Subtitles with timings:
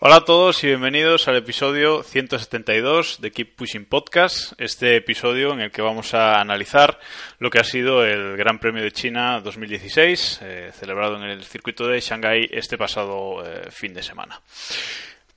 [0.00, 5.60] Hola a todos y bienvenidos al episodio 172 de Keep Pushing Podcast, este episodio en
[5.60, 6.98] el que vamos a analizar
[7.38, 11.86] lo que ha sido el Gran Premio de China 2016, eh, celebrado en el circuito
[11.86, 14.40] de Shanghái este pasado eh, fin de semana.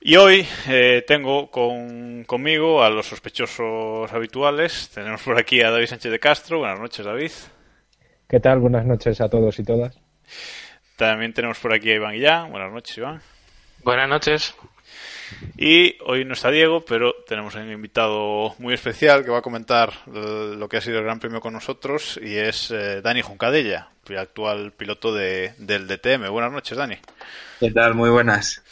[0.06, 4.90] Y hoy eh, tengo con, conmigo a los sospechosos habituales.
[4.92, 6.58] Tenemos por aquí a David Sánchez de Castro.
[6.58, 7.30] Buenas noches, David.
[8.28, 8.58] ¿Qué tal?
[8.58, 9.98] Buenas noches a todos y todas.
[10.96, 12.50] También tenemos por aquí a Iván Guillán.
[12.50, 13.20] Buenas noches, Iván.
[13.82, 14.54] Buenas noches.
[15.58, 19.92] Y hoy no está Diego, pero tenemos un invitado muy especial que va a comentar
[20.06, 23.88] eh, lo que ha sido el Gran Premio con nosotros y es eh, Dani Juncadella,
[24.16, 26.30] actual piloto de, del DTM.
[26.30, 26.96] Buenas noches, Dani.
[27.60, 27.94] ¿Qué tal?
[27.94, 28.62] Muy buenas.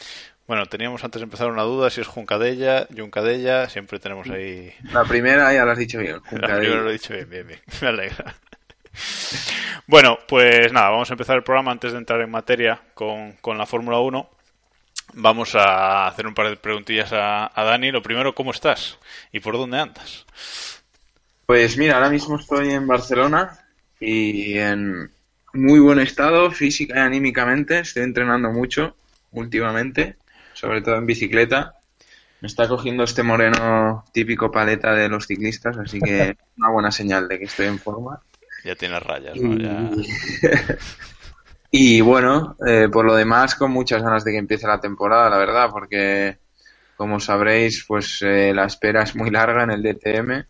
[0.47, 4.73] Bueno, teníamos antes de empezar una duda si es Juncadella, Juncadella, siempre tenemos ahí...
[4.93, 6.21] La primera ya lo has dicho bien.
[6.31, 7.61] La primera lo he dicho bien, bien, bien.
[7.81, 8.35] Me alegra.
[9.87, 13.59] Bueno, pues nada, vamos a empezar el programa antes de entrar en materia con, con
[13.59, 14.31] la Fórmula 1.
[15.15, 17.91] Vamos a hacer un par de preguntillas a, a Dani.
[17.91, 18.99] Lo primero, ¿cómo estás?
[19.33, 20.25] ¿Y por dónde andas?
[21.47, 23.59] Pues mira, ahora mismo estoy en Barcelona
[24.01, 25.11] y en
[25.53, 27.81] muy buen estado física y anímicamente.
[27.81, 28.97] Estoy entrenando mucho
[29.33, 30.17] últimamente,
[30.55, 31.75] sobre todo en bicicleta.
[32.41, 37.29] Me está cogiendo este moreno típico paleta de los ciclistas, así que una buena señal
[37.29, 38.21] de que estoy en forma.
[38.65, 39.57] Ya tienes rayas, ¿no?
[39.57, 39.91] Ya...
[41.75, 45.39] Y bueno, eh, por lo demás, con muchas ganas de que empiece la temporada, la
[45.39, 46.37] verdad, porque
[46.99, 50.45] como sabréis, pues eh, la espera es muy larga en el DTM.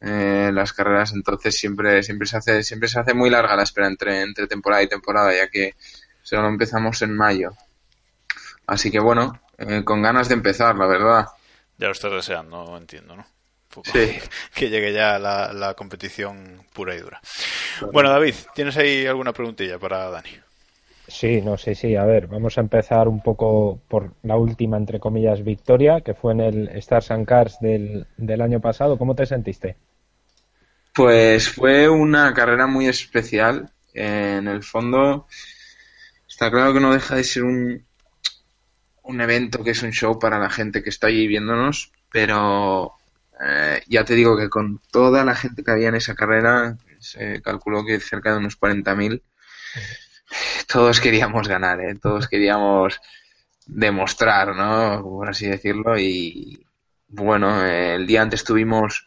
[0.00, 3.88] Eh, las carreras entonces siempre siempre se hace siempre se hace muy larga la espera
[3.88, 5.74] entre entre temporada y temporada ya que
[6.22, 7.50] solo empezamos en mayo
[8.64, 11.26] así que bueno eh, con ganas de empezar la verdad
[11.78, 13.26] Ya lo estás deseando, entiendo, ¿no?
[13.72, 14.18] Poco Sí.
[14.54, 17.20] Que llegue ya la, la competición pura y dura.
[17.92, 20.30] Bueno, David, ¿tienes ahí alguna preguntilla para Dani?
[21.08, 25.00] Sí, no sé, sí, a ver, vamos a empezar un poco por la última, entre
[25.00, 28.98] comillas, victoria, que fue en el Stars and Cars del, del año pasado.
[28.98, 29.76] ¿Cómo te sentiste?
[30.94, 33.70] Pues fue una carrera muy especial.
[33.94, 35.26] En el fondo,
[36.28, 37.86] está claro que no deja de ser un,
[39.02, 42.97] un evento que es un show para la gente que está allí viéndonos, pero
[43.40, 47.40] eh, ya te digo que con toda la gente que había en esa carrera, se
[47.42, 49.22] calculó que cerca de unos 40.000,
[50.66, 51.94] todos queríamos ganar, ¿eh?
[52.00, 53.00] todos queríamos
[53.66, 55.02] demostrar, ¿no?
[55.02, 55.98] Por así decirlo.
[55.98, 56.66] Y
[57.08, 59.06] bueno, el día antes tuvimos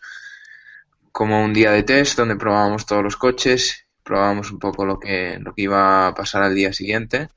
[1.12, 5.38] como un día de test donde probábamos todos los coches, probábamos un poco lo que,
[5.40, 7.30] lo que iba a pasar al día siguiente.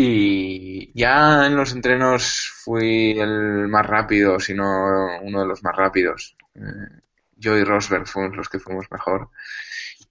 [0.00, 5.74] Y ya en los entrenos fui el más rápido, si no uno de los más
[5.74, 6.36] rápidos.
[6.54, 7.00] Eh,
[7.34, 9.30] yo y Rosberg fuimos los que fuimos mejor.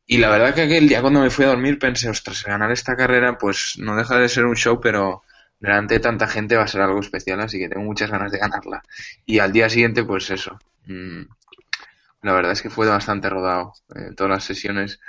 [0.05, 2.97] Y la verdad que aquel día cuando me fui a dormir pensé, ostras, ganar esta
[2.97, 5.23] carrera pues no deja de ser un show, pero
[5.57, 8.39] delante de tanta gente va a ser algo especial, así que tengo muchas ganas de
[8.39, 8.83] ganarla.
[9.25, 10.59] Y al día siguiente, pues eso.
[10.87, 11.21] mm,
[12.23, 13.71] la verdad es que fue bastante rodado.
[13.95, 14.99] En todas las sesiones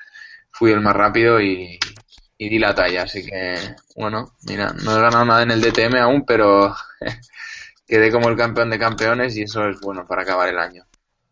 [0.53, 1.81] fui el más rápido y,
[2.39, 3.57] y di la talla, así que
[3.97, 6.75] bueno, mira, no he ganado nada en el DTM aún, pero
[7.87, 10.85] quedé como el campeón de campeones y eso es bueno para acabar el año.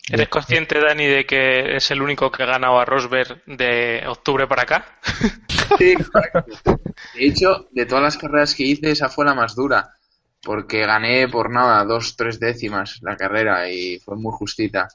[0.08, 4.46] ¿Eres consciente, Dani, de que es el único que ha ganado a Rosberg de octubre
[4.46, 4.98] para acá?
[5.78, 6.80] Sí, correcto.
[7.14, 9.96] De hecho, de todas las carreras que hice, esa fue la más dura,
[10.40, 14.86] porque gané por nada, dos, tres décimas la carrera y fue muy justita,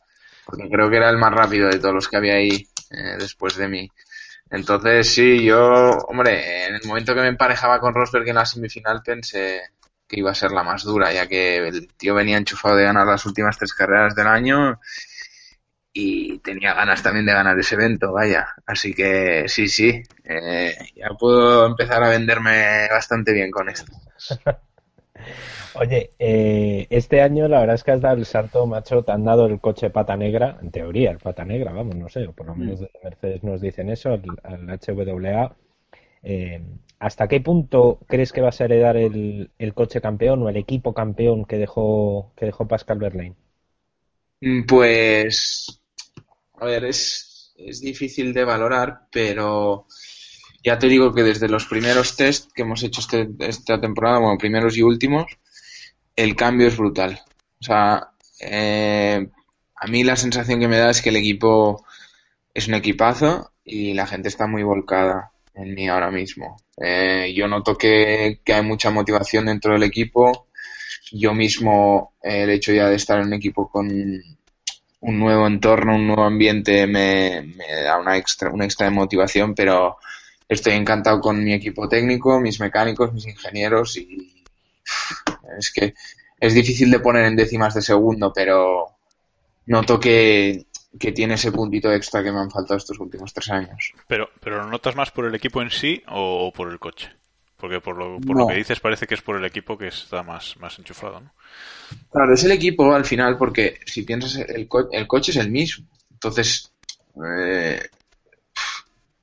[0.45, 3.57] porque creo que era el más rápido de todos los que había ahí eh, después
[3.57, 3.91] de mí.
[4.51, 9.01] Entonces, sí, yo, hombre, en el momento que me emparejaba con Rosberg en la semifinal
[9.01, 9.61] pensé
[10.05, 13.07] que iba a ser la más dura, ya que el tío venía enchufado de ganar
[13.07, 14.77] las últimas tres carreras del año
[15.93, 18.53] y tenía ganas también de ganar ese evento, vaya.
[18.65, 23.93] Así que sí, sí, eh, ya puedo empezar a venderme bastante bien con esto.
[25.73, 29.23] Oye, eh, este año la verdad es que has dado el salto, macho, te han
[29.23, 32.45] dado el coche pata negra, en teoría el pata negra, vamos, no sé, o por
[32.47, 35.55] lo menos de Mercedes nos dicen eso, el, el HWA.
[36.23, 36.61] Eh,
[36.99, 40.93] ¿Hasta qué punto crees que vas a heredar el, el coche campeón o el equipo
[40.93, 43.35] campeón que dejó, que dejó Pascal Verlaine?
[44.41, 45.81] Mm, Pues,
[46.55, 49.87] a ver, es, es difícil de valorar, pero
[50.63, 54.37] ya te digo que desde los primeros test que hemos hecho este- esta temporada, bueno,
[54.39, 55.25] primeros y últimos,
[56.23, 57.19] el cambio es brutal.
[57.59, 59.27] O sea, eh,
[59.75, 61.85] a mí la sensación que me da es que el equipo
[62.53, 66.57] es un equipazo y la gente está muy volcada en mí ahora mismo.
[66.77, 70.47] Eh, yo noto que, hay mucha motivación dentro del equipo.
[71.11, 75.95] Yo mismo, eh, el hecho ya de estar en un equipo con un nuevo entorno,
[75.95, 79.97] un nuevo ambiente, me, me da una extra, una extra de motivación, pero
[80.47, 84.40] estoy encantado con mi equipo técnico, mis mecánicos, mis ingenieros y
[85.57, 85.93] es que
[86.39, 88.87] es difícil de poner en décimas de segundo, pero
[89.67, 90.65] noto que,
[90.99, 93.93] que tiene ese puntito extra que me han faltado estos últimos tres años.
[94.07, 97.11] Pero, pero ¿lo notas más por el equipo en sí o por el coche?
[97.57, 98.43] Porque por lo, por No.
[98.43, 101.31] lo que dices parece que es por el equipo que está más, más enchufado, ¿no?
[102.11, 105.51] Claro, es el equipo al final porque si piensas, el, co- el coche es el
[105.51, 105.85] mismo.
[106.11, 106.71] Entonces,
[107.37, 107.79] eh,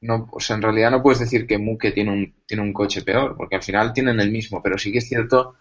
[0.01, 3.03] no, o sea, en realidad no puedes decir que Muke tiene un, tiene un coche
[3.03, 5.57] peor, porque al final tienen el mismo, pero sí que es cierto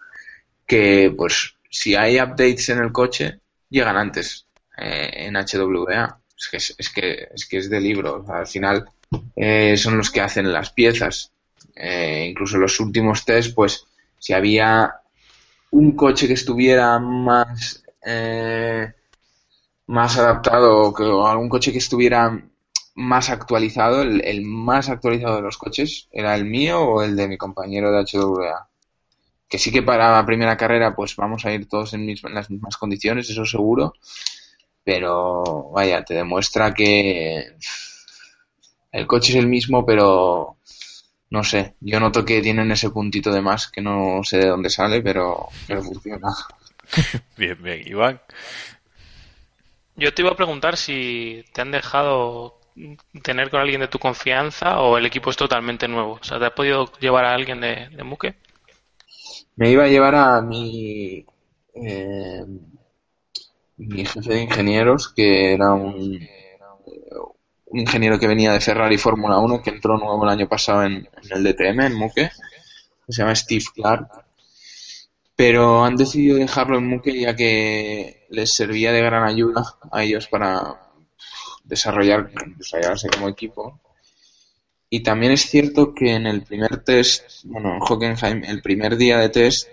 [0.66, 4.46] que, pues, si hay updates en el coche, llegan antes
[4.76, 6.20] eh, en HWA.
[6.36, 8.24] Es que es, es que es que es de libro.
[8.28, 8.84] Al final
[9.34, 11.32] eh, son los que hacen las piezas.
[11.74, 13.84] Eh, incluso los últimos test, pues,
[14.18, 14.94] si había
[15.70, 17.82] un coche que estuviera más
[19.86, 22.40] más adaptado que o algún coche que estuviera
[22.98, 27.28] más actualizado, el, el más actualizado de los coches era el mío o el de
[27.28, 28.68] mi compañero de HWA.
[29.48, 32.34] Que sí que para la primera carrera pues vamos a ir todos en, mis- en
[32.34, 33.94] las mismas condiciones, eso seguro,
[34.84, 37.56] pero vaya, te demuestra que
[38.92, 40.56] el coche es el mismo, pero
[41.30, 44.70] no sé, yo noto que tienen ese puntito de más que no sé de dónde
[44.70, 46.28] sale, pero, pero funciona.
[47.36, 47.82] Bien, bien.
[47.86, 48.20] Iván,
[49.96, 52.57] Yo te iba a preguntar si te han dejado
[53.22, 56.18] tener con alguien de tu confianza o el equipo es totalmente nuevo.
[56.20, 58.34] O sea, ¿te has podido llevar a alguien de, de?
[59.56, 61.24] Me iba a llevar a mi,
[61.74, 62.44] eh,
[63.76, 66.20] mi jefe de ingenieros, que era un,
[67.72, 71.44] ingeniero que venía de Ferrari Fórmula 1, que entró nuevo el año pasado en, el
[71.44, 72.30] DTM, en Muque,
[73.06, 74.08] que se llama Steve Clark.
[75.36, 80.26] Pero han decidido dejarlo en Muque ya que les servía de gran ayuda a ellos
[80.26, 80.87] para
[81.68, 83.80] desarrollar, desarrollarse como equipo.
[84.90, 89.18] Y también es cierto que en el primer test, bueno, en Hockenheim, el primer día
[89.18, 89.68] de test,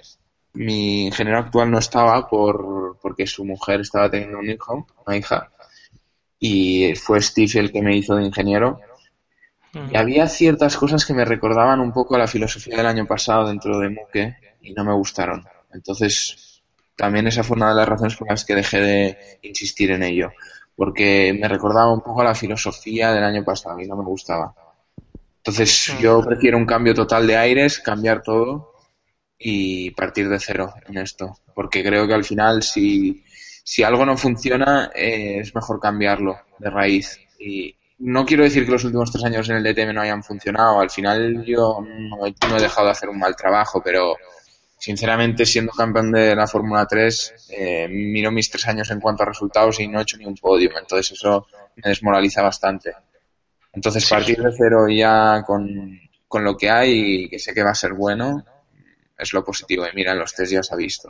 [0.54, 5.52] mi ingeniero actual no estaba por, porque su mujer estaba teniendo un hijo, una hija,
[6.38, 8.80] y fue Steve el que me hizo de ingeniero.
[9.92, 13.48] Y había ciertas cosas que me recordaban un poco a la filosofía del año pasado
[13.48, 15.46] dentro de Muke y no me gustaron.
[15.74, 16.62] Entonces,
[16.96, 20.32] también esa fue una de las razones por las que dejé de insistir en ello,
[20.76, 24.54] porque me recordaba un poco a la filosofía del año pasado y no me gustaba.
[25.38, 28.74] Entonces, yo prefiero un cambio total de aires, cambiar todo
[29.38, 33.24] y partir de cero en esto, porque creo que al final si,
[33.64, 37.20] si algo no funciona eh, es mejor cambiarlo de raíz.
[37.40, 40.80] Y no quiero decir que los últimos tres años en el DTM no hayan funcionado,
[40.80, 44.16] al final yo no he, no he dejado de hacer un mal trabajo, pero
[44.86, 49.26] sinceramente siendo campeón de la Fórmula 3 eh, miro mis tres años en cuanto a
[49.26, 52.94] resultados y no he hecho ni un podio, entonces eso me desmoraliza bastante.
[53.74, 57.72] Entonces partir de cero ya con, con lo que hay y que sé que va
[57.72, 58.46] a ser bueno
[59.18, 59.88] es lo positivo.
[59.88, 61.10] Y mira, en los test ya se ha visto.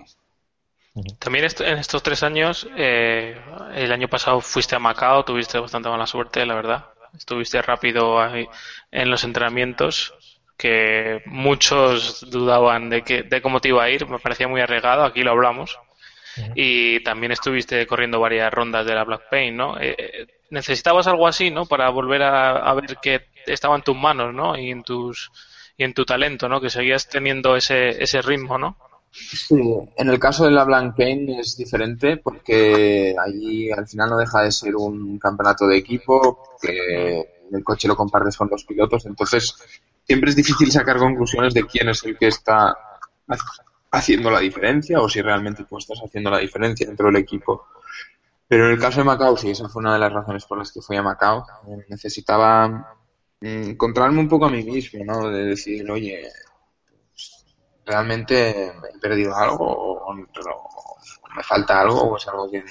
[1.20, 3.38] También en estos tres años, eh,
[3.74, 6.86] el año pasado fuiste a Macao, tuviste bastante mala suerte, la verdad.
[7.14, 8.48] Estuviste rápido ahí
[8.90, 10.14] en los entrenamientos,
[10.58, 15.04] que muchos dudaban de, que, de cómo te iba a ir, me parecía muy arriesgado,
[15.04, 15.78] aquí lo hablamos.
[16.54, 19.80] Y también estuviste corriendo varias rondas de la Black Paint, ¿no?
[19.80, 21.66] Eh, eh, necesitabas algo así, ¿no?
[21.66, 24.58] Para volver a, a ver que estaba en tus manos, ¿no?
[24.58, 25.32] Y en tus
[25.78, 26.62] y en tu talento, ¿no?
[26.62, 28.78] Que seguías teniendo ese, ese ritmo, ¿no?
[29.12, 29.56] Sí,
[29.96, 34.42] en el caso de la Blank Pain es diferente porque allí al final no deja
[34.42, 39.56] de ser un campeonato de equipo, que el coche lo compartes con los pilotos, entonces
[40.06, 43.38] siempre es difícil sacar conclusiones de quién es el que está ha-
[43.92, 47.68] haciendo la diferencia o si realmente tú estás haciendo la diferencia dentro del equipo.
[48.48, 50.72] Pero en el caso de Macao, sí, esa fue una de las razones por las
[50.72, 51.46] que fui a Macao.
[51.68, 52.68] Eh, Necesitaba
[53.42, 55.30] mm, encontrarme un poco a mí mismo, ¿no?
[55.30, 56.30] De decir, oye,
[57.86, 62.64] realmente he perdido algo o, me falta algo o es algo que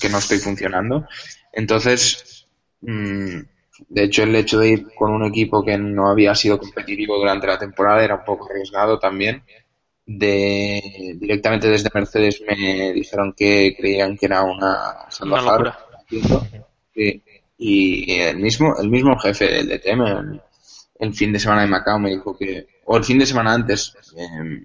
[0.00, 1.06] que no estoy funcionando.
[1.52, 2.46] Entonces,
[2.82, 3.40] mm,
[3.88, 7.46] de hecho, el hecho de ir con un equipo que no había sido competitivo durante
[7.46, 9.42] la temporada era un poco arriesgado también.
[10.06, 15.58] De, directamente desde Mercedes me dijeron que creían que era una Una salvajada.
[15.58, 15.78] locura.
[16.94, 17.22] Sí.
[17.58, 20.42] Y el mismo, el mismo jefe del DTM, el,
[21.00, 23.94] el fin de semana de Macao me dijo que, o el fin de semana antes,
[24.16, 24.64] em,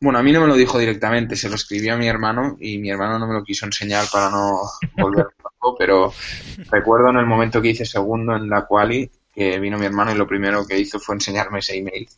[0.00, 2.78] bueno, a mí no me lo dijo directamente, se lo escribió a mi hermano y
[2.78, 4.60] mi hermano no me lo quiso enseñar para no
[4.98, 5.26] volver
[5.74, 6.12] pero
[6.70, 10.14] recuerdo en el momento que hice segundo en la quali que vino mi hermano y
[10.16, 12.08] lo primero que hizo fue enseñarme ese email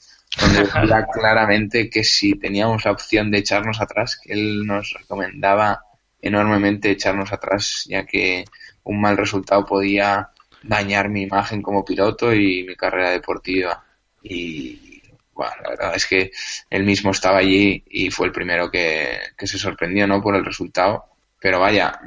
[0.40, 5.84] donde decía claramente que si teníamos la opción de echarnos atrás, que él nos recomendaba
[6.20, 8.44] enormemente echarnos atrás, ya que
[8.84, 10.30] un mal resultado podía
[10.62, 13.84] dañar mi imagen como piloto y mi carrera deportiva.
[14.22, 15.02] Y
[15.32, 16.30] bueno, la verdad es que
[16.70, 20.44] él mismo estaba allí y fue el primero que, que se sorprendió no por el
[20.44, 21.04] resultado.
[21.40, 22.00] Pero vaya,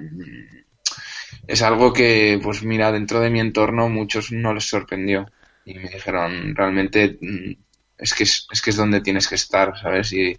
[1.52, 5.26] es algo que, pues mira, dentro de mi entorno muchos no les sorprendió.
[5.66, 7.52] Y me dijeron, realmente mm,
[7.98, 10.14] es que es, es que es donde tienes que estar, ¿sabes?
[10.14, 10.38] Y,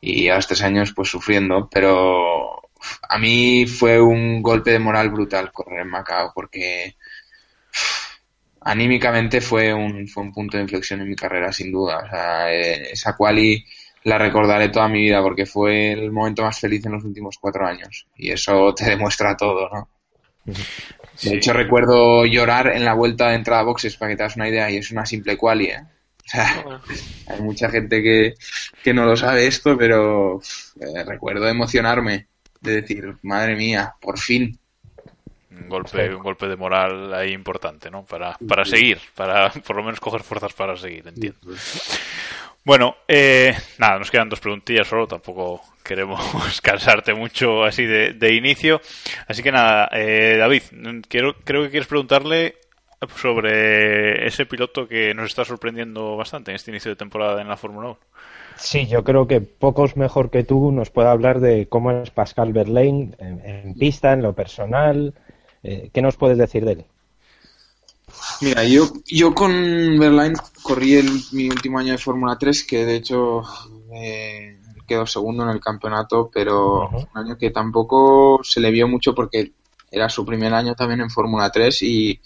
[0.00, 2.70] y a los tres años pues sufriendo, pero
[3.08, 6.96] a mí fue un golpe de moral brutal correr en Macao porque
[8.62, 11.98] anímicamente fue un, fue un punto de inflexión en mi carrera, sin duda.
[11.98, 13.64] O sea, eh, esa quali
[14.04, 17.66] la recordaré toda mi vida porque fue el momento más feliz en los últimos cuatro
[17.66, 18.06] años.
[18.16, 19.88] Y eso te demuestra todo, ¿no?
[20.44, 24.36] De hecho, recuerdo llorar en la vuelta de entrada a boxes, para que te hagas
[24.36, 25.82] una idea, y es una simple quali, ¿eh?
[25.82, 26.64] O sea,
[27.26, 28.34] hay mucha gente que,
[28.82, 30.40] que no lo sabe esto, pero
[30.80, 32.28] eh, recuerdo emocionarme
[32.60, 34.59] de decir, madre mía, por fin,
[35.62, 38.04] un golpe, un golpe de moral ahí importante, ¿no?
[38.04, 41.38] Para, para seguir, para por lo menos coger fuerzas para seguir, entiendo.
[42.64, 48.34] Bueno, eh, nada, nos quedan dos preguntillas solo, tampoco queremos cansarte mucho así de, de
[48.34, 48.80] inicio.
[49.26, 50.62] Así que nada, eh, David,
[51.08, 52.56] quiero, creo que quieres preguntarle
[53.16, 57.56] sobre ese piloto que nos está sorprendiendo bastante en este inicio de temporada en la
[57.56, 57.98] Fórmula 1.
[58.56, 62.52] Sí, yo creo que pocos mejor que tú nos puede hablar de cómo es Pascal
[62.52, 65.14] Verlaine en, en pista, en lo personal.
[65.62, 66.84] Eh, ¿Qué nos puedes decir de él?
[68.40, 69.52] Mira, yo, yo con
[69.98, 73.42] Verlaine corrí el, mi último año de Fórmula 3, que de hecho
[73.92, 79.14] eh, quedó segundo en el campeonato, pero un año que tampoco se le vio mucho
[79.14, 79.52] porque
[79.90, 82.20] era su primer año también en Fórmula 3 y,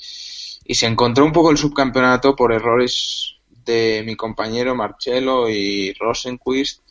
[0.64, 6.82] y se encontró un poco el subcampeonato por errores de mi compañero Marcelo y Rosenquist.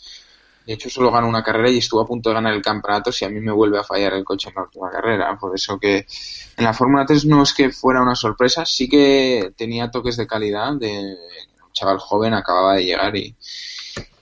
[0.65, 3.25] De hecho, solo ganó una carrera y estuvo a punto de ganar el campeonato si
[3.25, 5.38] a mí me vuelve a fallar el coche en la última carrera.
[5.38, 6.05] Por eso que
[6.58, 10.27] en la Fórmula 3 no es que fuera una sorpresa, sí que tenía toques de
[10.27, 11.17] calidad de
[11.65, 13.36] un chaval joven, acababa de llegar y,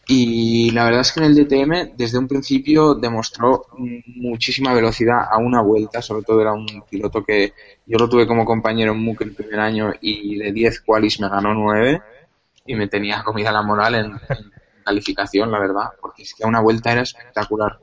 [0.07, 3.67] y la verdad es que en el DTM desde un principio demostró
[4.07, 7.53] muchísima velocidad a una vuelta, sobre todo era un piloto que
[7.85, 11.29] yo lo tuve como compañero en MUC el primer año y de 10 qualis me
[11.29, 12.01] ganó 9
[12.65, 14.51] y me tenía comida la moral en, en
[14.91, 17.79] calificación, la verdad, porque es que a una vuelta era espectacular.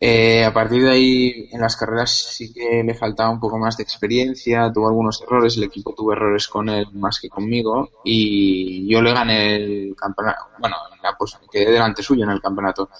[0.00, 3.76] Eh, a partir de ahí, en las carreras sí que le faltaba un poco más
[3.76, 8.88] de experiencia, tuvo algunos errores, el equipo tuvo errores con él más que conmigo y
[8.88, 12.90] yo le gané el campeonato, bueno, la, pues quedé delante suyo en el campeonato,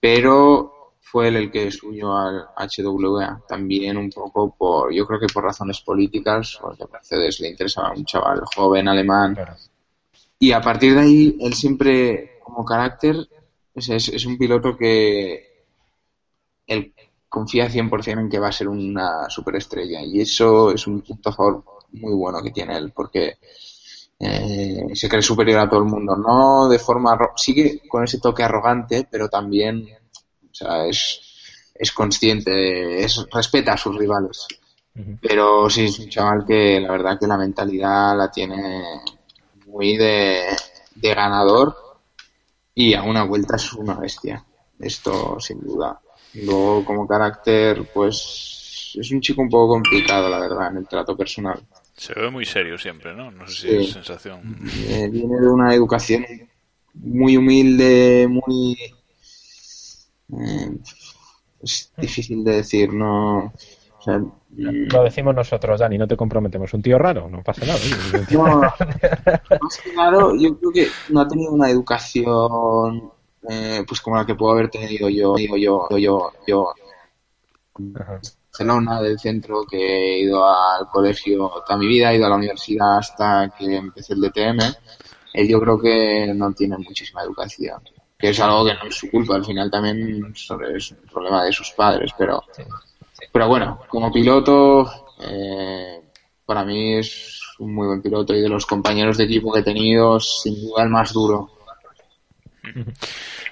[0.00, 5.32] pero fue él el que subió al HWA, también un poco por, yo creo que
[5.32, 9.36] por razones políticas, porque a Mercedes le interesaba un chaval joven alemán.
[10.42, 13.28] Y a partir de ahí, él siempre, como carácter,
[13.76, 15.66] es, es, un piloto que
[16.66, 16.92] él
[17.28, 20.02] confía 100% en que va a ser una superestrella.
[20.02, 23.38] Y eso es un punto a favor muy bueno que tiene él, porque
[24.18, 26.16] eh, se cree superior a todo el mundo.
[26.16, 27.16] No de forma.
[27.36, 31.20] Sigue con ese toque arrogante, pero también o sea, es,
[31.72, 34.48] es consciente, es, respeta a sus rivales.
[35.20, 39.02] Pero sí, es un chaval que la verdad que la mentalidad la tiene
[39.72, 40.42] muy de,
[40.94, 41.74] de ganador
[42.74, 44.44] y a una vuelta es una bestia.
[44.78, 46.00] Esto sin duda.
[46.34, 51.16] Luego como carácter, pues es un chico un poco complicado, la verdad, en el trato
[51.16, 51.60] personal.
[51.96, 53.30] Se ve muy serio siempre, ¿no?
[53.30, 53.76] No sé si Sí.
[53.76, 54.58] es sensación.
[54.88, 56.26] Eh, viene de una educación
[56.94, 58.76] muy humilde, muy...
[60.36, 60.78] eh,
[61.62, 63.52] es difícil de decir, no...
[64.02, 64.20] O sea,
[64.56, 66.74] Lo decimos nosotros, Dani, no te comprometemos.
[66.74, 67.78] Un tío raro, no pasa nada.
[68.32, 68.60] No,
[69.60, 73.12] más que claro, yo creo que no ha tenido una educación
[73.48, 76.72] eh, pues como la que puedo haber tenido yo, yo, yo, yo, yo
[77.98, 78.20] Ajá.
[78.50, 82.36] Barcelona, del centro, que he ido al colegio toda mi vida, he ido a la
[82.36, 84.60] universidad hasta que empecé el DTM.
[85.32, 87.80] Él yo creo que no tiene muchísima educación,
[88.18, 91.44] que es algo que no es su culpa, al final también sobre- es un problema
[91.44, 92.42] de sus padres, pero,
[93.32, 96.00] pero bueno, como piloto, eh,
[96.44, 99.64] para mí es un muy buen piloto y de los compañeros de equipo que he
[99.64, 101.50] tenido, sin duda el más duro.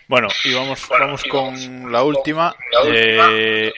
[0.07, 2.55] Bueno, y vamos, vamos con la última.
[2.85, 3.73] eh,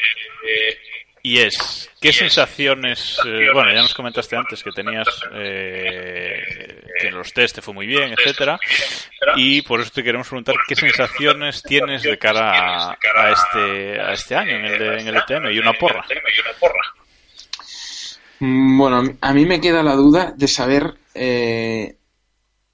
[1.22, 3.18] y es, ¿qué sensaciones?
[3.24, 6.42] eh, bueno, ya nos comentaste antes que tenías eh,
[7.00, 8.58] que en los test te fue muy bien, etcétera.
[9.36, 14.12] Y por eso te queremos preguntar qué sensaciones tienes de cara a, a este, a
[14.12, 16.04] este año en el, de, en el ETM y una porra.
[18.40, 21.96] Mm, Bueno, a mí me queda la duda de saber eh,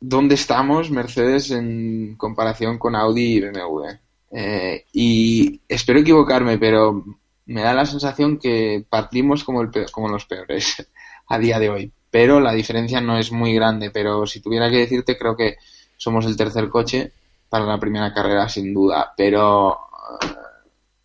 [0.01, 3.85] dónde estamos Mercedes en comparación con Audi y BMW.
[4.31, 7.05] Eh, y espero equivocarme, pero
[7.49, 10.87] me da la sensación que partimos como, el como los peores
[11.29, 11.93] a día de hoy.
[12.11, 13.91] Pero la diferencia no es muy grande.
[13.91, 15.57] Pero si tuviera que decirte, creo que
[15.97, 17.13] somos el tercer coche
[17.49, 19.13] para la primera carrera, sin duda.
[19.17, 19.79] Pero
[20.23, 20.27] eh,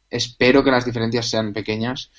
[0.09, 2.11] espero que las diferencias sean pequeñas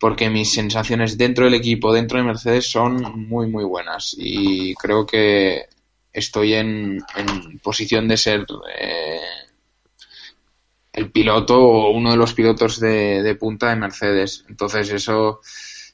[0.00, 4.14] porque mis sensaciones dentro del equipo, dentro de Mercedes, son muy, muy buenas.
[4.16, 5.66] Y creo que
[6.12, 8.46] estoy en, en posición de ser
[8.78, 9.18] eh,
[10.98, 14.44] el piloto o uno de los pilotos de, de punta de Mercedes.
[14.48, 15.40] Entonces, eso,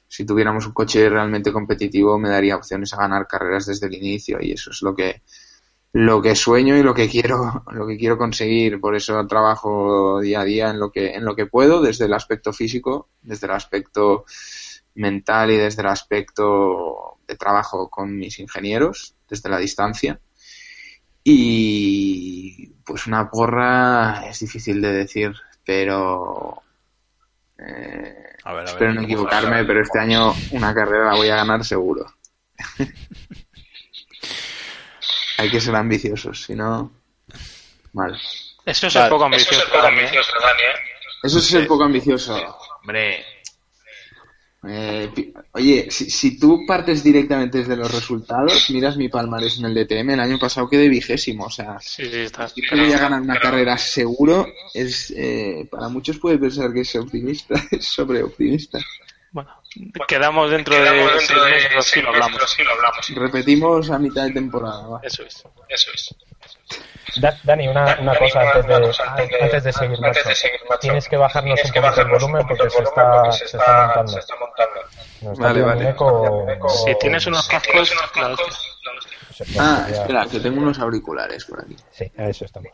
[0.08, 4.38] si tuviéramos un coche realmente competitivo, me daría opciones a ganar carreras desde el inicio.
[4.40, 5.22] Y eso es lo que
[5.92, 10.40] lo que sueño y lo que quiero lo que quiero conseguir por eso trabajo día
[10.40, 13.52] a día en lo que en lo que puedo desde el aspecto físico desde el
[13.52, 14.24] aspecto
[14.96, 20.18] mental y desde el aspecto de trabajo con mis ingenieros desde la distancia
[21.24, 25.32] y pues una porra es difícil de decir
[25.64, 26.62] pero
[27.58, 28.14] eh,
[28.44, 31.28] A ver, a ver, espero no ¿cómo equivocarme pero este año una carrera la voy
[31.30, 32.04] a ganar seguro
[35.38, 36.92] hay que ser ambiciosos si no
[37.94, 38.14] mal
[38.66, 39.06] Eso es Vale.
[39.06, 40.08] un poco ambicioso también.
[41.22, 42.58] Eso es ser poco ambicioso.
[42.80, 43.24] Hombre.
[44.66, 49.66] Eh, pi- oye, si, si tú partes directamente desde los resultados, miras mi palmarés en
[49.66, 52.48] el DTM, el año pasado quedé vigésimo, o sea, Sí, sí, está.
[52.48, 56.94] si voy a ganar una carrera seguro, es eh, para muchos puede pensar que es
[56.96, 58.78] optimista, es sobre optimista.
[59.32, 59.50] Bueno,
[60.06, 62.40] quedamos dentro de seis meses o así lo hablamos.
[63.14, 65.00] Repetimos a mitad de temporada, va.
[65.02, 65.44] Eso es.
[67.16, 68.74] Da- Dani, una, una cosa antes de,
[69.40, 70.20] antes de seguir, macho.
[70.80, 74.12] Tienes que bajarnos un poquito el volumen porque se está, se está montando.
[75.20, 75.84] Nos está Vale, pillando vale.
[76.44, 77.88] un eco- Si tienes unos cascos,
[79.32, 81.76] se- Ah, espera, que tengo unos auriculares por aquí.
[81.90, 82.70] Sí, a eso estamos.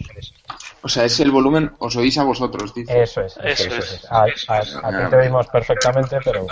[0.83, 3.03] O sea, es el volumen, os oís a vosotros, dice.
[3.03, 3.37] Eso es.
[3.39, 4.11] Eso, Eso es, es.
[4.13, 6.47] A, a- a ti te oímos perfectamente, pero...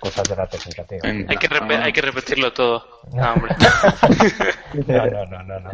[0.00, 0.98] Cosas de la técnica, tío.
[1.02, 3.00] Hay que, repe- hay que repetirlo todo.
[3.12, 3.54] No, hombre.
[4.86, 5.70] No, no, no, no, no.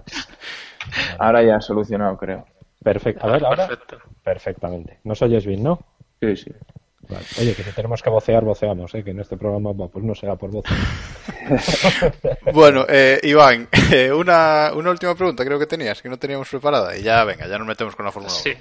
[1.18, 2.46] Ahora ya solucionado, creo.
[2.82, 3.26] Perfecto.
[3.26, 3.66] A ver, ahora.
[3.68, 3.98] Perfecto.
[4.22, 4.98] Perfectamente.
[5.04, 5.80] ¿Nos oyes bien, no?
[6.20, 6.52] Sí, sí.
[7.08, 7.24] Vale.
[7.40, 9.02] Oye, que si tenemos que vocear, voceamos, ¿eh?
[9.02, 10.64] Que en este programa pues no será por voz.
[12.52, 16.96] Bueno, eh, Iván, eh, una, una última pregunta creo que tenías, que no teníamos preparada.
[16.96, 18.42] Y ya, venga, ya nos metemos con la Fórmula 1.
[18.42, 18.52] Sí.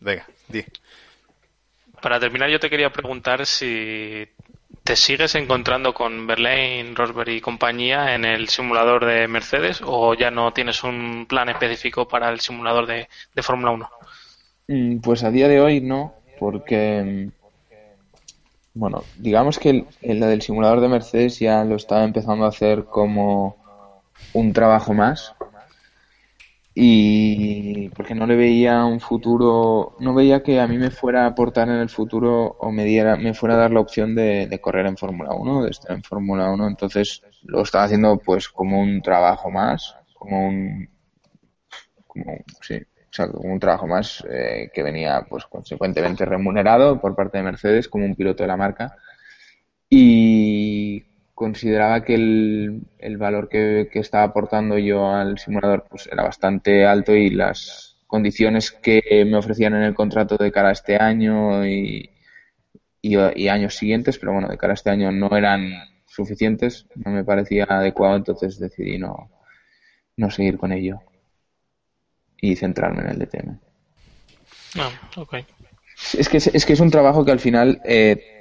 [0.00, 0.64] Venga, di.
[2.00, 4.28] Para terminar, yo te quería preguntar si
[4.88, 10.30] te sigues encontrando con Berlín, Rosberg y compañía en el simulador de Mercedes o ya
[10.30, 13.06] no tienes un plan específico para el simulador de,
[13.42, 13.90] Fórmula 1.
[14.66, 17.30] Mm, Pues a día de hoy no, porque, mm,
[18.72, 22.86] bueno, digamos que el- la del simulador de Mercedes ya lo estaba empezando a hacer
[22.86, 23.58] como
[24.32, 25.34] un trabajo más
[26.80, 31.26] y porque no le veía un futuro, no veía que a mí me fuera a
[31.26, 34.86] aportar en el futuro o me diera, me fuera a dar la opción de, correr
[34.86, 39.02] en Fórmula 1, de estar en Fórmula 1, entonces lo estaba haciendo pues como un
[39.02, 40.88] trabajo más, como un,
[42.06, 42.74] como, sí,
[43.08, 47.88] exacto, como un trabajo más eh, que venía pues consecuentemente remunerado por parte de Mercedes
[47.88, 48.94] como un piloto de la marca.
[49.90, 50.67] Y
[51.38, 56.84] consideraba que el, el valor que, que estaba aportando yo al simulador pues era bastante
[56.84, 61.64] alto y las condiciones que me ofrecían en el contrato de cara a este año
[61.64, 62.10] y,
[63.00, 65.70] y, y años siguientes, pero bueno, de cara a este año no eran
[66.06, 69.30] suficientes, no me parecía adecuado, entonces decidí no,
[70.16, 70.98] no seguir con ello
[72.40, 73.58] y centrarme en el DTM.
[75.16, 75.34] Ok.
[76.18, 78.37] Es que es, es que es un trabajo que al final eh,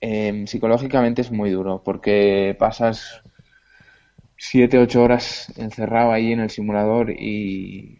[0.00, 3.22] eh, psicológicamente es muy duro porque pasas
[4.36, 7.98] siete ocho horas encerrado ahí en el simulador y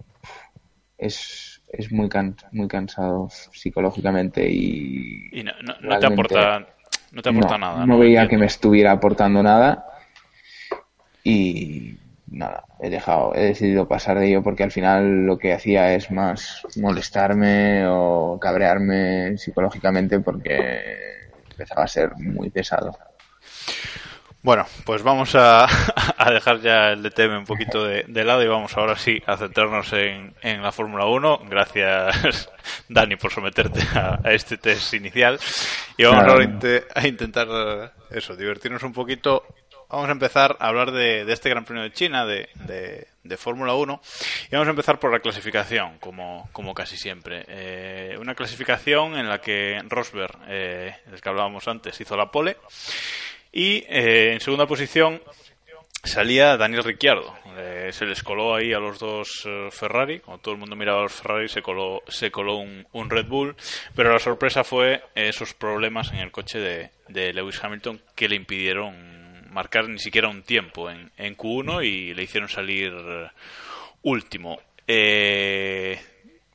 [0.96, 6.66] es, es muy can- muy cansado psicológicamente y Y no, no- no te aporta,
[7.12, 7.87] no te aporta no, nada.
[7.87, 9.84] no veía que me estuviera aportando nada
[11.24, 15.94] y nada, he dejado, he decidido pasar de ello porque al final lo que hacía
[15.94, 21.17] es más molestarme o cabrearme psicológicamente porque
[21.59, 22.97] empezaba a ser muy pesado.
[24.42, 25.66] Bueno, pues vamos a,
[26.16, 29.37] a dejar ya el DTM un poquito de, de lado y vamos ahora sí a
[29.37, 31.40] centrarnos en, en la Fórmula 1.
[31.51, 32.49] Gracias,
[32.88, 35.40] Dani, por someterte a, a este test inicial.
[35.97, 39.44] Y vamos ahora a, a intentar eh, eso, divertirnos un poquito
[39.88, 43.37] vamos a empezar a hablar de, de este Gran Premio de China, de, de, de
[43.37, 44.01] Fórmula 1,
[44.51, 47.45] y vamos a empezar por la clasificación, como, como casi siempre.
[47.47, 52.57] Eh, una clasificación en la que Rosberg, eh, del que hablábamos antes, hizo la pole,
[53.53, 55.23] y eh, en segunda posición
[56.03, 57.35] salía Daniel Ricciardo.
[57.57, 60.21] Eh, se les coló ahí a los dos Ferrari.
[60.21, 63.57] Como todo el mundo miraba a los Ferrari, se coló, se coló un, Red Bull.
[63.95, 69.17] Pero la sorpresa fue esos problemas en el coche de Lewis Hamilton que le impidieron
[69.48, 72.92] marcar ni siquiera un tiempo en, en Q1 y le hicieron salir
[74.02, 74.61] último.
[74.87, 76.00] Eh,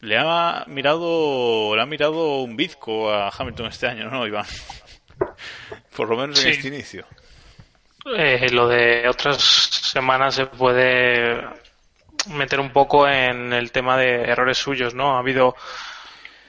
[0.01, 4.45] le ha mirado le ha mirado un bizco a Hamilton este año, ¿no, Iván?
[5.95, 6.57] Por lo menos en Sí.
[6.57, 7.05] este inicio.
[8.17, 11.41] Eh, lo de otras semanas se puede
[12.31, 15.15] meter un poco en el tema de errores suyos, ¿no?
[15.15, 15.55] Ha habido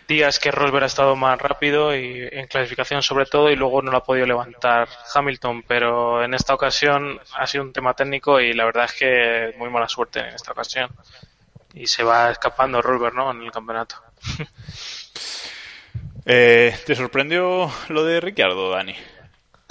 [0.09, 3.91] días que Rosberg ha estado más rápido y en clasificación sobre todo y luego no
[3.91, 8.53] lo ha podido levantar Hamilton, pero en esta ocasión ha sido un tema técnico y
[8.53, 10.91] la verdad es que muy mala suerte en esta ocasión.
[11.73, 13.31] Y se va escapando Rosberg, ¿no?
[13.33, 13.97] En el campeonato.
[16.27, 18.95] Eh, ¿Te sorprendió lo de Ricciardo, Dani?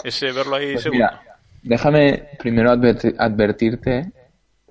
[0.04, 1.06] Ese verlo ahí Pues segundo.
[1.06, 4.12] mira, déjame primero adverti- advertirte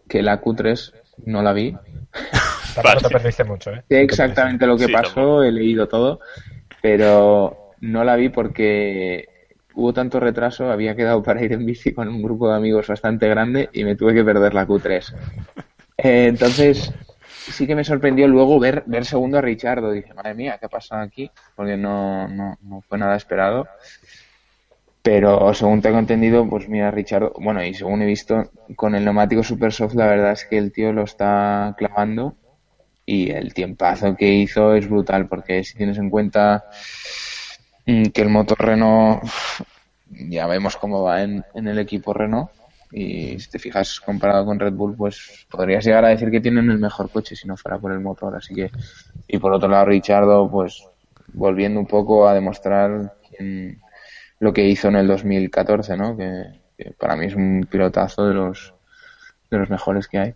[0.09, 0.93] que la Q3
[1.27, 1.75] no la vi.
[2.75, 3.01] Tampoco Vale.
[3.09, 3.83] te perdiste mucho, ¿eh?
[3.89, 5.43] Sé exactamente lo que Sí, pasó, tampoco.
[5.43, 6.21] he leído todo,
[6.81, 9.29] pero no la vi porque
[9.75, 13.29] hubo tanto retraso, había quedado para ir en bici con un grupo de amigos bastante
[13.29, 15.15] grande y me tuve que perder la Q3.
[15.99, 16.93] Eh, entonces,
[17.29, 19.91] sí que me sorprendió luego ver, ver segundo a Richardo.
[19.93, 21.31] Dije, madre mía, ¿qué ha pasado aquí?
[21.55, 23.67] Porque no, no, no fue nada esperado.
[25.03, 29.43] Pero según tengo entendido, pues mira, Richardo, bueno, y según he visto, con el neumático
[29.43, 32.37] Super Soft, la verdad es que el tío lo está clavando
[33.13, 36.65] y el tiempazo que hizo es brutal, porque si tienes en cuenta
[37.87, 39.23] mm, que el motor Renault,
[40.11, 42.51] ya vemos cómo va en, en el equipo Renault,
[42.93, 46.71] y si te fijas comparado con Red Bull, pues podrías llegar a decir que tienen
[46.71, 48.71] el mejor coche si no fuera por el motor, así que,
[49.29, 50.85] y por otro lado Richardo, pues
[51.33, 53.81] volviendo un poco a demostrar quién-
[54.41, 56.17] lo que hizo en el 2014, ¿no?
[56.17, 56.45] Que,
[56.77, 58.75] que para mí es un pilotazo de los
[59.51, 60.35] de los mejores que hay.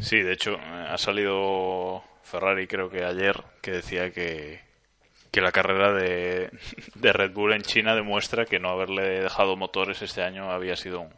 [0.00, 4.60] Sí, de hecho, ha salido Ferrari, creo que ayer, que decía que,
[5.30, 6.50] que la carrera de,
[6.94, 11.00] de Red Bull en China demuestra que no haberle dejado motores este año había sido
[11.00, 11.10] un,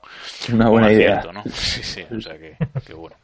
[0.53, 1.19] Una un buena idea.
[1.19, 1.43] acierto, ¿no?
[1.53, 3.17] Sí, sí, o sea que, que bueno.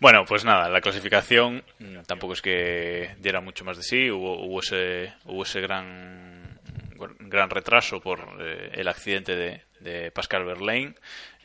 [0.00, 4.44] Bueno, pues nada, la clasificación mm, tampoco es que diera mucho más de sí, hubo,
[4.46, 6.58] hubo ese, hubo ese gran,
[7.20, 10.94] gran retraso por eh, el accidente de, de Pascal Verlaine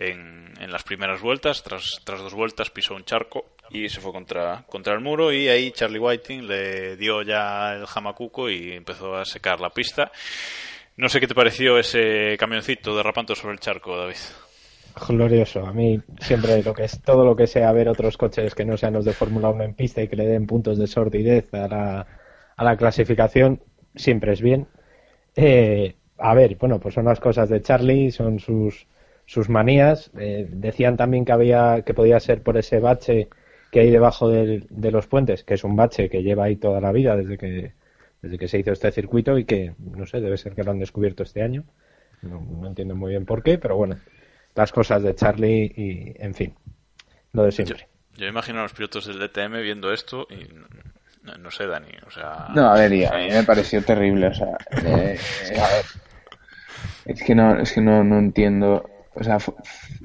[0.10, 4.64] en, las primeras vueltas, tras, tras dos vueltas pisó un charco y se fue contra,
[4.68, 9.26] contra el muro y ahí Charlie Whiting le dio ya el jamacuco y empezó a
[9.26, 10.12] secar la pista.
[10.98, 14.18] No sé qué te pareció ese camioncito derrapando sobre el charco, David.
[15.08, 15.66] Glorioso.
[15.66, 18.78] A mí siempre lo que es todo lo que sea ver otros coches que no
[18.78, 21.68] sean los de Fórmula 1 en pista y que le den puntos de sordidez a
[21.68, 22.08] la,
[22.56, 23.62] a la clasificación,
[23.96, 24.68] siempre es bien.
[25.36, 28.86] Eh, a ver, bueno, pues son las cosas de Charlie, son sus,
[29.32, 30.12] sus manías.
[30.20, 33.30] Eh, decían también que había que podía ser por ese bache
[33.72, 36.82] que hay debajo del- de los puentes, que es un bache que lleva ahí toda
[36.82, 37.72] la vida desde que
[38.22, 40.80] desde que se hizo este circuito y que no sé, debe ser que lo han
[40.80, 41.64] descubierto este año.
[42.22, 43.96] No, no entiendo muy bien por qué, pero bueno,
[44.54, 46.54] las cosas de Charlie y, en fin,
[47.34, 47.88] lo de Yo, siempre.
[48.18, 50.46] yo imagino a los pilotos del DTM viendo esto y
[51.26, 52.48] no, no sé, Dani, o sea...
[52.54, 55.18] No, a ver, y a mí me pareció terrible, o sea, eh,
[55.52, 55.86] eh, a ver,
[57.06, 59.56] es que no, es que no, no entiendo, o sea, fu-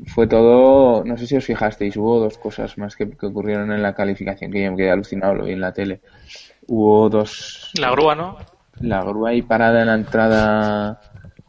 [0.07, 3.83] fue, todo, no sé si os fijasteis, hubo dos cosas más que, que ocurrieron en
[3.83, 6.01] la calificación que yo me quedé alucinado, lo vi en la tele.
[6.67, 8.37] Hubo dos, La grúa, ¿no?
[8.81, 11.01] la grúa ahí parada en la entrada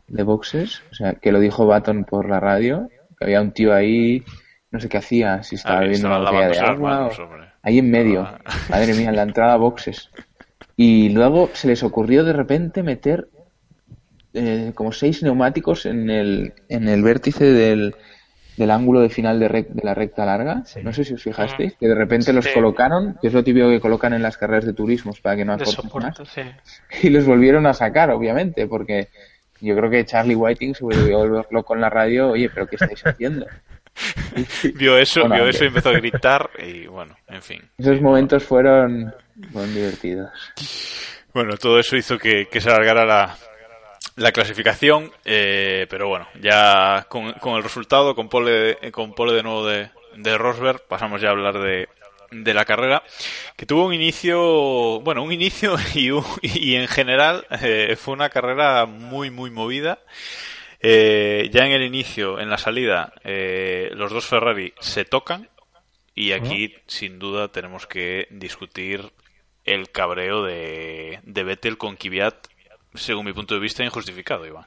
[0.08, 3.74] de boxes, o sea, que lo dijo Baton por la radio, que había un tío
[3.74, 4.24] ahí,
[4.72, 7.30] no sé qué hacía, si estaba bebiendo una botella de agua, manos, o-
[7.64, 8.40] ahí en medio, Ah.
[8.70, 10.10] madre mía, en la entrada boxes.
[10.78, 13.28] Y luego se les ocurrió de repente meter
[14.38, 17.96] eh, como seis neumáticos en el, en el vértice del,
[18.56, 20.64] del ángulo de final de, rec- de la recta larga.
[20.66, 20.80] Sí.
[20.84, 23.80] No sé si os fijasteis, que de repente los colocaron, que es lo típico que
[23.80, 26.42] colocan en las carreras de turismos para que no acorten más soporte, sí.
[27.08, 29.10] y los volvieron a sacar, obviamente, porque
[29.60, 32.68] yo creo que Charlie Whiting se volvió a volver loco en la radio, oye, pero
[32.68, 33.48] ¿qué estáis haciendo?
[34.76, 37.62] Vio eso, Bueno, vio eso y empezó a gritar y bueno, en fin.
[37.80, 39.12] Esos momentos fueron,
[39.52, 40.30] fueron divertidos.
[41.34, 43.36] Bueno, todo eso hizo que, que se alargara la,
[44.18, 49.44] la clasificación, eh, pero bueno, ya con, con el resultado, con pole, con pole de
[49.44, 51.88] nuevo de, de Rosberg, pasamos ya a hablar de,
[52.32, 53.04] de la carrera,
[53.56, 58.30] que tuvo un inicio, bueno, un inicio y, un- y en general eh, fue una
[58.30, 60.00] carrera muy, muy movida.
[60.80, 65.50] Eh, ya en el inicio, en la salida, eh, los dos Ferrari se tocan
[66.14, 69.12] y aquí, sin duda, tenemos que discutir
[69.66, 72.48] el cabreo de, de Vettel con Kvyat,
[72.98, 74.66] según mi punto de vista, injustificado, Iván.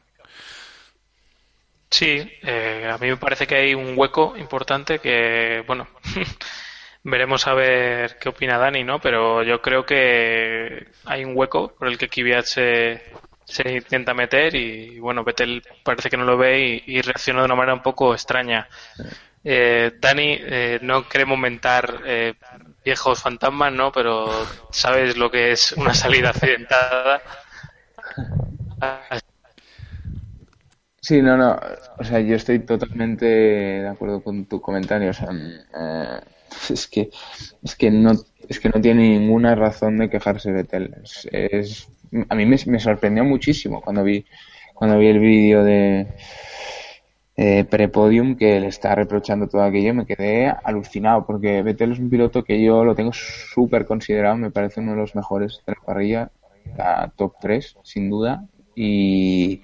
[1.90, 5.88] Sí, eh, a mí me parece que hay un hueco importante que, bueno,
[7.02, 9.00] veremos a ver qué opina Dani, ¿no?
[9.00, 13.02] Pero yo creo que hay un hueco por el que Kvyat se,
[13.44, 17.56] se intenta meter y, bueno, Vettel parece que no lo ve y, reacciona de una
[17.56, 18.68] manera un poco extraña.
[19.42, 22.34] Eh, Dani, eh, no queremos mentar eh,
[22.84, 23.90] viejos fantasmas, ¿no?
[23.90, 27.22] Pero sabes lo que es una salida accidentada.
[31.02, 31.58] Sí, no, no.
[31.98, 35.12] O sea, yo estoy totalmente de acuerdo con tu comentario.
[35.12, 36.20] Sea, eh,
[36.68, 37.10] es que
[37.62, 38.12] es que no
[38.48, 40.94] es que no tiene ninguna razón de quejarse de Tel.
[41.32, 41.88] Es,
[42.28, 44.26] a mí me, sorprendió muchísimo cuando vi
[44.74, 46.08] cuando vi el vídeo de
[47.36, 49.94] eh, Prepodium que le está reprochando todo aquello.
[49.94, 54.36] Me quedé alucinado porque Vettel es un piloto que yo lo tengo súper considerado.
[54.36, 56.30] Me parece uno de los mejores de la parrilla,
[56.76, 59.62] la top 3 sin duda y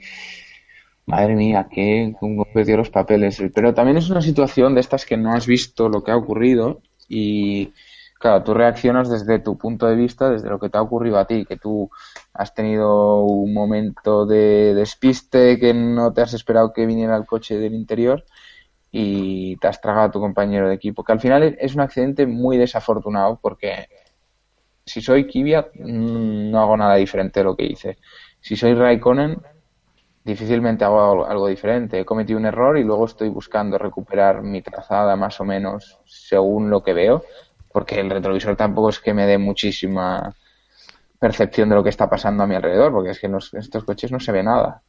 [1.06, 2.14] Madre mía, que
[2.52, 3.40] perdió los papeles.
[3.54, 6.82] Pero también es una situación de estas que no has visto lo que ha ocurrido
[7.08, 7.72] y,
[8.18, 11.26] claro, tú reaccionas desde tu punto de vista, desde lo que te ha ocurrido a
[11.26, 11.88] ti, que tú
[12.34, 17.56] has tenido un momento de despiste que no te has esperado que viniera el coche
[17.56, 18.24] del interior
[18.90, 21.04] y te has tragado a tu compañero de equipo.
[21.04, 23.86] Que al final es un accidente muy desafortunado porque
[24.86, 27.98] si soy Kvyat mm, no hago nada diferente de lo que hice.
[28.40, 29.36] Si soy Raikkonen
[30.26, 32.00] difícilmente hago algo diferente.
[32.00, 36.68] He cometido un error y luego estoy buscando recuperar mi trazada más o menos según
[36.68, 37.24] lo que veo,
[37.72, 40.34] porque el retrovisor tampoco es que me dé muchísima
[41.20, 44.10] percepción de lo que está pasando a mi alrededor, porque es que en, estos coches
[44.10, 44.82] no se ve nada.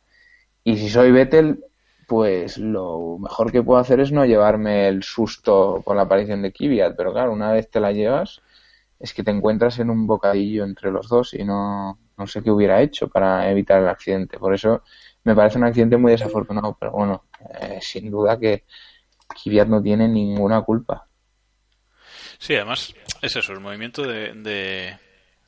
[0.63, 1.63] Y si soy Vettel,
[2.07, 6.51] pues lo mejor que puedo hacer es no llevarme el susto con la aparición de
[6.51, 8.41] Kvyat, pero claro, una vez te la llevas,
[8.99, 12.51] es que te encuentras en un bocadillo entre los dos y no, no sé qué
[12.51, 14.39] hubiera hecho para evitar el accidente.
[14.39, 14.83] Por eso
[15.23, 17.25] me parece un accidente muy desafortunado, pero bueno,
[17.59, 18.65] eh, sin duda que
[19.27, 21.07] Kvyat no tiene ninguna culpa.
[22.39, 24.97] Sí, además es eso, el movimiento de, de,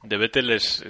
[0.04, 0.84] de Vettel es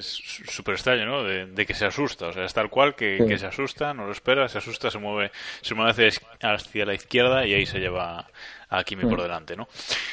[0.47, 1.23] súper extraño, ¿no?
[1.23, 4.47] De, que se asusta, o sea, es tal cual que, se asusta, no lo espera,
[4.47, 6.09] se asusta, se mueve, se mueve
[6.41, 8.27] hacia, la izquierda y ahí se lleva
[8.69, 9.67] a Kimi por delante, ¿no?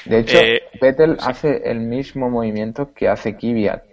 [0.07, 3.85] De hecho, eh, Vettel hace el mismo movimiento que hace Kvyat.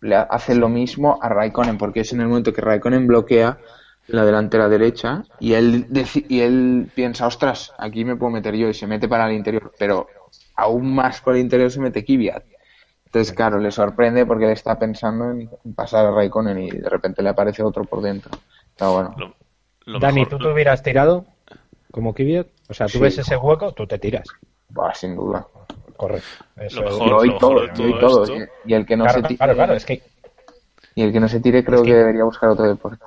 [0.00, 3.58] Le hace lo mismo a Raikkonen, porque es en el momento que Raikkonen bloquea
[4.08, 5.86] la delantera derecha y él,
[6.28, 9.72] y él piensa, ostras, aquí me puedo meter yo y se mete para el interior,
[9.78, 10.08] pero
[10.56, 12.44] aún más por el interior se mete Kvyat.
[13.14, 17.22] Entonces, claro, le sorprende porque él está pensando en pasar a Raikkonen y de repente
[17.22, 18.32] le aparece otro por dentro.
[18.70, 19.14] Está bueno.
[20.00, 21.24] Dani, ¿tú te hubieras tirado
[21.92, 22.48] como Kvyat?
[22.68, 24.26] O sea, tú ves ese hueco, tú te tiras.
[24.94, 25.46] sin duda.
[25.96, 26.26] Correcto.
[27.24, 28.26] y todo,
[28.64, 29.38] y, el que no se tire,
[30.96, 33.04] Y el que no se tire creo que debería buscar otro deporte.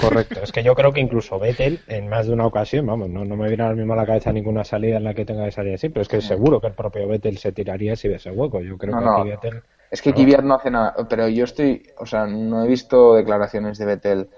[0.00, 3.24] Correcto, es que yo creo que incluso Vettel en más de una ocasión, vamos, no,
[3.24, 5.52] no me viene ahora mismo a la cabeza ninguna salida en la que tenga que
[5.52, 8.30] salir así, pero es que seguro que el propio Vettel se tiraría si ve ese
[8.30, 8.60] hueco.
[8.60, 9.62] Yo creo que Vettel.
[9.90, 13.78] Es que Kvyat no hace nada, pero yo estoy, o sea, no he visto declaraciones
[13.78, 14.28] de Vettel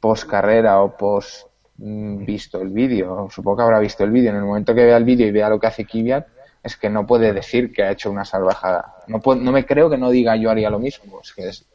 [0.00, 3.28] post carrera o post mm, visto el vídeo.
[3.30, 4.30] Supongo que habrá visto el vídeo.
[4.30, 6.26] En el momento que vea el vídeo y vea lo que hace Kvyat,
[6.62, 8.96] es que no puede decir que ha hecho una salvajada.
[9.08, 11.20] No, no me creo que no diga yo haría lo mismo.
[11.22, 11.66] Es que es,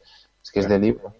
[0.42, 1.12] es que es de libro.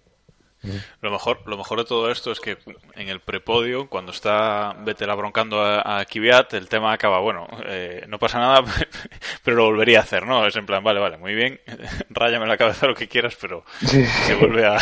[1.00, 2.56] Lo mejor, lo mejor de todo esto es que
[2.94, 8.04] en el prepodio, cuando está Vettel abroncando a, a Kvyat, el tema acaba, bueno, eh,
[8.08, 8.64] no pasa nada,
[9.44, 10.46] pero lo volvería a hacer, ¿no?
[10.46, 11.60] Es en plan, vale, vale, muy bien,
[12.10, 14.78] ráyame la cabeza lo que quieras, pero se vuelve a,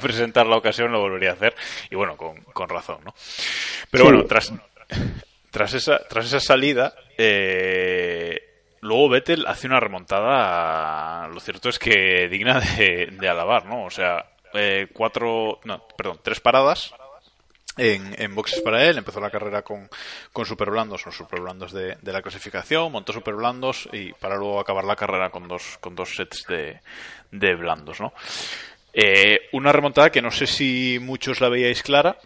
[0.00, 1.54] presentar la ocasión, lo volvería a hacer,
[1.90, 3.14] y bueno, con, con razón, ¿no?
[3.90, 4.52] Pero bueno, tras,
[5.50, 8.50] tras, esa, tras esa salida, eh,
[8.80, 13.84] luego Vettel hace una remontada, lo cierto es que digna de, de alabar, ¿no?
[13.84, 16.92] O sea, eh, cuatro, no, perdón, tres paradas
[17.76, 18.98] en, en, boxes para él.
[18.98, 19.88] Empezó la carrera con,
[20.32, 24.36] con super blandos, o super blandos de, de, la clasificación, montó super blandos y para
[24.36, 26.80] luego acabar la carrera con dos, con dos sets de,
[27.30, 28.12] de blandos, ¿no?
[28.92, 32.16] Eh, una remontada que no sé si muchos la veíais clara,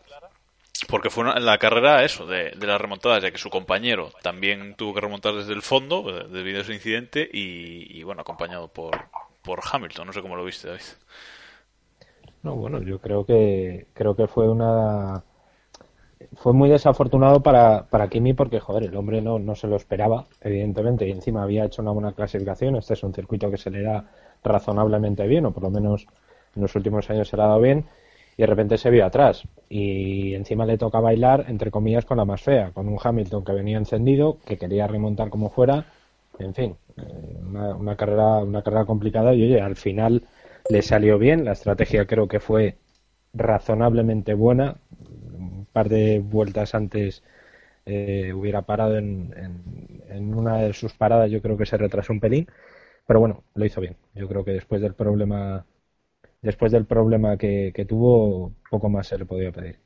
[0.89, 4.95] porque fue la carrera eso, de, de las remontadas, ya que su compañero también tuvo
[4.95, 9.09] que remontar desde el fondo eh, debido a ese incidente y, y bueno, acompañado por,
[9.43, 10.07] por Hamilton.
[10.07, 10.83] No sé cómo lo viste, David.
[12.45, 15.25] No, bueno, yo creo que creo que fue una
[16.37, 20.27] fue muy desafortunado para, para Kimi porque, joder, el hombre no, no se lo esperaba,
[20.41, 22.77] evidentemente, y encima había hecho una buena clasificación.
[22.77, 24.05] Este es un circuito que se le da
[24.43, 26.07] razonablemente bien, o por lo menos
[26.55, 27.85] en los últimos años se le ha dado bien,
[28.37, 29.43] y de repente se vio atrás.
[29.69, 33.53] y encima le toca bailar, entre comillas, con la más fea, con un Hamilton que
[33.53, 35.85] venía encendido, que quería remontar como fuera,
[36.39, 40.23] en fin, eh, una, una carrera, una carrera complicada y oye, al final
[40.69, 42.77] le salió bien, la estrategia creo que fue
[43.33, 47.23] razonablemente buena, un par de vueltas antes
[47.87, 49.35] eh, hubiera parado en,
[50.09, 52.49] en, una de sus paradas, yo creo que se retrasó un pelín,
[53.07, 53.97] pero bueno, lo hizo bien.
[54.15, 55.67] Yo creo que después del problema
[56.45, 59.79] después del problema que, que tuvo, poco más se le podía pedir.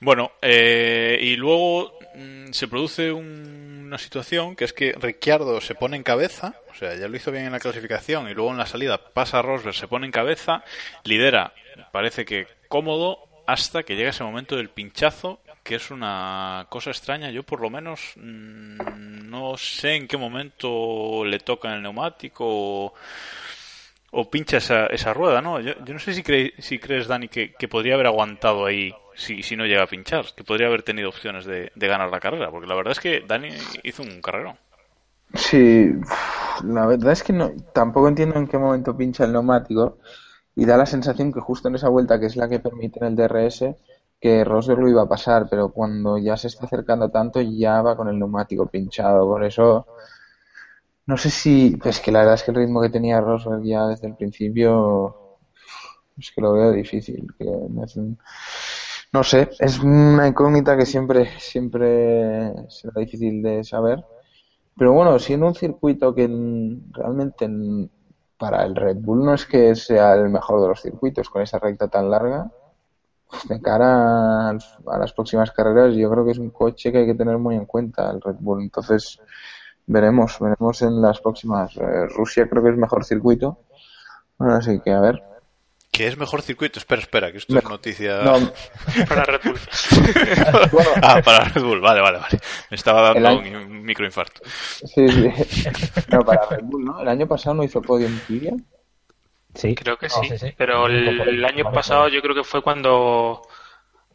[0.00, 5.74] Bueno, eh, y luego mm, se produce un- una situación que es que Ricciardo se
[5.74, 8.58] pone en cabeza, o sea, ya lo hizo bien en la clasificación y luego en
[8.58, 10.62] la salida pasa a Rosberg, se pone en cabeza,
[11.04, 11.52] lidera,
[11.92, 17.30] parece que cómodo, hasta que llega ese momento del pinchazo, que es una cosa extraña.
[17.30, 22.94] Yo por lo menos mm, no sé en qué momento le toca el neumático o,
[24.12, 25.60] o pincha esa, esa rueda, ¿no?
[25.60, 28.94] Yo, yo no sé si, cre- si crees, Dani, que, que podría haber aguantado ahí
[29.20, 32.20] si, si no llega a pinchar, que podría haber tenido opciones de, de ganar la
[32.20, 33.50] carrera, porque la verdad es que Dani
[33.84, 34.58] hizo un carrerón.
[35.34, 35.90] Sí,
[36.64, 39.98] la verdad es que no, tampoco entiendo en qué momento pincha el neumático
[40.56, 43.06] y da la sensación que justo en esa vuelta, que es la que permite en
[43.08, 43.76] el DRS,
[44.20, 47.96] que Rosberg lo iba a pasar, pero cuando ya se está acercando tanto ya va
[47.96, 49.86] con el neumático pinchado, por eso
[51.06, 53.86] no sé si, pues que la verdad es que el ritmo que tenía Rosberg ya
[53.88, 55.16] desde el principio
[56.18, 58.18] es que lo veo difícil, que no es un-
[59.12, 64.04] no sé, es una incógnita que siempre siempre será difícil de saber.
[64.76, 66.26] Pero bueno, siendo un circuito que
[66.92, 67.48] realmente
[68.38, 71.58] para el Red Bull no es que sea el mejor de los circuitos con esa
[71.58, 72.50] recta tan larga,
[73.48, 77.14] de cara a las próximas carreras yo creo que es un coche que hay que
[77.14, 78.62] tener muy en cuenta el Red Bull.
[78.62, 79.20] Entonces
[79.86, 81.76] veremos, veremos en las próximas.
[81.76, 83.58] Eh, Rusia creo que es mejor circuito.
[84.38, 85.29] Bueno, así que a ver.
[85.90, 86.78] Que es mejor circuito.
[86.78, 88.22] Espera, espera, que esto es noticia.
[88.22, 88.38] No,
[89.08, 89.58] Para Red Bull.
[90.72, 92.38] bueno, Ah, para Red Bull, vale, vale, vale.
[92.70, 94.40] Me estaba dando año- un, microinfarto.
[94.44, 95.30] sí, sí.
[96.10, 97.00] No, para Red Bull, ¿no?
[97.00, 98.20] El año pasado no hizo podio en.
[99.54, 103.42] Sí, Creo que No, sí, pero el, el año pasado yo creo que fue cuando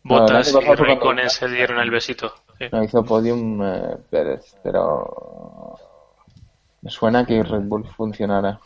[0.03, 2.33] No, año pasado y Raikkonen se dieron el besito.
[2.57, 2.65] Sí.
[2.71, 5.77] No hizo podium eh, Pérez, pero
[6.81, 8.61] me suena que Red Bull funcionara.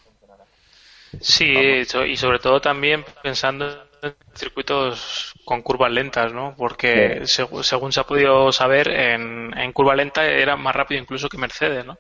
[1.20, 3.66] Sí, y sobre todo también pensando
[4.02, 6.56] en circuitos con curvas lentas, ¿no?
[6.58, 11.30] Porque seg- según se ha podido saber, en, en curva lenta era más rápido incluso
[11.30, 11.98] que Mercedes, ¿no?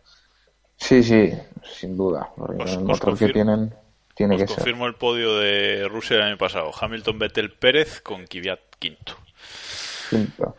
[0.77, 1.31] Sí, sí,
[1.63, 2.29] sin duda.
[2.35, 3.29] Porque Os- el os motor que confirmo.
[3.29, 3.73] tienen
[4.15, 4.55] tiene Os que ser.
[4.55, 6.71] confirmo el podio de Rusia el año pasado.
[6.79, 9.15] Hamilton, Vettel, Pérez con Kvyat quinto.
[10.09, 10.57] Quinto.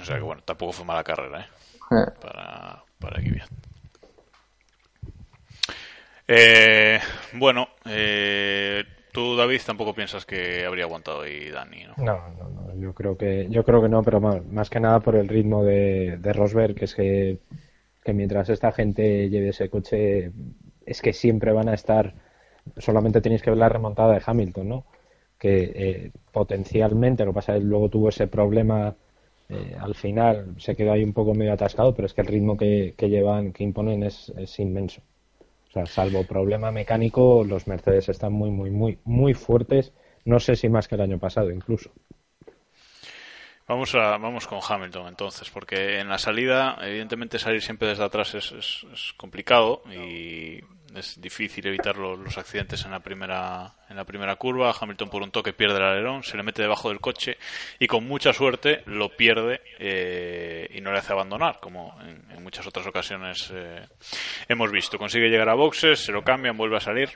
[0.00, 1.48] O sea que bueno, tampoco fue mala carrera, ¿eh?
[1.90, 3.50] Eh, Para, para Kvyat.
[6.28, 6.98] Eh,
[7.34, 11.94] bueno, eh, tú David tampoco piensas que habría aguantado ahí Dani, ¿no?
[12.04, 15.00] No, no, no, yo creo que, yo creo que no, pero más, más que nada
[15.00, 17.38] por el ritmo de, de Rosberg, que es que,
[18.04, 20.32] que mientras esta gente lleve ese coche,
[20.84, 22.14] es que siempre van a estar,
[22.78, 24.84] solamente tenéis que ver la remontada de Hamilton, ¿no?
[25.38, 28.96] Que eh, potencialmente, lo que pasa es que luego tuvo ese problema
[29.48, 32.56] eh, al final, se quedó ahí un poco medio atascado, pero es que el ritmo
[32.56, 35.02] que, que llevan, que imponen es, es inmenso.
[35.84, 39.92] Salvo problema mecánico, los Mercedes están muy, muy, muy, muy fuertes.
[40.24, 41.90] No sé si más que el año pasado, incluso.
[43.68, 48.34] Vamos, a, vamos con Hamilton entonces, porque en la salida, evidentemente salir siempre desde atrás
[48.34, 50.60] es, es- es complicado y
[50.94, 54.74] es difícil evitar lo- los, accidentes en la primera en la primera curva.
[54.78, 57.36] Hamilton por un toque pierde el alerón, se le mete debajo del coche
[57.78, 62.42] y con mucha suerte lo pierde eh, y no le hace abandonar, como en, en
[62.42, 63.86] muchas otras ocasiones eh,
[64.48, 64.98] hemos visto.
[64.98, 67.10] Consigue llegar a boxes, se lo cambian, vuelve a salir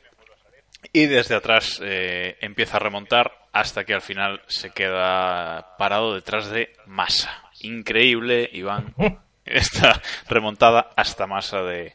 [0.93, 6.49] y desde atrás eh, empieza a remontar hasta que al final se queda parado detrás
[6.51, 7.45] de Massa.
[7.63, 8.95] Increíble, Iván,
[9.45, 11.95] esta remontada hasta Massa de,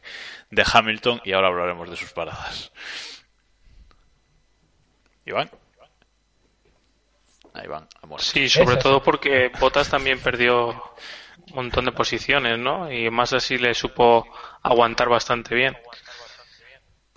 [0.50, 2.72] de Hamilton y ahora hablaremos de sus paradas.
[5.24, 5.50] Iván.
[7.54, 8.26] Ahí van, a muerte.
[8.26, 12.92] Sí, sobre todo porque Bottas también perdió un montón de posiciones, ¿no?
[12.92, 14.26] Y más así le supo
[14.62, 15.76] aguantar bastante bien.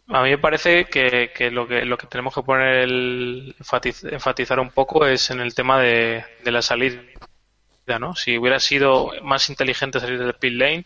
[0.07, 4.11] A mí me parece que, que lo que lo que tenemos que poner el enfatiz-
[4.11, 6.99] enfatizar un poco es en el tema de, de la salida,
[7.97, 8.13] ¿no?
[8.15, 10.85] Si hubiera sido más inteligente salir del pit lane,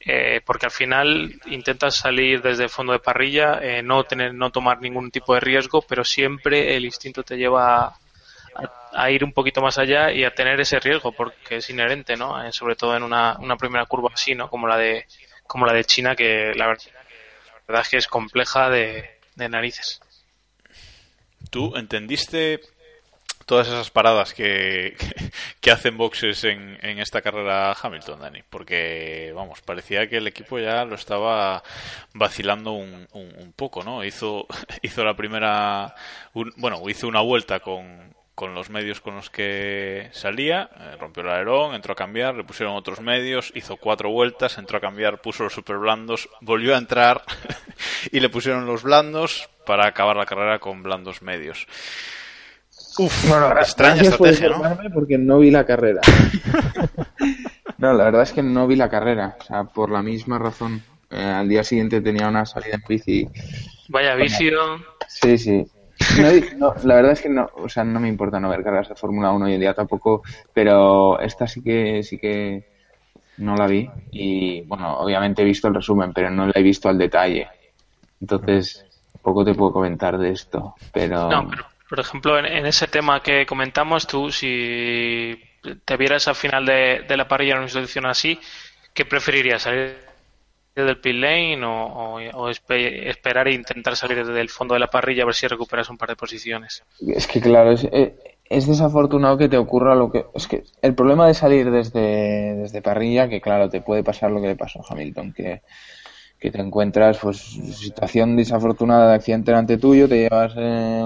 [0.00, 4.50] eh, porque al final intentas salir desde el fondo de parrilla, eh, no tener, no
[4.50, 7.96] tomar ningún tipo de riesgo, pero siempre el instinto te lleva a,
[8.94, 12.42] a ir un poquito más allá y a tener ese riesgo, porque es inherente, ¿no?
[12.44, 14.48] Eh, sobre todo en una, una primera curva así, ¿no?
[14.48, 15.06] Como la de,
[15.46, 19.48] como la de China, que la, ver- la verdad es que es compleja de, de
[19.48, 20.00] narices.
[21.50, 22.60] ¿Tú entendiste
[23.46, 24.96] todas esas paradas que,
[25.60, 30.58] que, hacen boxes en, en, esta carrera Hamilton, Dani, porque vamos, parecía que el equipo
[30.58, 31.62] ya lo estaba
[32.14, 34.04] vacilando un, un, un poco, ¿no?
[34.04, 34.46] Hizo,
[34.82, 35.94] hizo la primera,
[36.34, 41.22] un, bueno, hizo una vuelta con, con los medios con los que salía, eh, rompió
[41.22, 45.20] el alerón, entró a cambiar, le pusieron otros medios, hizo cuatro vueltas, entró a cambiar,
[45.20, 47.22] puso los super blandos, volvió a entrar
[48.10, 51.66] y le pusieron los blandos para acabar la carrera con blandos medios.
[52.98, 54.78] Uf, bueno, extraña estrategia, ¿no?
[54.92, 56.00] Porque no vi la carrera.
[57.78, 60.82] no, la verdad es que no vi la carrera, o sea, por la misma razón.
[61.10, 63.28] Eh, al día siguiente tenía una salida en bici.
[63.88, 64.58] Vaya vicio.
[65.08, 65.66] Sí, sí.
[66.56, 68.94] No, la verdad es que no, o sea, no me importa no ver carreras de
[68.94, 70.22] Fórmula 1 hoy en día tampoco,
[70.52, 72.66] pero esta sí que sí que
[73.38, 76.88] no la vi y bueno, obviamente he visto el resumen, pero no la he visto
[76.88, 77.48] al detalle.
[78.20, 78.84] Entonces,
[79.22, 83.44] poco te puedo comentar de esto, pero No, pero por ejemplo, en, ese tema que
[83.44, 85.38] comentamos, tú si
[85.84, 88.40] te vieras al final de, la parrilla en una situación así,
[88.94, 89.60] ¿qué preferirías?
[89.60, 89.98] ¿Salir
[90.74, 95.26] del pit lane o, esperar e intentar salir desde el fondo de la parrilla a
[95.26, 96.82] ver si recuperas un par de posiciones.
[97.06, 98.14] Es que claro, es, eh,
[98.48, 100.24] es desafortunado que te ocurra lo que...
[100.34, 104.40] Es que el problema de salir desde, desde parrilla, que claro, te puede pasar lo
[104.40, 105.60] que le pasó a Hamilton, que,
[106.42, 111.00] que te encuentras, pues, situación desafortunada de accidente delante tuyo, te llevas eh,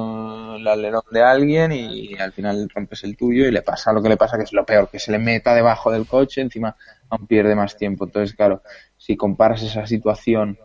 [0.57, 4.09] el alerón de alguien y al final rompes el tuyo y le pasa lo que
[4.09, 6.75] le pasa, que es lo peor, que se le meta debajo del coche, encima
[7.11, 8.07] aún pierde más tiempo.
[8.07, 8.63] Entonces, claro,
[8.97, 10.57] si comparas esa situación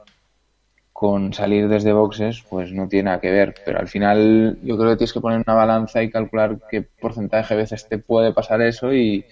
[0.93, 3.53] con salir desde boxes, pues no tiene nada que ver.
[3.65, 7.55] Pero al final yo creo que tienes que poner una balanza y calcular qué porcentaje
[7.55, 9.25] de veces te puede pasar eso y,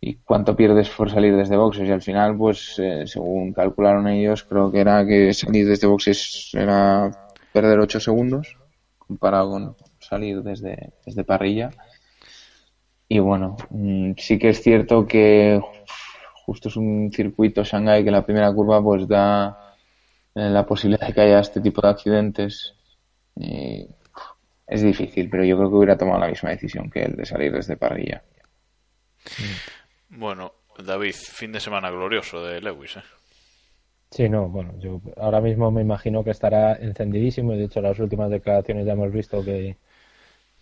[0.00, 1.88] y cuánto pierdes por salir desde boxes.
[1.88, 6.50] Y al final, pues eh, según calcularon ellos, creo que era que salir desde boxes
[6.54, 7.10] era
[7.52, 8.56] perder 8 segundos
[8.98, 11.70] comparado con salir desde, desde parrilla.
[13.08, 15.60] Y bueno, mm, sí que es cierto que
[16.46, 19.74] justo es un circuito Shanghai que la primera curva pues da
[20.34, 22.74] eh, la posibilidad de que haya este tipo de accidentes.
[23.36, 23.86] Y
[24.66, 27.52] es difícil, pero yo creo que hubiera tomado la misma decisión que el de salir
[27.52, 28.22] desde parrilla.
[30.10, 30.52] Bueno,
[30.84, 32.96] David, fin de semana glorioso de Lewis.
[32.96, 33.02] ¿eh?
[34.10, 38.28] Sí, no, bueno, yo ahora mismo me imagino que estará encendidísimo de hecho las últimas
[38.28, 39.76] declaraciones ya hemos visto que,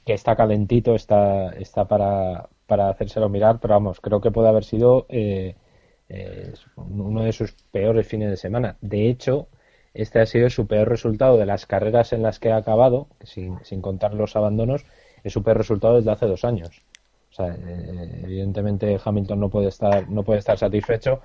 [0.05, 4.65] que está calentito, está, está para, para hacérselo mirar, pero vamos, creo que puede haber
[4.65, 5.57] sido eh,
[6.11, 8.77] eh, uno de sus peores fines de semana.
[8.83, 9.49] De hecho,
[9.95, 13.65] este ha sido su peor resultado de las carreras en las que ha acabado, sin,
[13.65, 14.85] sin contar los abandonos,
[15.25, 16.83] es su peor resultado desde hace dos años.
[17.31, 21.21] O sea, eh, evidentemente Hamilton no puede estar, no puede estar satisfecho.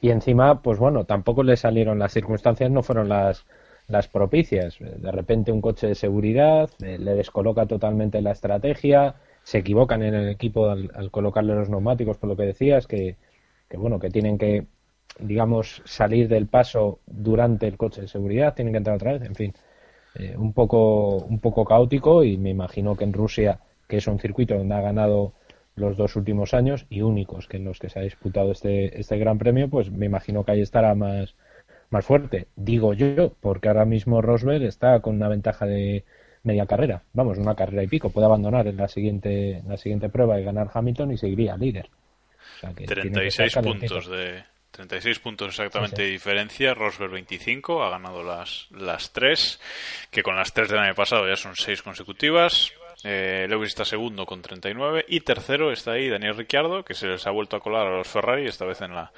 [0.00, 3.46] Y encima, pues bueno, tampoco le salieron las circunstancias, no fueron las,
[3.88, 4.78] las propicias.
[4.78, 10.14] De repente un coche de seguridad eh, le descoloca totalmente la estrategia, se equivocan en
[10.14, 13.16] el equipo al, al colocarle los neumáticos, por lo que decías, que,
[13.68, 14.66] que bueno, que tienen que,
[15.18, 19.34] digamos, salir del paso durante el coche de seguridad, tienen que entrar otra vez, en
[19.34, 19.54] fin,
[20.14, 24.18] eh, un poco, un poco caótico y me imagino que en Rusia, que es un
[24.18, 25.32] circuito donde ha ganado
[25.76, 29.18] los dos últimos años y únicos que en los que se ha disputado este, este
[29.18, 31.34] gran premio, pues me imagino que ahí estará más,
[31.90, 32.46] más fuerte.
[32.56, 36.04] Digo yo, porque ahora mismo Rosberg está con una ventaja de
[36.42, 40.10] media carrera, vamos, una carrera y pico, puede abandonar en la siguiente, en la siguiente
[40.10, 41.88] prueba y ganar Hamilton y seguiría líder.
[42.56, 46.74] O sea que 36 puntos de 36 puntos exactamente de diferencia.
[46.74, 49.60] Rosberg 25 ha ganado las las tres,
[50.10, 52.72] que con las tres del año pasado ya son seis consecutivas.
[53.04, 57.26] Eh, Lewis está segundo con 39 y tercero está ahí Daniel Ricciardo que se les
[57.26, 59.12] ha vuelto a colar a los Ferrari esta vez en la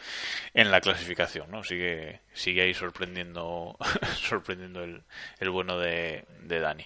[0.55, 1.63] en la clasificación, ¿no?
[1.63, 3.77] Sigue sigue ahí sorprendiendo
[4.21, 5.03] sorprendiendo el,
[5.39, 6.85] el bueno de, de Dani.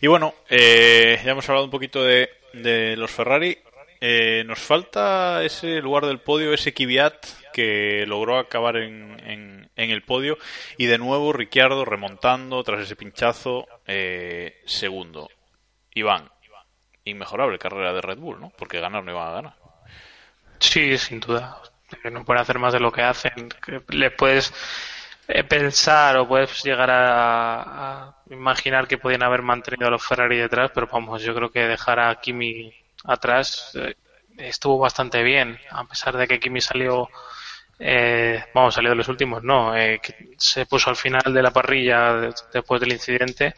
[0.00, 3.58] Y bueno, eh, ya hemos hablado un poquito de, de los Ferrari.
[4.00, 9.90] Eh, nos falta ese lugar del podio, ese Kvyat que logró acabar en, en, en,
[9.90, 10.38] el podio
[10.76, 15.28] y de nuevo Ricciardo remontando tras ese pinchazo eh, segundo.
[15.98, 16.30] Iván,
[17.04, 18.50] inmejorable carrera de Red Bull, ¿no?
[18.56, 19.54] Porque ganar no iban a ganar.
[20.58, 21.60] Sí, sin duda.
[22.10, 23.48] No pueden hacer más de lo que hacen.
[23.88, 24.52] Le puedes
[25.28, 30.70] eh, pensar o puedes llegar a, imaginar que podían haber mantenido a los Ferrari detrás,
[30.74, 32.72] pero vamos, yo creo que dejar a Kimi
[33.04, 33.94] atrás eh,
[34.38, 37.08] estuvo bastante bien, a pesar de que Kimi salió,
[37.78, 40.00] eh, vamos, salió de los últimos, no, eh,
[40.36, 43.54] se puso al final de la parrilla de, después del incidente,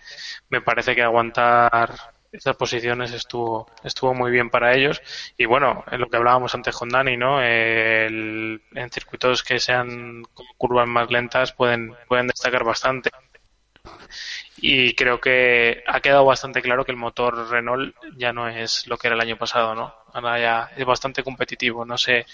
[0.49, 1.95] me parece que aguantar
[2.33, 5.03] estas posiciones estuvo estuvo muy bien para ellos
[5.37, 10.23] y bueno en lo que hablábamos antes con Dani no El, en circuitos que sean
[10.35, 13.11] con curvas más lentas pueden pueden destacar bastante
[14.57, 18.99] y creo que ha quedado bastante claro que el motor Renault ya no es lo
[18.99, 19.95] que era el año pasado, ¿no?
[20.13, 21.85] Ahora ya es bastante competitivo.
[21.85, 22.27] No sé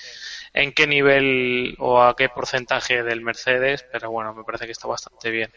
[0.52, 4.88] en qué nivel o a qué porcentaje del Mercedes, pero bueno, me parece que está
[4.88, 5.52] bastante bien.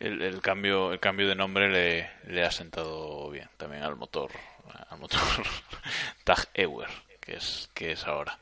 [0.00, 4.30] El, cambio el cambio de nombre le, ha sentado bien también al motor
[4.90, 5.20] al motor
[6.24, 6.88] Tag Heuer
[7.20, 8.38] que es que es ahora.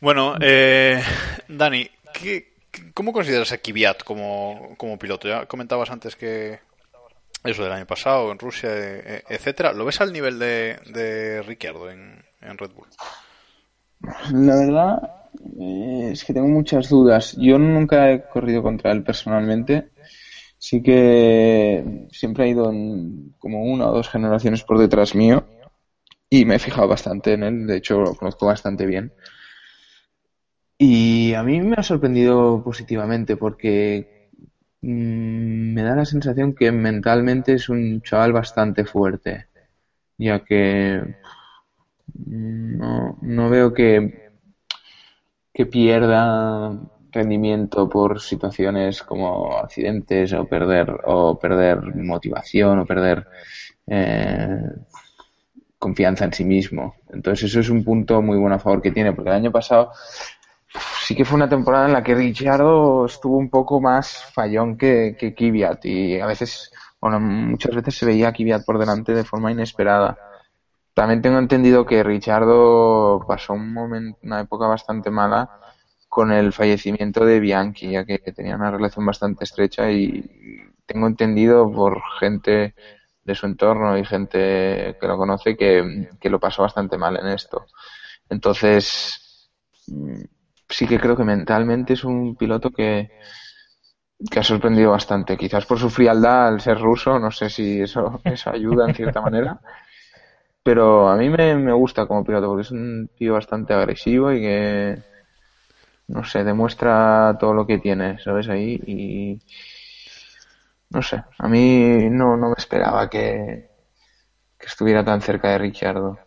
[0.00, 1.02] Bueno, eh,
[1.48, 2.52] Dani, ¿qué,
[2.94, 5.26] ¿cómo consideras a Kvyat como, como piloto?
[5.26, 6.60] Ya comentabas antes que
[7.44, 9.72] eso del año pasado en Rusia, eh, etcétera.
[9.72, 12.88] ¿Lo ves al nivel de, de Ricciardo en, en Red Bull?
[14.32, 15.18] La verdad
[15.60, 17.36] eh, es que tengo muchas dudas.
[17.38, 19.88] Yo nunca he corrido contra él personalmente.
[20.58, 22.64] Sí que siempre ha ido
[23.38, 25.46] como una o dos generaciones por detrás mío
[26.28, 27.66] y me he fijado bastante en él.
[27.66, 29.12] De hecho, lo conozco bastante bien.
[30.78, 34.30] Y a mí me ha sorprendido positivamente porque
[34.82, 39.48] mm, me da la sensación que mentalmente es un chaval bastante fuerte,
[40.18, 41.02] ya que
[42.14, 44.30] mm, no, no veo que,
[45.52, 46.78] que pierda
[47.10, 53.26] rendimiento por situaciones como accidentes o perder o perder motivación o perder
[53.86, 54.60] eh,
[55.78, 56.94] confianza en sí mismo.
[57.10, 59.92] Entonces eso es un punto muy bueno a favor que tiene, porque el año pasado
[61.04, 65.16] sí que fue una temporada en la que Ricciardo estuvo un poco más fallón que,
[65.18, 69.24] que Kvyat y a veces, bueno, muchas veces se veía a Kvyat por delante de
[69.24, 70.18] forma inesperada.
[70.94, 75.48] También tengo entendido que Ricciardo pasó un momento, una época bastante mala
[76.18, 80.20] con el fallecimiento de Bianchi, ya que tenía una relación bastante estrecha y
[80.84, 82.74] tengo entendido por gente
[83.22, 87.28] de su entorno y gente que lo conoce que, que lo pasó bastante mal en
[87.28, 87.66] esto.
[88.28, 89.48] Entonces,
[90.68, 93.12] sí que creo que mentalmente es un piloto que,
[94.28, 95.36] que ha sorprendido bastante.
[95.36, 99.20] Quizás por su frialdad al ser ruso, no sé si eso, eso ayuda en cierta
[99.20, 99.60] manera.
[100.64, 104.40] Pero a mí me, me gusta como piloto porque es un tío bastante agresivo y
[104.40, 105.07] que,
[106.08, 108.48] no sé, demuestra todo lo que tiene, ¿sabes?
[108.48, 109.38] Ahí y.
[110.90, 113.68] No sé, a mí no, no me esperaba que,
[114.58, 116.18] que estuviera tan cerca de Ricciardo.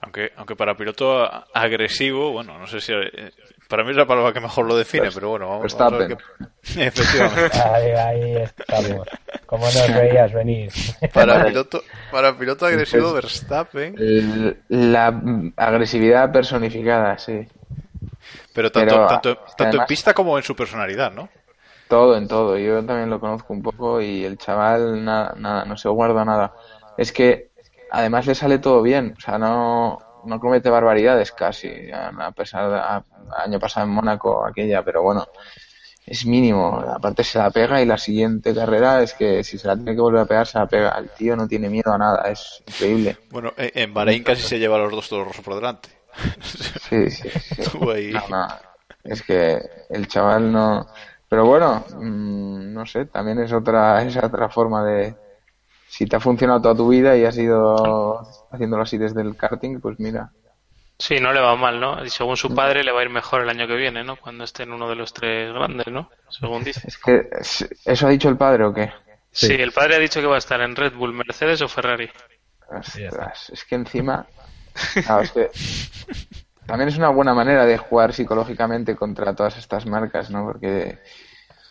[0.00, 1.22] Aunque, aunque para piloto
[1.54, 2.92] agresivo, bueno, no sé si.
[2.92, 3.30] eh,
[3.68, 6.18] Para mí es la palabra que mejor lo define, pero bueno, vamos, vamos a ver
[6.76, 7.58] Efectivamente.
[7.58, 9.06] Ahí, ahí estamos.
[9.46, 10.70] Como nos veías venir.
[11.12, 13.94] Para piloto, para piloto agresivo, Verstappen.
[14.68, 15.20] La
[15.56, 17.46] agresividad personificada, sí.
[18.52, 21.28] Pero tanto, Pero, tanto, tanto en pista como en su personalidad, ¿no?
[21.88, 22.58] Todo, en todo.
[22.58, 26.54] Yo también lo conozco un poco y el chaval nada, nada, no se guarda nada.
[26.96, 27.50] Es que
[27.90, 32.76] además le sale todo bien, o sea, no, no comete barbaridades casi, a pesar de
[32.78, 33.04] a-
[33.44, 35.26] año pasado en Mónaco aquella, pero bueno,
[36.06, 36.80] es mínimo.
[36.80, 40.00] Aparte se la pega y la siguiente carrera es que si se la tiene que
[40.00, 40.90] volver a pegar, se la pega.
[40.98, 43.18] El tío no tiene miedo a nada, es increíble.
[43.30, 45.88] Bueno, en Bahrein casi se lleva a los dos toros por delante.
[46.40, 47.28] Sí, sí, sí.
[47.58, 48.10] Estuvo ahí.
[48.12, 48.46] No, no,
[49.04, 49.60] es que
[49.90, 50.86] el chaval no.
[51.28, 55.14] Pero bueno, mm, no sé, también es otra, es otra forma de.
[55.88, 59.80] Si te ha funcionado toda tu vida y has ido haciéndolo así desde el karting,
[59.80, 60.30] pues mira.
[60.98, 62.04] Sí, no le va mal, ¿no?
[62.04, 64.16] Y según su padre le va a ir mejor el año que viene, ¿no?
[64.16, 66.10] Cuando esté en uno de los tres grandes, ¿no?
[66.28, 66.82] Según dice.
[66.86, 68.92] Es que, es- ¿eso ha dicho el padre o qué?
[69.30, 72.08] Sí, el padre ha dicho que va a estar en Red Bull, Mercedes o Ferrari.
[72.70, 74.26] Ostras, es que encima.
[75.22, 75.50] Es que
[76.66, 80.44] también es una buena manera de jugar psicológicamente contra todas estas marcas, ¿no?
[80.44, 80.98] Porque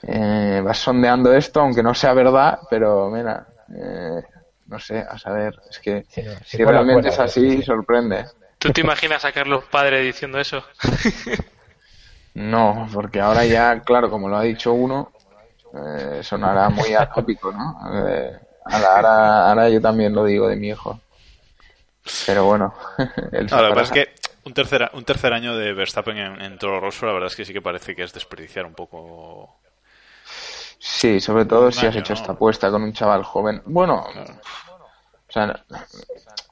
[0.04, 4.22] eh, vas sondeando esto, aunque no sea verdad, pero mira, eh,
[4.68, 7.64] no sé, a saber, es que Sí, no, si realmente es así, sí, sí.
[7.64, 8.26] sorprende.
[8.60, 10.64] ¿Tú te imaginas a Carlos Padre diciendo eso?
[12.36, 15.12] No, porque ahora ya, claro, como lo ha dicho uno,
[15.74, 17.80] eh, sonará muy atópico, ¿no?
[18.08, 21.00] Eh, ahora, ahora, ahora yo también lo digo de mi hijo.
[22.26, 22.74] Pero bueno,
[23.32, 26.42] él No, lo que pasa es que un tercer, un tercer año de Verstappen en,
[26.42, 29.60] en Toro Rosso, la verdad es que sí que parece que es desperdiciar un poco.
[30.78, 32.20] Sí, sobre todo si has hecho ¿no?
[32.20, 33.62] esta apuesta con un chaval joven.
[33.66, 35.64] Bueno, o sea,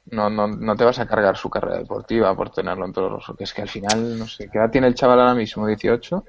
[0.05, 3.35] no, no, no te vas a cargar su carrera deportiva por tenerlo en todo Rosso,
[3.35, 5.67] que es que al final, no sé, ¿qué edad tiene el chaval ahora mismo?
[5.67, 6.23] ¿18?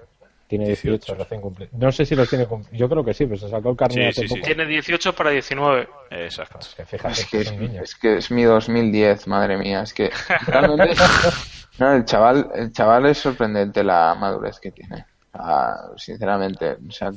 [0.53, 1.73] Tiene 18 recién cumplidos.
[1.73, 2.79] No sé si los tiene cumplidos.
[2.79, 4.35] Yo creo que sí, pero se sacó el carnet Sí, hace sí, sí.
[4.35, 4.45] poco.
[4.45, 5.89] Tiene 18 para 19.
[6.11, 6.59] Exacto.
[6.61, 7.41] Es que fíjate, Es que
[7.83, 10.11] es que es mi 2010, madre mía, es que
[10.47, 10.93] realmente
[11.79, 15.07] no, el chaval, el chaval es sorprendente la madurez que tiene.
[15.33, 17.11] Ah, sinceramente, o sea,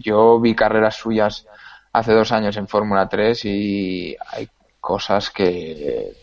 [0.00, 1.46] yo vi carreras suyas
[1.92, 4.48] hace dos años en Fórmula 3 y hay
[4.80, 6.16] cosas que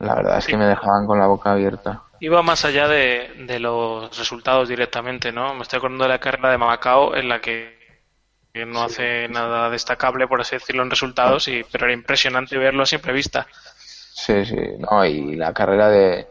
[0.00, 2.02] la verdad es que me dejaban con la boca abierta.
[2.20, 5.54] Iba más allá de, de los resultados directamente, ¿no?
[5.54, 7.78] Me estoy acordando de la carrera de Macao en la que
[8.52, 12.82] que no hace nada destacable, por así decirlo, en resultados, y, pero era impresionante verlo
[12.82, 13.46] a simple vista.
[14.14, 16.26] Sí, sí, no, y la carrera de...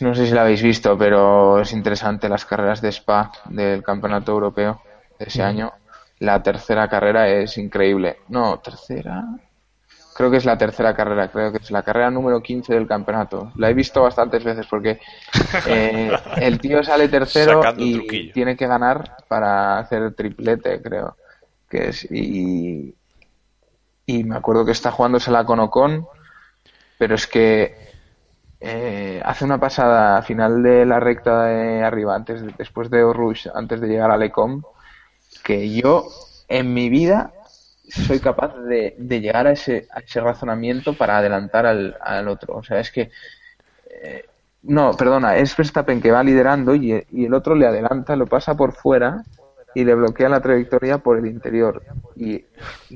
[0.00, 4.32] No sé si la habéis visto, pero es interesante las carreras de Spa del Campeonato
[4.32, 4.82] Europeo
[5.18, 5.72] de ese año.
[6.18, 8.18] La tercera carrera es increíble.
[8.28, 9.22] No, tercera.
[10.16, 13.52] Creo que es la tercera carrera, creo que es la carrera número 15 del campeonato.
[13.56, 14.98] La he visto bastantes veces porque
[15.68, 16.10] eh,
[16.40, 18.32] el tío sale tercero Sacando y truquillo.
[18.32, 21.16] tiene que ganar para hacer triplete, creo.
[21.68, 22.94] Que es, y,
[24.06, 26.06] y me acuerdo que está jugándosela con Ocon,
[26.98, 27.76] pero es que
[28.60, 33.02] eh, hace una pasada a final de la recta de arriba, antes de- después de
[33.02, 34.62] Rush, antes de llegar a Lecom,
[35.44, 36.04] que yo
[36.48, 37.32] en mi vida
[37.88, 42.56] soy capaz de, de llegar a ese, a ese razonamiento para adelantar al, al otro.
[42.56, 43.10] O sea, es que
[44.02, 44.24] eh,
[44.62, 48.72] no, perdona, es Verstappen que va liderando y, el otro le adelanta, lo pasa por
[48.72, 49.22] fuera
[49.74, 51.82] y le bloquea la trayectoria por el interior.
[52.16, 52.44] Y,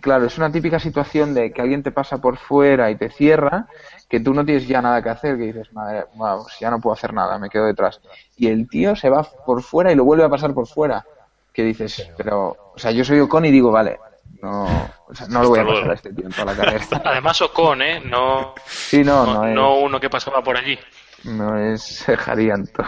[0.00, 3.68] claro, es una típica situación de que alguien te pasa por fuera y te cierra,
[4.08, 6.94] que tú no tienes ya nada que hacer, que dices, madre, wow, ya no puedo
[6.94, 8.00] hacer nada, me quedo detrás.
[8.36, 11.04] Y el tío se va por fuera y lo vuelve a pasar por fuera.
[11.52, 13.98] Que dices, pero, o sea, yo soy Ocon y digo, vale,
[14.42, 14.64] no,
[15.08, 16.84] o sea, no lo voy a pasar a este en toda la carrera.
[17.04, 18.00] Además, Ocon, ¿eh?
[18.04, 20.78] No, Sí, no, no, no es, no uno que pasaba por allí.
[21.24, 22.84] no es Jarianto.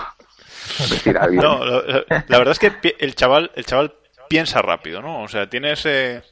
[0.78, 1.42] Decir a alguien.
[1.42, 3.94] No, la, la- la verdad es que el chaval, el chaval
[4.28, 5.22] piensa rápido, ¿no?
[5.22, 6.22] O sea, tiene ese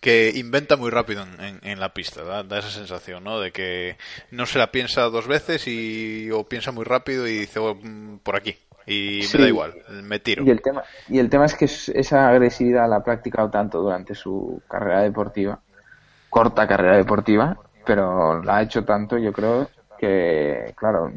[0.00, 3.38] que inventa muy rápido en, en- en la pista, da, da esa sensación, ¿no?
[3.40, 3.98] De que
[4.30, 8.18] no se la piensa dos veces y o piensa muy rápido y dice "Oh, mm,
[8.18, 8.56] por aquí
[8.86, 9.36] y Sí.
[9.38, 10.44] me da igual, me tiro.
[10.44, 13.80] Y el tema, y el tema es que es- esa agresividad la ha practicado tanto
[13.80, 15.60] durante su carrera deportiva,
[16.30, 19.68] corta carrera deportiva, pero la ha hecho tanto, yo creo,
[19.98, 21.12] que, claro,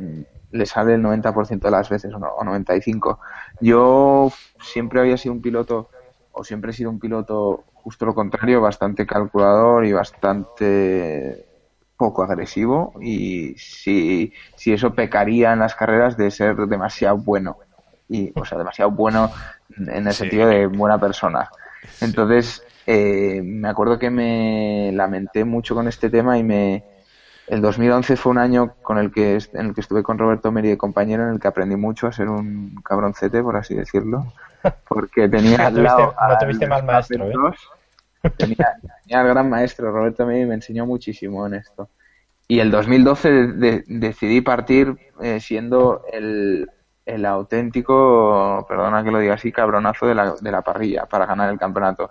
[0.51, 3.19] le sale el 90% de las veces o no- o 95%.
[3.59, 5.89] Yo siempre había sido un piloto,
[6.31, 11.44] o siempre he sido un piloto justo lo contrario, bastante calculador y bastante
[12.05, 17.57] poco agresivo y si, si eso pecaría en las carreras de ser demasiado bueno
[18.07, 19.31] y o sea demasiado bueno
[19.77, 20.19] en el Sí.
[20.19, 21.49] sentido de buena persona
[22.01, 26.83] entonces eh, me acuerdo que me lamenté mucho con este tema y me
[27.47, 30.69] el 2011 fue un año con el que en el que estuve con Roberto Meri
[30.69, 34.25] de compañero en el que aprendí mucho a ser un cabroncete por así decirlo
[34.87, 37.33] porque tenía No al tuviste- lado no tuviste mal maestro, ¿eh?
[38.29, 41.89] Verstappen 2, tenía, tenía al gran maestro Roberto Meri y me enseñó muchísimo en esto.
[42.47, 46.69] Y el 2012 de- de- decidí partir eh, siendo el,
[47.05, 51.49] el auténtico, perdona que lo diga así, cabronazo de la, de la parrilla para ganar
[51.51, 52.09] el campeonato.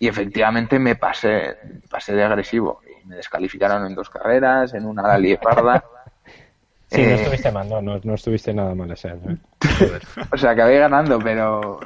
[0.00, 1.56] Y efectivamente me pasé,
[1.90, 2.80] pasé de agresivo.
[3.04, 5.84] Y me descalificaron en dos carreras, en una la parda.
[6.90, 9.32] Sí, no Eh, estuviste mal, no, no, no estuviste nada mal ese año.
[9.32, 9.36] ¿eh?
[10.32, 11.80] O sea, acabé ganando, pero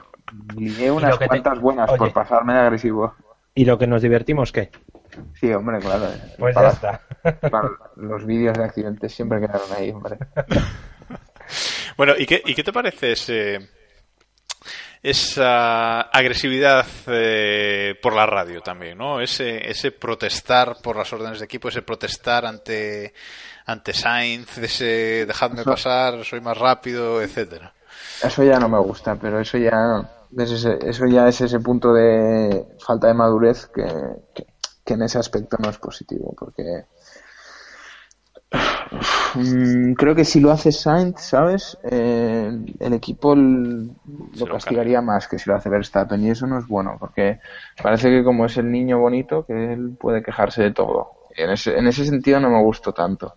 [0.57, 1.99] lié unas te- cuantas buenas Oye.
[1.99, 3.13] por pasarme de agresivo.
[3.55, 4.71] ¿Y lo que nos divertimos qué?
[5.39, 6.09] Sí, hombre, claro.
[6.39, 6.75] Pues Para- ya
[7.23, 7.41] está.
[7.51, 10.19] para los vídeos de accidentes siempre quedaron ahí, hombre.
[11.97, 13.69] Bueno, ¿y qué, ¿y qué te parece ese,
[15.03, 19.21] esa agresividad eh, por la radio también, ¿no?
[19.21, 23.13] Ese, ese protestar por las órdenes de equipo, ese protestar ante,
[23.67, 27.75] ante Sainz, ese dejadme pasar, soy más rápido, etcétera.
[28.23, 30.01] Eso ya no me gusta, pero eso ya
[30.39, 33.85] es ese, eso ya es ese punto de falta de madurez que,
[34.35, 34.47] que,
[34.85, 36.85] que en ese aspecto no es positivo, porque
[39.35, 41.79] mm, creo que si lo hace Sainz, ¿sabes?
[41.85, 46.67] Eh, el equipo lo castigaría más que si lo hace Verstappen y eso no es
[46.67, 47.41] bueno, porque
[47.83, 51.13] parece que como es el niño bonito, que él puede quejarse de todo.
[51.37, 53.37] Y en ese, en ese sentido no me gustó tanto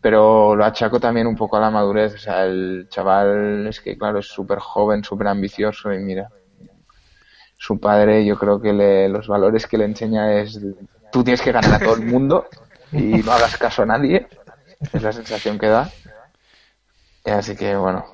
[0.00, 2.14] pero lo achaco también un poco a la madurez.
[2.14, 6.28] O sea, el chaval es que, claro, es súper joven, súper ambicioso y mira,
[7.56, 10.60] su padre yo creo que le, los valores que le enseña es
[11.12, 12.46] tú tienes que ganar a todo el mundo
[12.92, 14.26] y no hagas caso a nadie.
[14.92, 15.90] Es la sensación que da.
[17.26, 18.06] Y así que, bueno,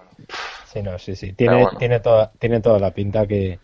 [0.64, 1.32] Sí, no, sí, sí.
[1.32, 1.78] Tiene, bueno.
[1.78, 3.58] tiene, toda, tiene toda la pinta que.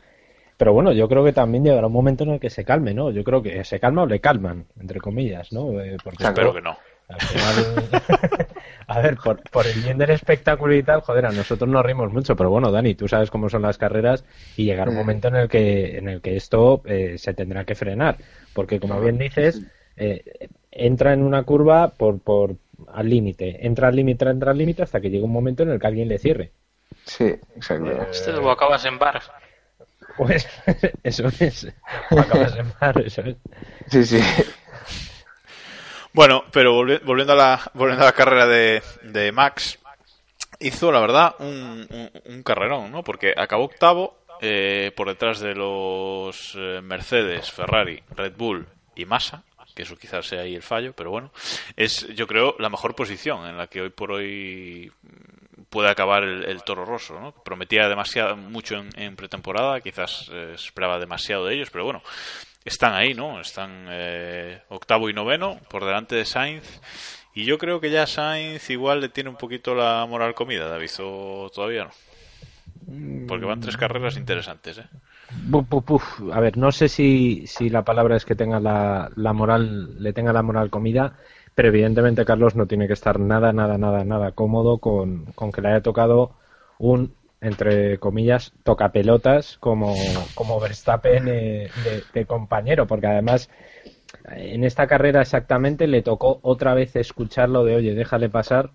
[0.57, 3.11] Pero bueno, yo creo que también llegará un momento en el que se calme, ¿no?
[3.11, 5.81] Yo creo que se calma o le calman, entre comillas, ¿no?
[5.81, 6.25] Eh, porque.
[6.25, 6.77] Espero que no.
[7.13, 7.89] Al final-
[8.87, 12.13] a ver, por, por el bien del espectáculo y tal, joder, a nosotros nos rimos
[12.13, 14.25] mucho, pero bueno, Dani, tú sabes cómo son las carreras
[14.57, 15.01] y llegará un Mm.
[15.01, 18.17] momento en el que, en el que esto eh, se tendrá que frenar,
[18.53, 19.63] porque como bien dices,
[19.97, 22.57] eh, entra en una curva por, por
[22.93, 25.79] al límite, entra al límite, entra al límite hasta que llega un momento en el
[25.79, 26.51] que alguien le cierre.
[27.05, 27.25] sí,
[27.57, 27.91] exacto.
[28.11, 29.21] Este lo acabas en bar.
[30.17, 30.47] Pues
[31.05, 31.67] eso es.
[32.11, 33.37] Acabas de mar, eso es.
[33.89, 34.19] Sí, sí.
[36.13, 39.79] Bueno, pero volvi- volviendo a la, volviendo a la carrera de, de Max,
[40.61, 43.03] hizo, la verdad, un, un, un carrerón, ¿no?
[43.03, 49.43] Porque acabó octavo eh, por detrás de los eh, Mercedes, Ferrari, Red Bull y Massa,
[49.75, 51.33] que eso quizás sea ahí el fallo, pero bueno,
[51.77, 54.93] es yo creo la mejor posición en la que hoy por hoy
[55.71, 57.33] puede acabar el, Toro Rosso, ¿no?
[57.33, 62.03] Prometía demasiado mucho en, pretemporada, quizás eh, esperaba demasiado de ellos, pero bueno,
[62.65, 63.41] están ahí, ¿no?
[63.41, 63.87] Están
[64.69, 66.81] octavo y noveno por delante de Sainz
[67.35, 70.91] y yo creo que ya Sainz igual le tiene un poquito la moral comida, David,
[71.01, 71.91] o todavía no.
[73.27, 74.87] Porque van tres carreras interesantes, ¿eh?
[76.33, 80.13] A ver, no sé si, si la palabra es que tenga la, la moral, le
[80.13, 81.17] tenga la moral comida,
[81.55, 85.63] pero evidentemente Carlos no tiene que estar nada, nada, nada, nada cómodo con, con que
[85.63, 86.35] le haya tocado
[86.79, 89.95] un, entre comillas, tocapelotas como,
[90.35, 91.71] como Verstappen eh,
[92.15, 93.51] de, compañero, porque además
[94.31, 98.71] en esta carrera exactamente le tocó otra vez escucharlo de, oye, déjale pasar,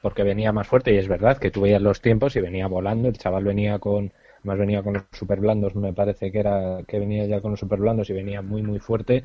[0.00, 3.08] porque venía más fuerte, y es verdad que tú veías los tiempos y venía volando,
[3.08, 4.12] el chaval venía con,
[4.44, 7.60] más venía con los super blandos, me parece que era que venía ya con los
[7.60, 9.24] super blandos y venía muy, muy fuerte,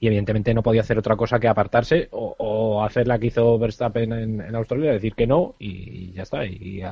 [0.00, 4.12] y evidentemente no podía hacer otra cosa que apartarse o, hacer la que hizo Verstappen
[4.12, 6.82] en, Australia, decir que no, y, ya está, y, y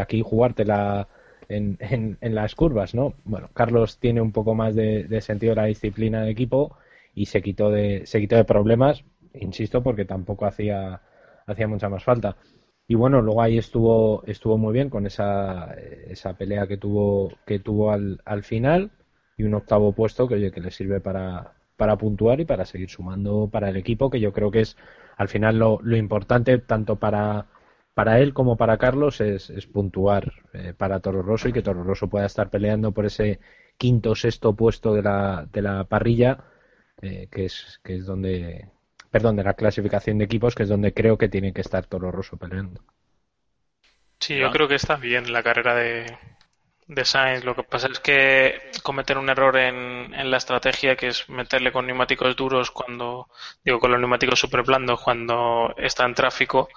[0.00, 1.08] aquí jugártela
[1.48, 1.78] en,
[2.20, 3.14] en, las curvas, ¿no?
[3.24, 6.76] Bueno, Carlos tiene un poco más de, de sentido de la disciplina de equipo
[7.14, 11.00] y se quitó de, se quitó de problemas, insisto, porque tampoco hacía,
[11.46, 12.36] hacía mucha más falta.
[12.88, 15.74] Y bueno, luego ahí estuvo, estuvo muy bien con esa,
[16.08, 18.90] esa pelea que tuvo, que tuvo al, al final
[19.36, 22.90] y un octavo puesto que oye, que le sirve para, para puntuar y para seguir
[22.90, 24.76] sumando para el equipo, que yo creo que es
[25.16, 27.46] al final lo, lo importante tanto para,
[27.96, 31.82] para él como para Carlos es, es puntuar eh, para Toro Rosso y que Toro
[31.82, 33.40] Rosso pueda estar peleando por ese
[33.78, 36.44] quinto o sexto puesto de la, de la parrilla
[37.00, 38.68] eh, que, es, que es donde,
[39.10, 42.10] perdón, de la clasificación de equipos, que es donde creo que tiene que estar Toro
[42.10, 42.82] Rosso peleando.
[44.20, 46.04] Sí, yo creo que está bien la carrera de,
[46.86, 47.44] de Sainz.
[47.44, 51.72] Lo que pasa es que cometen un error en, en, la estrategia, que es meterle
[51.72, 53.28] con neumáticos duros cuando,
[53.64, 56.68] digo, con los neumáticos super blandos cuando está en tráfico,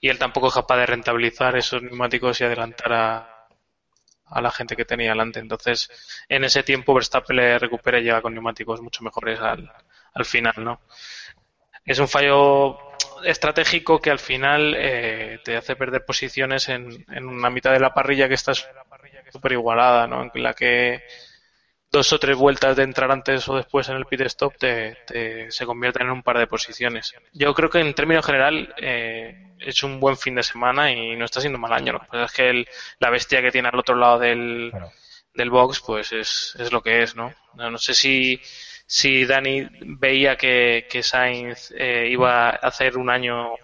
[0.00, 3.46] y él tampoco es capaz de rentabilizar esos neumáticos y adelantar a,
[4.26, 5.40] a la gente que tenía delante.
[5.40, 5.90] Entonces,
[6.28, 9.70] en ese tiempo Verstappen le recupera y llega con neumáticos mucho mejores al,
[10.14, 10.80] al final, ¿no?
[11.84, 12.78] Es un fallo
[13.24, 17.92] estratégico que al final eh, te hace perder posiciones en, en, una mitad de la
[17.94, 18.52] parrilla que está
[19.32, 20.22] súper igualada, ¿no?
[20.22, 21.02] En la que
[21.90, 25.66] dos o tres vueltas de entrar antes o después en el pit stop te, se
[25.66, 27.14] convierten en un par de posiciones.
[27.32, 31.24] Yo creo que en términos general eh, es un buen fin de semana y no
[31.24, 31.92] está siendo mal año.
[31.92, 32.64] Lo que pasa es que
[33.00, 34.72] la bestia que tiene al otro lado del,
[35.34, 37.34] del box pues es, es lo que es, ¿no?
[37.54, 38.40] No, sé si,
[38.86, 43.54] si Dani veía que, que Sainz eh, iba a hacer un año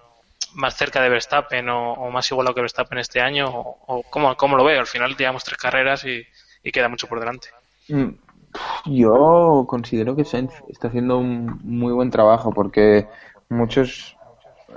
[0.56, 4.56] más cerca de Verstappen o, más igualado que Verstappen este año o, o cómo, cómo,
[4.56, 4.80] lo veo.
[4.80, 6.26] Al final llevamos tres carreras y,
[6.62, 7.48] y queda mucho por delante.
[7.88, 8.10] Mm,
[8.86, 13.06] yo considero que Sainz está haciendo un muy buen trabajo porque
[13.48, 14.16] muchos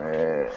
[0.02, 0.50] eh,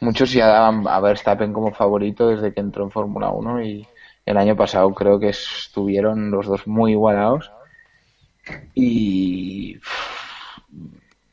[0.00, 3.86] muchos ya daban a Verstappen como favorito desde que entró en Fórmula 1 y
[4.24, 7.50] el año pasado creo que estuvieron los dos muy igualados
[8.74, 9.78] y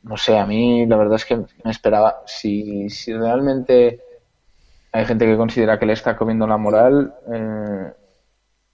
[0.04, 4.00] no sé, a mí la verdad es que me esperaba si, si realmente
[4.92, 7.92] hay gente que considera que le está comiendo la moral eh,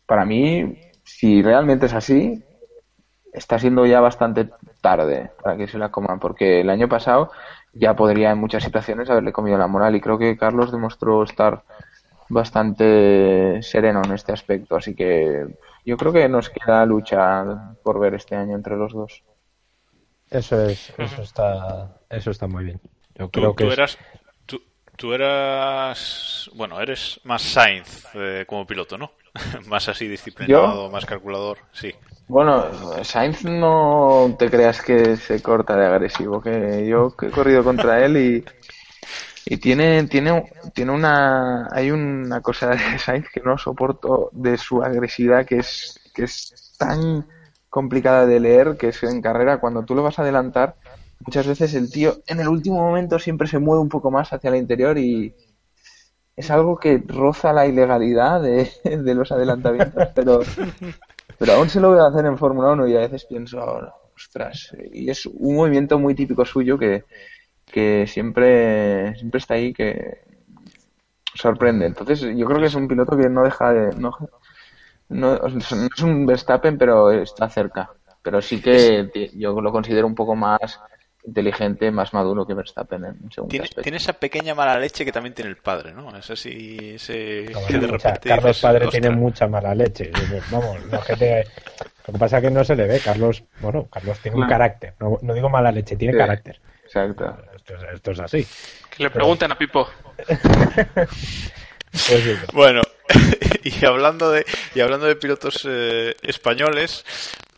[0.06, 2.42] para mí si realmente es así,
[3.32, 4.50] está siendo ya bastante
[4.80, 7.30] tarde para que se la coman, porque el año pasado
[7.72, 11.62] ya podría en muchas situaciones haberle comido la moral y creo que Carlos demostró estar
[12.28, 15.46] bastante sereno en este aspecto, así que
[15.84, 19.24] yo creo que nos queda lucha por ver este año entre los dos.
[20.30, 22.80] Eso es, eso está, eso está muy bien.
[23.16, 23.98] Yo creo que eras,
[24.96, 29.12] tú, eras, bueno, eres más Sainz eh, como piloto, ¿no?
[29.66, 31.92] más así disciplinado, más calculador, sí.
[32.28, 32.64] Bueno,
[33.02, 38.16] Sainz no te creas que se corta de agresivo, que yo he corrido contra él
[38.16, 38.44] y,
[39.46, 44.80] y tiene, tiene, tiene una, hay una cosa de Sainz que no soporto de su
[44.80, 47.26] agresividad que es, que es tan
[47.70, 50.76] complicada de leer que es en carrera cuando tú lo vas a adelantar,
[51.20, 54.50] muchas veces el tío en el último momento siempre se mueve un poco más hacia
[54.50, 55.34] el interior y,
[56.40, 58.70] es algo que roza la ilegalidad de,
[59.14, 60.40] los adelantamientos, pero,
[61.38, 63.60] pero aún se lo a hacer en Fórmula 1 y a veces pienso,
[64.16, 67.04] ostras, y es un movimiento muy típico suyo que,
[67.66, 70.22] que siempre, siempre está ahí, que
[71.34, 71.86] sorprende.
[71.86, 73.94] Entonces yo creo que es un piloto que no deja de...
[73.96, 74.16] No,
[75.10, 77.90] no, es un Verstappen, pero está cerca.
[78.22, 80.80] Pero sí que yo lo considero un poco más
[81.24, 85.50] inteligente, más maduro que Verstappen en Tiene, tiene esa pequeña mala leche que también tiene
[85.50, 86.16] el padre, ¿no?
[86.16, 89.00] Es así, ese que de mucha- repente Carlos dices, padre "Ostras".
[89.02, 90.10] tiene mucha mala leche.
[90.50, 91.44] Vamos, la gente-
[92.06, 93.00] lo que pasa es que no se le ve.
[93.00, 94.94] Carlos, bueno, Carlos tiene un carácter.
[94.98, 96.18] No, no digo mala leche, tiene Sí.
[96.18, 96.60] carácter.
[96.84, 97.36] Exacto.
[97.54, 98.46] Esto, es- esto es así.
[98.96, 99.88] Que le pregunten a Pipo.
[101.92, 102.82] Pues sí, Bueno,
[103.64, 104.44] y hablando de
[104.74, 107.04] y hablando de pilotos eh, españoles,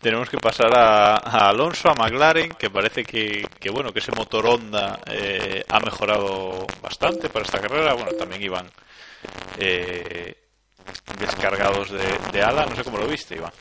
[0.01, 1.17] tenemos que pasar a,
[1.49, 6.67] Alonso, a McLaren, que parece que, que bueno que ese motor Honda eh, ha mejorado
[6.83, 7.95] bastante para esta carrera.
[7.95, 8.71] Bueno, también iban
[9.59, 10.37] eh,
[11.19, 12.67] descargados de, de ala.
[12.67, 13.53] No sé cómo lo viste, Iván.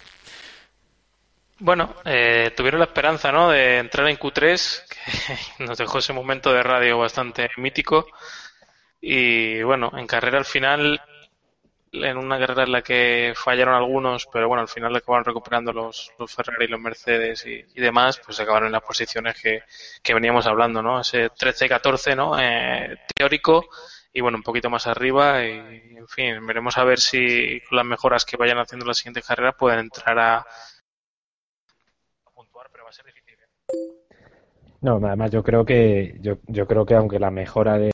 [1.64, 3.52] Bueno, eh, tuvieron la esperanza, ¿no?
[3.52, 8.08] De entrar en Q3, que nos dejó ese momento de radio bastante mítico.
[9.00, 11.00] Y bueno, en carrera al final,
[11.92, 16.12] en una carrera en la que fallaron algunos, pero bueno, al final acabaron recuperando los,
[16.18, 19.64] los Ferrari, los Mercedes y, y demás, pues acabaron en las posiciones que,
[20.02, 21.02] que veníamos hablando, ¿no?
[21.02, 22.40] Ese 13-14, ¿no?
[22.40, 23.66] Eh, teórico
[24.14, 25.52] y bueno, un poquito más arriba y
[25.98, 29.26] en fin, veremos a ver si con las mejoras que vayan haciendo en las siguientes
[29.26, 30.46] carreras pueden entrar a, a
[32.34, 33.36] puntuar, pero va a ser difícil.
[33.36, 33.48] ¿eh?
[34.82, 37.92] No, además yo creo que yo, yo creo que aunque la mejora de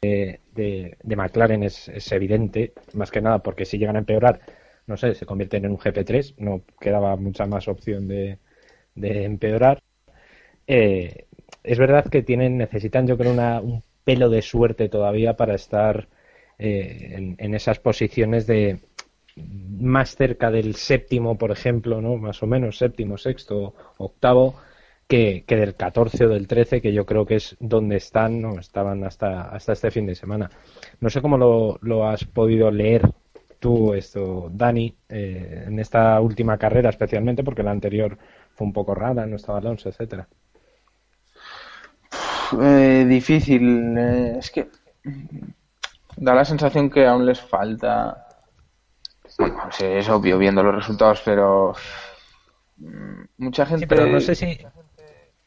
[0.00, 4.40] de, de- McLaren es, es evidente, más que nada porque si llegan a empeorar,
[4.86, 8.38] no sé, se convierten en un GP3, no quedaba mucha más opción de,
[8.94, 9.80] de empeorar.
[10.66, 11.26] Eh,
[11.64, 16.08] es verdad que tienen, necesitan yo creo una, un pelo de suerte todavía para estar
[16.58, 18.80] eh, en, en esas posiciones de
[19.36, 22.16] más cerca del séptimo, por ejemplo, ¿no?
[22.16, 24.56] Más o menos, séptimo, sexto, octavo,
[25.08, 28.58] que, que del 14 o del 13, que yo creo que es donde están, no
[28.60, 30.50] estaban hasta, hasta este fin de semana.
[31.00, 33.02] No sé cómo lo, lo has podido leer
[33.58, 38.16] tú esto, Dani, eh, en esta última carrera especialmente, porque la anterior
[38.54, 40.28] fue un poco rara, no estaba Alonso, etcétera.
[42.60, 43.96] Eh, difícil.
[43.98, 44.68] eh, es que
[46.16, 48.26] da la sensación que aún les falta.
[49.38, 51.74] Bueno, sí, es obvio viendo los resultados, pero
[52.76, 53.84] mm, mucha gente.
[53.84, 54.58] Sí, pero no sé si...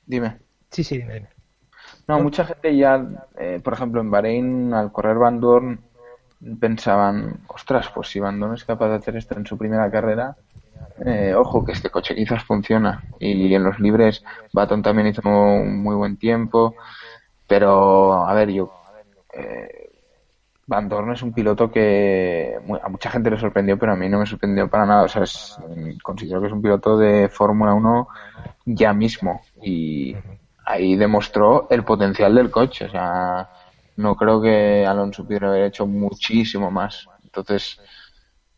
[0.06, 0.40] Dime.
[0.70, 1.30] Sí, sí, dime, dime.
[2.08, 3.06] No, mucha gente ya,
[3.38, 5.80] eh, por ejemplo, en Bahrein, al correr Van Dorn,
[6.60, 10.36] pensaban, ostras, pues si Van Dorn es capaz de hacer esto en su primera carrera,
[11.06, 13.04] eh, ojo, que este coche quizás funciona.
[13.20, 14.24] Y en los libres,
[14.54, 16.76] Baton también hizo un muy buen tiempo,
[17.48, 18.72] pero, a ver, yo,
[19.34, 19.91] eh,
[20.72, 24.20] Van Dorn es un piloto que a mucha gente le sorprendió, pero a mí no
[24.20, 25.04] me sorprendió para nada.
[25.04, 25.58] O sea, es-
[26.02, 28.08] considero que es un piloto de Fórmula 1
[28.66, 29.42] ya mismo.
[29.62, 30.16] Y
[30.66, 32.86] ahí demostró el potencial del coche.
[32.86, 33.50] O sea,
[33.98, 37.06] no creo que Alonso pudiera haber hecho muchísimo más.
[37.24, 37.80] Entonces,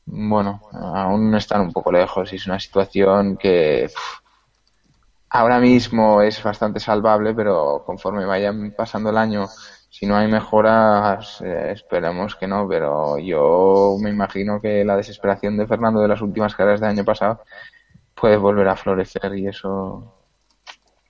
[0.06, 3.90] bueno, aún están un poco lejos y es una situación que
[5.30, 9.48] ahora mismo es bastante salvable, pero conforme vayan pasando el año,
[9.94, 15.56] si no hay mejoras, eh, esperemos que no, pero yo me imagino que la desesperación
[15.56, 17.42] de Fernando de las últimas carreras del año pasado
[18.16, 20.16] puede volver a florecer y eso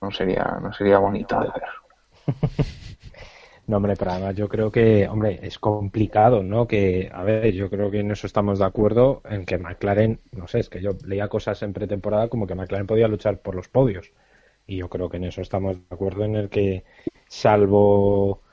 [0.02, 1.64] no sería no sería bonito de ver.
[3.66, 6.66] No, hombre, pero además yo creo que, hombre, es complicado, ¿no?
[6.66, 10.46] Que, a ver, yo creo que en eso estamos de acuerdo, en que McLaren, no
[10.48, 13.68] sé, es que yo leía cosas en pretemporada como que McLaren podía luchar por los
[13.70, 14.12] podios.
[14.66, 16.84] Y yo creo que en eso estamos de acuerdo en el que,
[17.26, 18.43] salvo,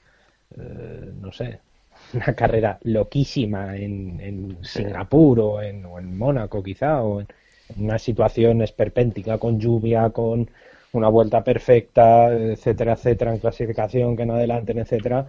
[0.59, 1.59] eh, no sé,
[2.13, 7.27] una carrera loquísima en, en Singapur o en, o en Mónaco quizá, o en
[7.77, 10.49] una situación esperpéntica con lluvia, con
[10.93, 15.25] una vuelta perfecta, etcétera, etcétera, en clasificación, que no adelanten, etcétera,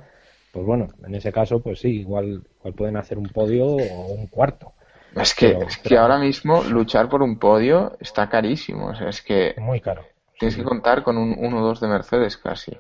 [0.53, 4.27] pues bueno, en ese caso, pues sí, igual, igual pueden hacer un podio o un
[4.27, 4.73] cuarto.
[5.15, 8.87] Es que, Pero- es que pero- ahora mismo luchar por un podio está carísimo.
[8.89, 10.03] O sea, es que Muy caro.
[10.39, 12.73] tienes que contar con un 1-2 de Mercedes casi.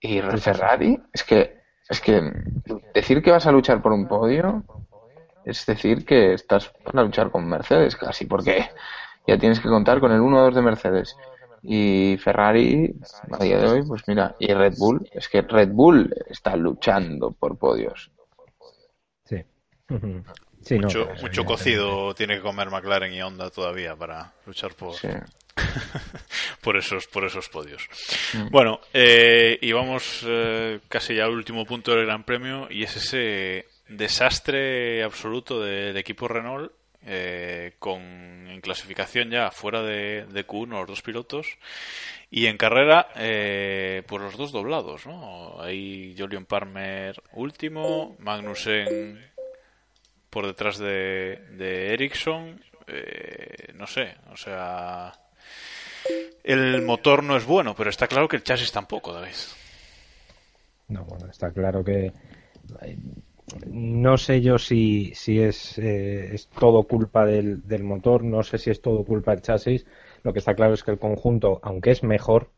[0.00, 0.20] Y.
[0.20, 2.22] Ferrari, es que, es que
[2.94, 4.64] decir que vas a luchar por un podio
[5.44, 8.70] es decir que estás para luchar con Mercedes casi, porque
[9.26, 11.16] ya tienes que contar con el 1-2 de Mercedes.
[11.62, 12.94] Y Ferrari,
[13.30, 17.32] a día de hoy, pues mira, y Red Bull, es que Red Bull está luchando
[17.32, 18.10] por podios.
[19.24, 19.44] Sí.
[20.72, 25.08] Mucho, mucho cocido tiene que comer McLaren y Honda todavía para luchar por, Sí.
[26.60, 27.88] por esos por esos podios.
[28.34, 28.48] Mm.
[28.50, 32.96] Bueno, eh, y vamos eh, casi ya al último punto del Gran Premio y es
[32.96, 36.72] ese desastre absoluto del equipo Renault
[37.06, 41.56] eh, con en clasificación ya fuera de, de Q1 los dos pilotos
[42.30, 45.60] y en carrera eh, pues los dos doblados, ¿no?
[45.60, 49.30] Ahí Jolion Palmer último, Magnussen
[50.28, 55.12] por detrás de, de Ericsson, eh, no sé, o sea,
[56.44, 59.34] el motor no es bueno, pero está claro que el chasis tampoco, David.
[60.88, 62.12] No, bueno, está claro que
[63.66, 68.58] no sé yo si, si es, eh, es todo culpa del, del, motor, no sé
[68.58, 69.86] si es todo culpa del chasis.
[70.22, 72.50] Lo que está claro es que el conjunto, aunque es mejor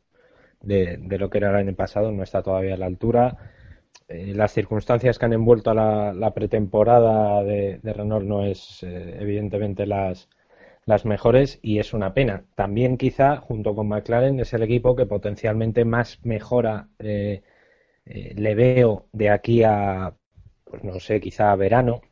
[0.61, 3.37] de, lo que era el año pasado, no está todavía a la altura.
[4.09, 9.87] Eh, las circunstancias que han envuelto a la, pretemporada de, Renault no es eh, evidentemente
[9.87, 10.29] las,
[10.85, 12.45] las mejores y es una pena.
[12.55, 17.43] También quizá, junto con McLaren, es el equipo que potencialmente más mejora eh,
[18.05, 20.15] eh, le veo de aquí a,
[20.65, 22.03] pues no sé, quizá a verano,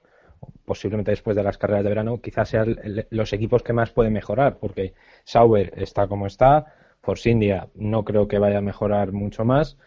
[0.65, 2.77] posiblemente después de las carreras de verano, quizás sean
[3.11, 4.95] los equipos que más pueden mejorar, porque
[5.25, 6.67] Sauber está como está,
[7.03, 9.79] Force India no creo que vaya a mejorar mucho más,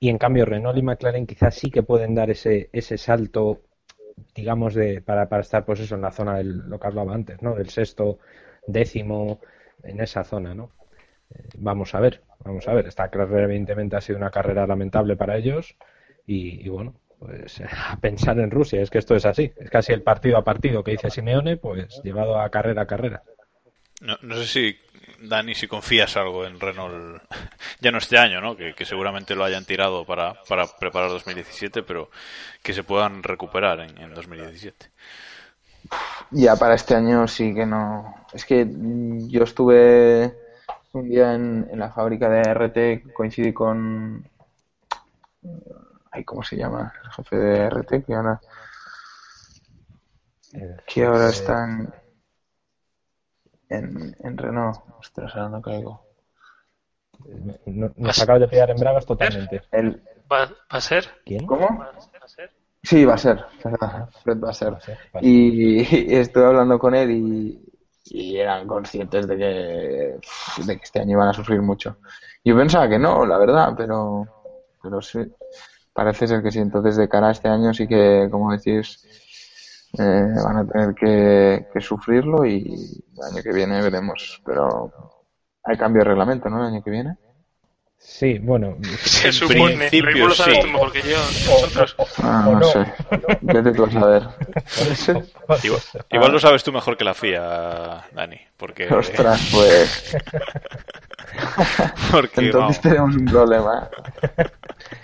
[0.00, 3.62] y en cambio Renault y McLaren quizás sí que pueden dar ese, ese salto
[4.34, 7.42] digamos, de, para, para estar pues eso en la zona del, lo que hablaba antes,
[7.42, 7.54] ¿no?
[7.54, 8.18] Del sexto,
[8.66, 9.40] décimo,
[9.82, 10.70] en esa zona, ¿no?
[11.30, 12.86] Eh, vamos a ver, vamos a ver.
[12.86, 15.76] Esta carrera evidentemente ha sido una carrera lamentable para ellos
[16.26, 17.60] y, y bueno, pues
[17.90, 20.84] a pensar en Rusia, es que esto es así, es casi el partido a partido
[20.84, 23.22] que dice Simeone, pues llevado a carrera a carrera.
[24.00, 24.78] No, no sé si
[25.20, 27.22] Dani, si confías algo en Renault,
[27.80, 28.56] ya no este año, ¿no?
[28.56, 32.10] Que, que seguramente lo hayan tirado para, para, preparar 2017, pero
[32.62, 34.90] que se puedan recuperar en, en 2017.
[36.30, 38.26] Ya para este año sí que no.
[38.32, 38.66] Es que
[39.28, 40.34] yo estuve
[40.92, 44.28] un día en, en la fábrica de RT, coincidí con.
[46.10, 46.92] Ay, ¿Cómo se llama?
[47.04, 48.40] El jefe de RT, que ahora.
[50.86, 51.92] Que ahora está en
[53.68, 54.78] en, en Renault.
[54.98, 56.02] Ostras, ahora no caigo.
[57.96, 59.62] Nos acabas de pillar en bragas totalmente.
[59.72, 60.02] El...
[60.30, 61.08] ¿Va, ¿Va, a ser?
[61.24, 61.46] ¿Quién?
[61.46, 61.84] ¿Cómo?
[62.82, 63.44] Sí, va a ser.
[64.22, 64.76] Fred va a ser.
[65.20, 67.72] Y, y estuve hablando con él y,
[68.04, 69.44] y, eran conscientes de que,
[70.64, 71.98] de que este año iban a sufrir mucho.
[72.44, 74.26] Yo pensaba que no, la verdad, pero,
[74.82, 75.20] pero sí.
[75.92, 76.58] Parece ser que sí.
[76.58, 79.25] Entonces, de cara a este año, sí que, como decís,
[79.98, 84.42] eh, van a tener que, que, sufrirlo y el año que viene veremos.
[84.44, 84.92] Pero
[85.64, 86.60] hay cambio de reglamento, ¿no?
[86.60, 87.16] El año que viene.
[87.98, 88.76] Sí, bueno.
[89.02, 89.88] Se supone.
[89.88, 90.62] principio, lo sabes sí.
[90.62, 91.16] tú mejor que yo.
[91.18, 91.96] Nosotros.
[92.22, 92.66] Ah, no, no.
[92.66, 92.86] sé.
[93.40, 94.22] Vete tú a saber.
[95.64, 95.82] Igual,
[96.12, 98.40] igual lo sabes tú mejor que la FIA, Dani.
[98.56, 100.16] Porque, Ostras, pues.
[102.12, 103.90] porque Entonces vamos, tenemos un problema.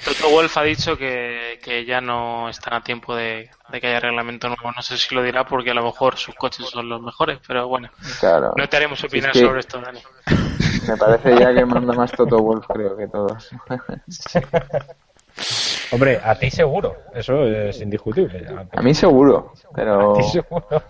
[0.05, 4.01] Toto Wolf ha dicho que, que ya no están a tiempo de, de que haya
[4.01, 4.72] reglamento nuevo.
[4.74, 7.68] No sé si lo dirá porque a lo mejor sus coches son los mejores, pero
[7.68, 7.91] bueno.
[8.20, 8.53] Claro.
[8.57, 10.01] No te haremos opinar Es que- sobre esto, Dani.
[10.89, 13.51] Me parece ya que manda más Toto Wolf, creo que todos.
[15.93, 18.47] Hombre, a ti seguro, eso es indiscutible.
[18.49, 20.12] A, A mí seguro, pero.
[20.14, 20.83] a ti seguro.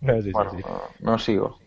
[0.00, 0.56] No, sí, sí, Bueno, sí.
[1.00, 1.58] no sigo.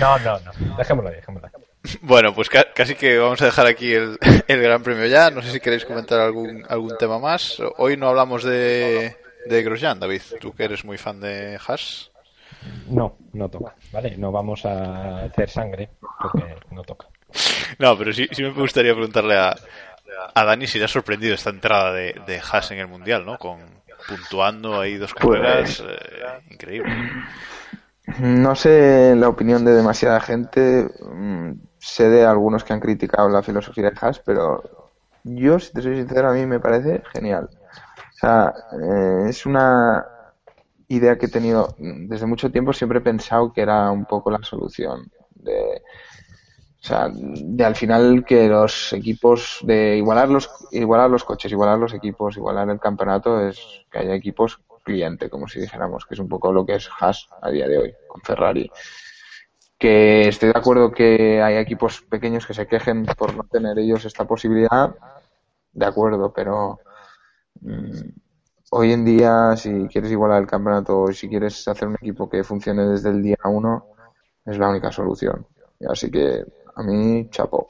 [0.00, 0.76] no, no, no.
[0.76, 1.62] Dejémoslo ahí, dejémoslo ahí.
[2.02, 4.18] Bueno, pues ca- casi que vamos a dejar aquí el,
[4.50, 5.30] el Gran Premio ya.
[5.30, 7.60] No sé si queréis comentar algún, algún tema más.
[7.78, 10.22] Hoy no hablamos de, de Grosjean, David.
[10.40, 12.10] Tú que eres muy fan de Haas.
[12.88, 14.16] No, no toca, ¿vale?
[14.18, 15.88] No vamos a hacer sangre
[16.20, 17.06] porque no toca.
[17.78, 19.56] No, pero sí, sí me gustaría preguntarle a,
[20.34, 23.38] a Dani si le ha sorprendido esta entrada de, de Haas en el Mundial, ¿no?
[23.38, 25.80] Con puntuando ahí dos carreras.
[25.80, 26.92] eh, increíble.
[28.18, 30.88] No sé la opinión de demasiada gente.
[31.80, 34.62] Sé de algunos que han criticado la filosofía de Haas, pero
[35.24, 37.48] yo, si te soy sincero, a mí me parece genial.
[37.50, 40.06] O sea, eh, es una
[40.88, 42.72] idea que he tenido desde mucho tiempo.
[42.72, 45.82] Siempre he pensado que era un poco la solución de,
[46.82, 51.78] o sea, de al final que los equipos, de igualar los, igualar los coches, igualar
[51.78, 53.60] los equipos, igualar el campeonato, es
[53.90, 57.28] que haya equipos cliente, como si dijéramos, que es un poco lo que es Haas
[57.42, 58.70] a día de hoy con Ferrari.
[59.80, 64.04] Que estoy de acuerdo que hay equipos pequeños que se quejen por no tener ellos
[64.04, 64.94] esta posibilidad,
[65.72, 66.80] de acuerdo, pero
[67.62, 68.08] mm,
[68.72, 72.44] hoy en día, si quieres igualar el campeonato y si quieres hacer un equipo que
[72.44, 73.86] funcione desde el día uno,
[74.44, 75.46] es la única solución.
[75.88, 76.44] Así que
[76.76, 77.68] a mí, chapo,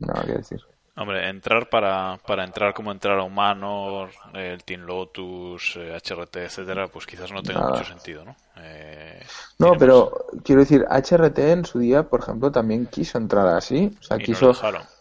[0.00, 0.60] nada que decir.
[0.96, 6.86] Hombre, entrar para, para entrar como entrar a Humano, el Team Lotus, eh, HRT, etcétera,
[6.86, 7.72] pues quizás no tenga Nada.
[7.72, 8.36] mucho sentido, ¿no?
[8.58, 9.20] Eh,
[9.58, 13.90] No, pero quiero decir, HRT en su día, por ejemplo, también quiso entrar así.
[13.98, 14.52] O sea, Y quiso,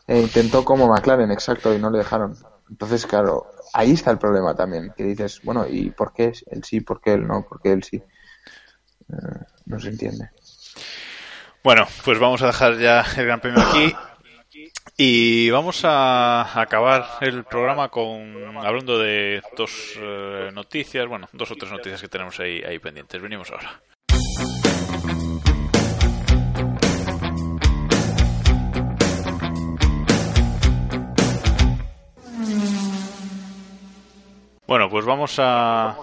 [0.08, 2.36] eh, intentó como McLaren, exacto, y no le dejaron.
[2.72, 4.92] Entonces, claro, ahí está el problema también.
[4.98, 7.84] Que dices, bueno, ¿y por qué él sí, por qué él no, por qué él
[7.84, 7.98] sí?
[7.98, 9.16] Eh,
[9.68, 10.32] no se entiende.
[11.64, 13.96] Bueno, pues vamos a dejar ya el Gran Premio aquí
[14.96, 21.56] y vamos a acabar el programa con hablando de dos eh, noticias, bueno, dos o
[21.56, 23.22] tres noticias que tenemos ahí, pendientes.
[23.22, 23.82] Venimos ahora.
[34.68, 35.98] Bueno, pues vamos a,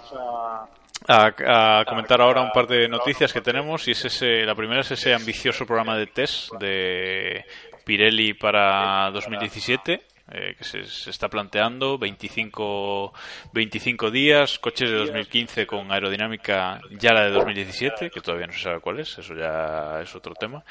[1.09, 4.91] a, comentar ahora un par de noticias que tenemos y es ese, la primera es
[4.91, 7.45] ese ambicioso programa de test de
[7.91, 13.13] Pirelli para 2017 eh, que se, está planteando 25,
[13.53, 18.61] 25 días, coches de 2015 con aerodinámica ya la de 2017, que todavía no se
[18.61, 20.63] sabe cuál es, eso ya es otro tema.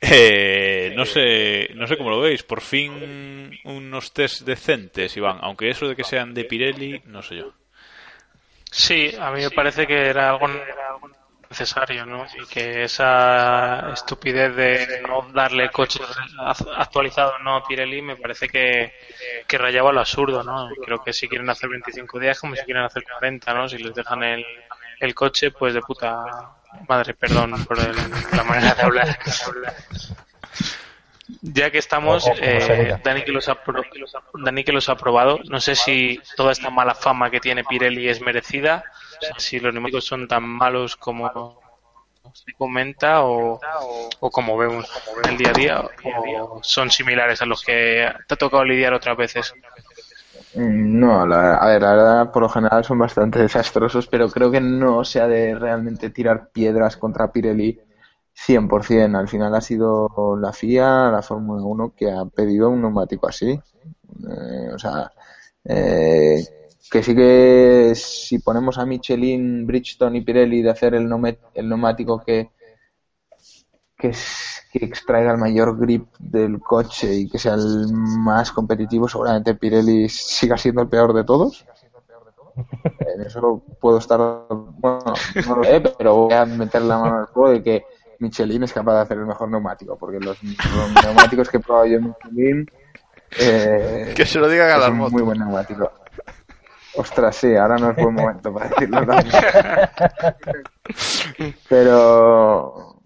[0.00, 5.68] Eh, no sé, no sé cómo lo veis, por fin unos test decentes, Iván, aunque
[5.68, 7.52] eso de que sean de Pirelli, no sé yo.
[8.72, 10.48] Sí, a mí me parece que era algo
[11.50, 12.26] necesario, ¿no?
[12.40, 16.06] Y que esa estupidez de no darle coches
[16.76, 18.92] actualizados no a Pirelli me parece que,
[19.48, 20.68] que rayaba lo absurdo, ¿no?
[20.84, 23.68] Creo que si quieren hacer 25 días como si quieren hacer 40, ¿no?
[23.68, 24.46] Si les dejan el,
[25.00, 26.24] el coche, pues de puta
[26.88, 29.18] madre, perdón por la manera de hablar.
[31.42, 33.58] Ya que estamos, eh, Dani, que los ha,
[34.34, 38.08] Dani que los ha probado, no sé si toda esta mala fama que tiene Pirelli
[38.08, 38.84] es merecida,
[39.36, 41.60] si los neumáticos son tan malos como
[42.32, 43.60] se comenta o,
[44.20, 44.88] o como vemos
[45.24, 48.94] en el día a día, o son similares a los que te ha tocado lidiar
[48.94, 49.54] otras veces.
[50.54, 54.50] Mm, no, la, a ver, la verdad, por lo general son bastante desastrosos, pero creo
[54.50, 57.80] que no se ha de realmente tirar piedras contra Pirelli
[58.34, 59.18] 100%.
[59.18, 63.50] Al final ha sido la FIA, la Fórmula 1, que ha pedido un neumático así.
[63.50, 65.10] Eh, o sea,
[65.64, 66.44] eh,
[66.90, 71.08] que sí que si ponemos a Michelin, Bridgestone y Pirelli de hacer el,
[71.54, 72.50] el neumático que,
[73.96, 74.12] que,
[74.72, 80.08] que, extraiga el mayor grip del coche y que sea el más competitivo, seguramente Pirelli
[80.08, 81.64] siga siendo el peor de todos.
[83.14, 84.18] En eso puedo estar,
[84.48, 85.14] bueno,
[85.46, 87.84] no lo sé, pero voy a meter la mano al fuego de que
[88.20, 90.38] Michelin es capaz de hacer el mejor neumático, porque los,
[91.04, 92.70] neumáticos que he probado yo en Michelin.
[93.38, 94.90] Eh, que se lo digan a.
[94.90, 95.90] Muy buen neumático.
[96.96, 99.00] Ostras, sí, ahora no es buen momento para decirlo
[101.68, 103.00] Pero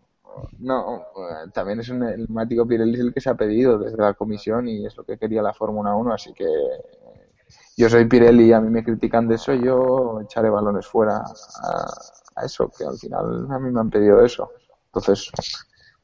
[0.61, 1.05] no,
[1.53, 4.97] también es un neumático Pirelli el que se ha pedido desde la comisión y es
[4.97, 6.47] lo que quería la Fórmula 1, así que
[7.77, 11.23] yo soy Pirelli y a mí me critican de eso, yo echaré balones fuera
[12.37, 14.51] a eso, que al final a mí me han pedido eso.
[14.95, 15.31] Entonces,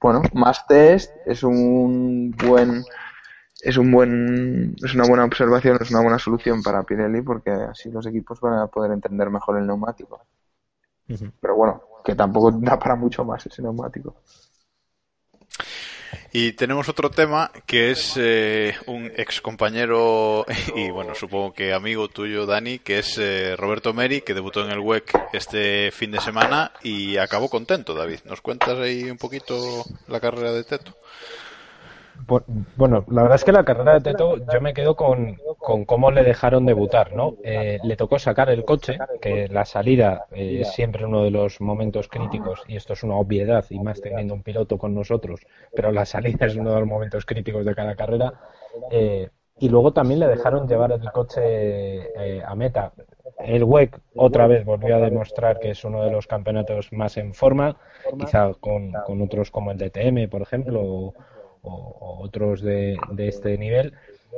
[0.01, 2.85] bueno, más test es un buen
[3.63, 7.91] es un buen es una buena observación, es una buena solución para Pirelli porque así
[7.91, 10.23] los equipos van a poder entender mejor el neumático.
[11.41, 14.17] Pero bueno, que tampoco da para mucho más ese neumático.
[16.33, 20.45] Y tenemos otro tema que es eh, un ex compañero
[20.77, 24.71] y bueno, supongo que amigo tuyo, Dani, que es eh, Roberto Meri, que debutó en
[24.71, 28.21] el WEC este fin de semana y acabó contento, David.
[28.25, 30.97] ¿Nos cuentas ahí un poquito la carrera de Teto?
[32.77, 36.11] Bueno, la verdad es que la carrera de Teto yo me quedo con, con cómo
[36.11, 37.37] le dejaron debutar, ¿no?
[37.43, 41.61] Eh, le tocó sacar el coche, que la salida eh, es siempre uno de los
[41.61, 45.41] momentos críticos, y esto es una obviedad, y más teniendo un piloto con nosotros,
[45.75, 48.33] pero la salida es uno de los momentos críticos de cada carrera.
[48.91, 52.09] Eh, y luego también le dejaron llevar el coche
[52.43, 52.93] a meta.
[53.39, 57.35] El WEC otra vez volvió a demostrar que es uno de los campeonatos más en
[57.35, 57.77] forma,
[58.19, 61.15] quizá con, con otros como el DTM, por ejemplo, o,
[61.63, 63.95] o, otros de, este nivel.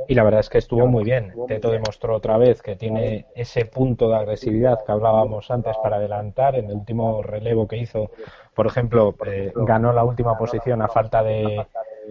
[0.09, 1.33] Y la verdad es que estuvo muy bien.
[1.47, 6.57] Teto demostró otra vez que tiene ese punto de agresividad que hablábamos antes para adelantar.
[6.57, 8.11] En el último relevo que hizo,
[8.55, 11.67] por ejemplo, eh, ganó la última posición a falta de,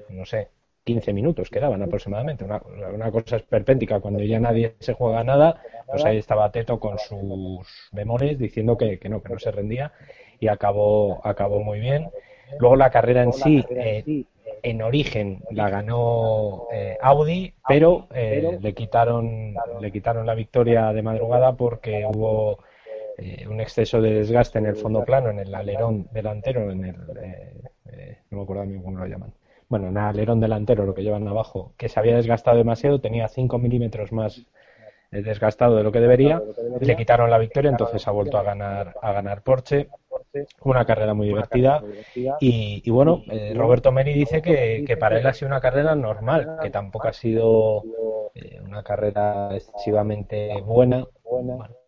[0.10, 0.50] no sé,
[0.84, 2.44] 15 minutos quedaban aproximadamente.
[2.44, 2.62] Una,
[2.94, 7.90] una, cosa esperpéntica, cuando ya nadie se juega nada, pues ahí estaba Teto con sus
[7.92, 9.92] bemoles diciendo que, que no, que no se rendía
[10.40, 12.10] y acabó, acabó muy bien.
[12.60, 14.26] Luego la carrera en sí, eh,
[14.64, 21.02] en origen la ganó eh, Audi, pero eh, le quitaron le quitaron la victoria de
[21.02, 22.60] madrugada porque hubo
[23.18, 26.96] eh, un exceso de desgaste en el fondo plano, en el alerón delantero, en el
[28.30, 29.34] no me acuerdo cómo lo llaman.
[29.68, 33.28] Bueno, en el alerón delantero, lo que llevan abajo, que se había desgastado demasiado, tenía
[33.28, 34.46] 5 milímetros más
[35.12, 36.42] desgastado de lo que debería,
[36.80, 39.90] le quitaron la victoria, entonces ha vuelto a ganar a ganar Porsche
[40.62, 41.84] una carrera muy divertida.
[42.40, 46.70] Y, bueno, eh, Roberto Meri dice que, para él ha sido una carrera normal, que
[46.70, 47.84] tampoco ha sido
[48.36, 51.06] eh, una carrera excesivamente buena,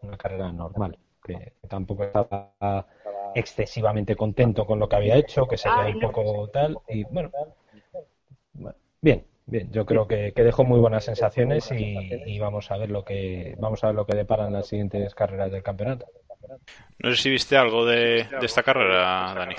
[0.02, 2.88] una carrera normal, que, tampoco estaba
[3.36, 6.78] excesivamente contento con lo que había hecho, que sería un poco tal.
[6.88, 7.32] Y bueno,
[9.02, 12.91] bien, bien, yo creo que, que dejó muy buenas sensaciones y, y, vamos a ver
[12.91, 16.06] lo que vamos a ver lo que deparan las siguientes carreras del campeonato.
[16.99, 19.56] No sé si viste algo de, esta carrera, Dani.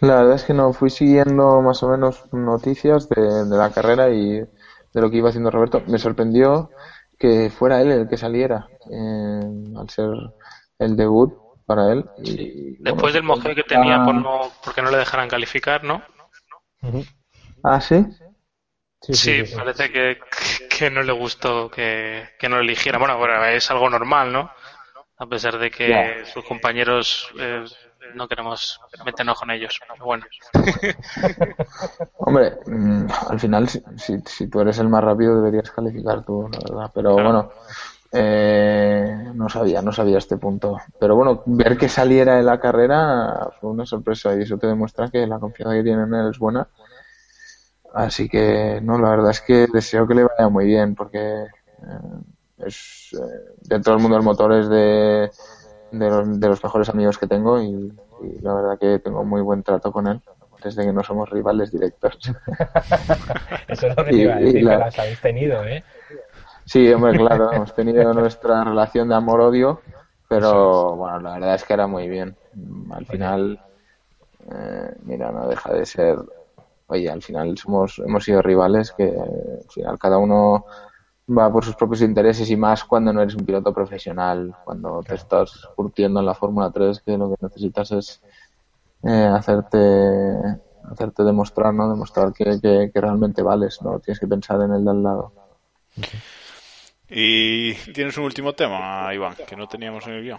[0.00, 4.40] La verdad es que no fui siguiendo más o menos noticias de, la carrera y
[4.40, 5.82] de lo que iba haciendo Roberto.
[5.86, 6.70] Me sorprendió
[7.18, 9.40] que fuera él el que saliera, eh,
[9.76, 10.08] al ser
[10.78, 11.32] el debut
[11.66, 12.04] para él.
[12.18, 16.02] Y, Después bueno, del mojeo que tenía por no, porque no le dejaran calificar, ¿no?
[17.62, 18.04] Ah, sí.
[19.00, 19.56] Sí, sí, Sí, sí, sí.
[19.56, 20.18] parece que,
[20.68, 22.98] que no le gustó que, que no lo eligiera.
[22.98, 24.50] Bueno, bueno, es algo normal, ¿no?
[25.22, 26.26] A pesar de que Ya.
[26.26, 27.64] sus compañeros eh,
[28.16, 29.80] no queremos meternos con ellos.
[29.88, 30.24] Pero bueno,
[32.18, 36.48] Hombre, mm, al final, si, si, si tú eres el más rápido, deberías calificar tú,
[36.50, 36.90] la verdad.
[36.92, 37.28] Pero Claro.
[37.30, 37.52] bueno,
[38.12, 40.76] eh, no sabía, no sabía este punto.
[40.98, 45.08] Pero bueno, ver que saliera en la carrera fue una sorpresa y eso te demuestra
[45.08, 46.66] que la confianza que tiene en él es buena.
[47.94, 51.46] Así que, no, la verdad es que deseo que le vaya muy bien porque eh,
[52.66, 55.30] es eh, dentro del mundo del motor es de,
[55.90, 59.40] de, los, de los mejores amigos que tengo y, y la verdad que tengo muy
[59.42, 60.20] buen trato con él
[60.62, 62.18] desde que no somos rivales directos.
[63.68, 65.82] Eso es lo que Y- a y la- las habéis tenido, ¿eh?
[66.64, 69.80] Sí, hombre, claro, hemos tenido nuestra relación de amor-odio,
[70.28, 72.36] pero bueno, la verdad es que era muy bien.
[72.92, 73.58] Al final,
[74.50, 76.18] eh, mira, no deja de ser,
[76.86, 80.64] oye, al final somos, hemos sido rivales que al final cada uno
[81.36, 85.14] va por sus propios intereses y más cuando no eres un piloto profesional, cuando te
[85.14, 88.22] estás curtiendo en la Fórmula 3, que lo que necesitas es
[89.02, 90.60] eh, hacerte
[90.90, 91.88] hacerte demostrar, ¿no?
[91.88, 93.98] Demostrar que, que, que realmente vales, ¿no?
[94.00, 95.32] Tienes que pensar en el de al lado.
[97.08, 100.38] Y tienes un último tema, Iván, que no teníamos en el guion.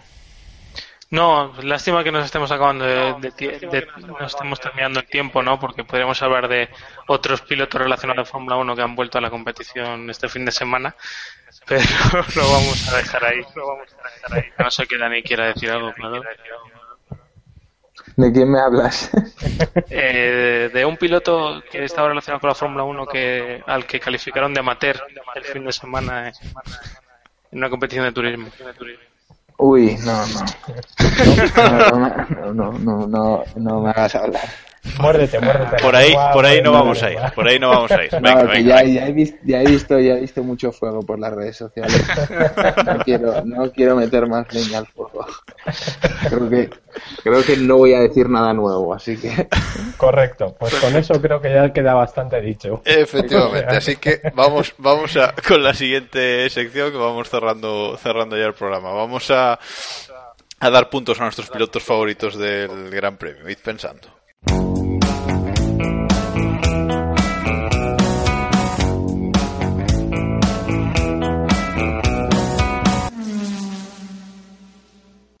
[1.10, 5.42] No, lástima que nos estemos acabando de, de tie- de- nos estemos terminando el tiempo,
[5.42, 5.60] ¿no?
[5.60, 6.68] Porque podríamos hablar de
[7.06, 10.50] otros pilotos relacionados a Fórmula 1 que han vuelto a la competición este fin de
[10.52, 10.94] semana,
[11.66, 11.82] pero
[12.36, 13.40] lo vamos a dejar ahí.
[13.54, 14.50] Lo vamos a dejar ahí.
[14.58, 16.22] A No sé que Dani quiera decir algo, claro.
[18.16, 19.10] ¿De quién me hablas?
[19.90, 24.52] Eh, de un piloto que estaba relacionado con la Fórmula 1 que al que calificaron
[24.52, 25.00] de amateur
[25.34, 26.34] el fin de semana en
[27.52, 28.48] en una competición de turismo.
[29.58, 30.44] Uy, no, no.
[31.56, 34.63] No, no, no, no, no me hagas hablar.
[35.00, 35.76] Muérdete, muérdete.
[35.82, 38.12] Por ahí, Guau, por ahí no vamos a ir, por ahí no vamos a ir.
[38.12, 38.82] No, Venga, que venga.
[38.82, 41.56] ya, ya he visto, ya he visto, ya he visto mucho fuego por las redes
[41.56, 42.02] sociales.
[42.84, 45.26] No quiero, no quiero meter más leña al fuego.
[46.28, 46.70] Creo que,
[47.22, 49.48] creo que no voy a decir nada nuevo, así que
[49.96, 52.82] Correcto, pues con eso creo que ya queda bastante dicho.
[52.84, 58.46] Efectivamente, así que vamos, vamos a, con la siguiente sección que vamos cerrando, cerrando ya
[58.46, 58.92] el programa.
[58.92, 59.58] Vamos a,
[60.60, 63.48] a dar puntos a nuestros pilotos favoritos del Gran Premio.
[63.48, 64.08] Id pensando.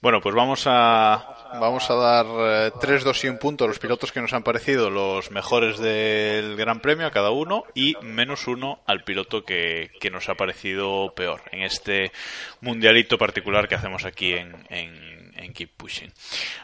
[0.04, 3.78] Bueno, pues vamos a, vamos a dar eh, 3, 2 y un punto a los
[3.78, 8.46] pilotos que nos han parecido los mejores del Gran Premio a cada uno y menos
[8.46, 12.12] uno al piloto que, que nos ha parecido peor en este
[12.60, 14.92] mundialito particular que hacemos aquí en, en,
[15.36, 16.12] en Keep Pushing.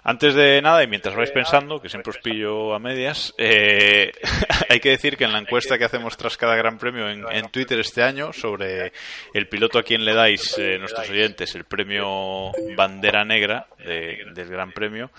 [0.03, 4.13] Antes de nada, y mientras vais pensando, que siempre os pillo a medias, eh,
[4.69, 7.81] hay que decir que en la encuesta que hacemos tras cada Gran Premio en, Twitter
[7.81, 8.93] este año sobre
[9.35, 14.49] el piloto a quien le dais, eh, nuestros oyentes, el premio Bandera Negra de- del
[14.49, 15.11] Gran Premio,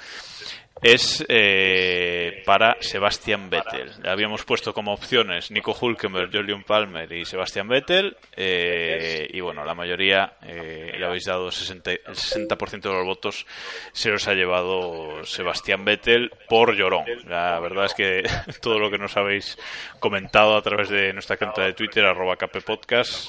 [0.81, 3.91] es eh, para Sebastian Vettel.
[4.05, 8.17] Habíamos puesto como opciones Nico Hulkenberg, Julian Palmer y Sebastian Vettel.
[8.35, 13.45] eh, y bueno, la mayoría eh, le habéis dado 60, el 60% de los votos
[13.91, 17.05] se los ha llevado Sebastián Vettel por llorón.
[17.27, 18.23] La verdad es que
[18.61, 19.57] todo lo que nos habéis
[19.99, 22.37] comentado a través de nuestra cuenta de Twitter, arroba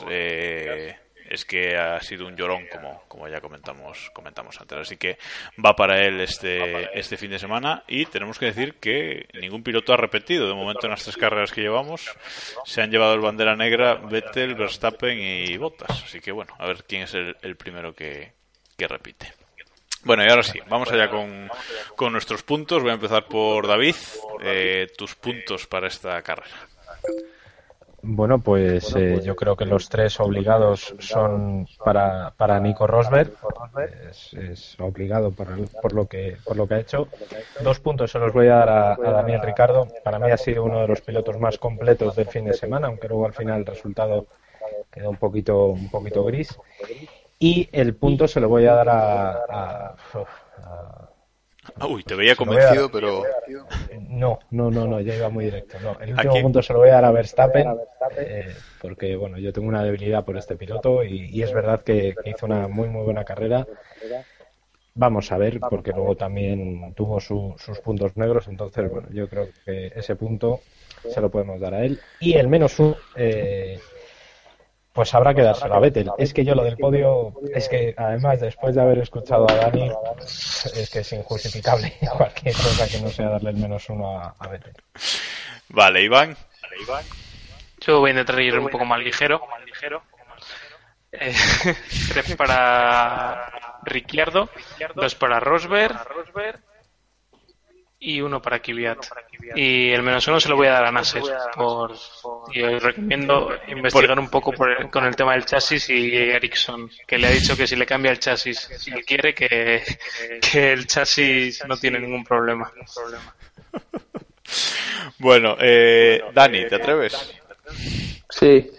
[0.08, 0.96] eh,
[1.32, 5.18] es que ha sido un llorón como, como ya comentamos comentamos antes así que
[5.64, 9.94] va para él este este fin de semana y tenemos que decir que ningún piloto
[9.94, 12.10] ha repetido de momento en las tres carreras que llevamos
[12.64, 16.84] se han llevado el bandera negra Vettel Verstappen y Bottas así que bueno a ver
[16.84, 18.32] quién es el, el primero que,
[18.76, 19.32] que repite
[20.04, 21.48] bueno, y ahora sí, vamos allá con,
[21.94, 22.82] con nuestros puntos.
[22.82, 23.94] Voy a empezar por David.
[24.42, 26.68] Eh, tus puntos para esta carrera.
[28.04, 33.30] Bueno, pues eh, yo creo que los tres obligados son para, para Nico Rosberg.
[34.10, 37.06] Es, es obligado por, el- por, lo que, por lo que ha hecho.
[37.62, 39.86] Dos puntos se los voy a dar a, a Daniel Ricardo.
[40.02, 43.08] Para mí ha sido uno de los pilotos más completos del fin de semana, aunque
[43.08, 44.26] luego al final el resultado
[44.90, 46.58] quedó un poquito, un poquito gris.
[47.38, 49.96] Y el punto se lo voy a dar a- a-
[50.58, 51.11] a
[51.88, 52.92] Uy, te veía convencido, dar.
[52.92, 53.24] pero
[54.08, 55.78] No, no, no, no, ya iba muy directo.
[55.80, 56.42] No, el ¿A último quién?
[56.44, 57.66] punto se lo voy a dar a Verstappen,
[58.16, 62.16] eh, porque bueno, yo tengo una debilidad por este piloto y, y es verdad que,
[62.22, 63.66] que hizo una muy muy buena carrera.
[64.94, 69.52] Vamos a ver, porque luego también tuvo su- sus puntos negros, entonces bueno, yo creo
[69.64, 70.60] que ese punto
[71.06, 72.00] se lo podemos dar a él.
[72.18, 73.80] Y el menos uno, eh,
[74.92, 76.10] pues habrá que dárselo a Vettel.
[76.18, 79.90] Es que yo lo del podio, es que además después de haber escuchado a Dani,
[80.20, 84.48] es que es injustificable cualquier cosa que no sea darle el menos uno a, a
[84.48, 84.74] Vettel.
[85.68, 86.36] Vale, Iván.
[87.80, 89.40] Yo voy a intentar ir un poco más ligero.
[91.10, 91.34] Eh,
[92.08, 94.48] tres para Ricciardo,
[94.94, 95.94] dos para Rosberg
[98.04, 98.98] y uno para Kvyat.
[99.54, 101.22] Y el menos uno se lo voy a dar a Nasser.
[101.54, 101.94] Por,
[102.52, 106.90] y os recomiendo investigar un poco por el- con el tema del chasis y Ericsson,
[107.06, 109.82] que le ha dicho que si le cambia el chasis, si él quiere, que,
[110.52, 112.70] que el chasis no tiene ningún problema.
[115.18, 117.32] Bueno, eh, Dani, ¿te atreves?
[118.28, 118.70] Sí,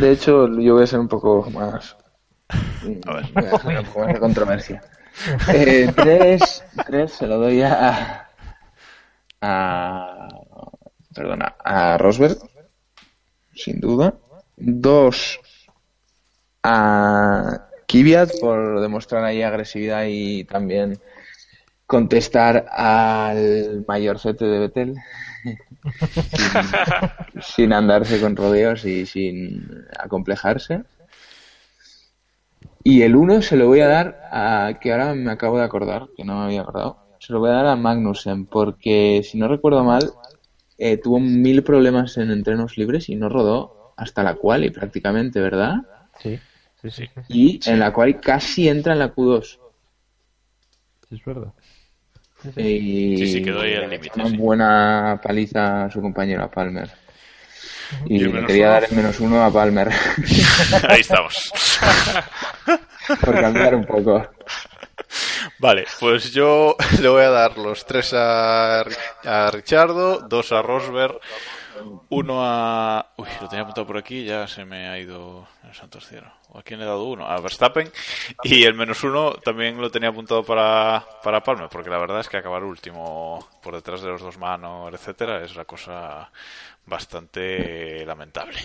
[0.00, 1.96] de hecho yo voy a ser un poco más...
[3.06, 3.24] A ver.
[3.34, 4.82] voy a hacer un poco más de controversia.
[5.52, 8.29] Eh, tres, tres se lo doy a...
[9.40, 10.28] a
[11.14, 12.38] perdona, a Rosberg,
[13.54, 14.14] sin duda.
[14.56, 15.40] Dos
[16.62, 20.98] a Kvyat por demostrar ahí agresividad y también
[21.86, 24.94] contestar al mayorcete de Betel
[26.32, 30.84] sin, sin andarse con rodeos y sin acomplejarse.
[32.84, 36.08] Y el uno se lo voy a dar a, que ahora me acabo de acordar,
[36.16, 39.48] que no me había acordado, se lo voy a dar a Magnussen, porque si no
[39.48, 40.12] recuerdo mal,
[40.78, 45.40] eh, tuvo mil problemas en entrenos libres y no rodó hasta la cual y prácticamente,
[45.40, 45.76] ¿verdad?
[46.18, 46.40] Sí,
[46.82, 49.58] sí, sí, sí, Y en la cual casi entra en la Q2.
[51.08, 51.52] sí, es verdad.
[52.56, 54.36] Y Sí, sí, quedó ahí al límite, Una sí.
[54.36, 56.90] buena paliza a su compañero, a Palmer.
[58.06, 58.70] ¿Y Y le quería uno?
[58.70, 59.88] dar el menos uno a Palmer,
[60.88, 61.52] Ahí estamos.
[63.24, 64.22] por cambiar un poco.
[65.58, 71.20] Vale, pues yo le voy a dar los tres a, a Richardo, dos a Rosberg,
[72.08, 73.12] uno a...
[73.16, 76.39] Uy, lo tenía apuntado por aquí, ya se me ha ido el santo cielo.
[76.54, 77.26] ¿A quién le he dado uno?
[77.26, 77.90] A Verstappen.
[78.42, 82.28] Y el menos uno también lo tenía apuntado para, para Palmer, porque la verdad es
[82.28, 86.30] que acabar último por detrás de los dos manos, etcétera, es una cosa
[86.86, 88.58] bastante lamentable.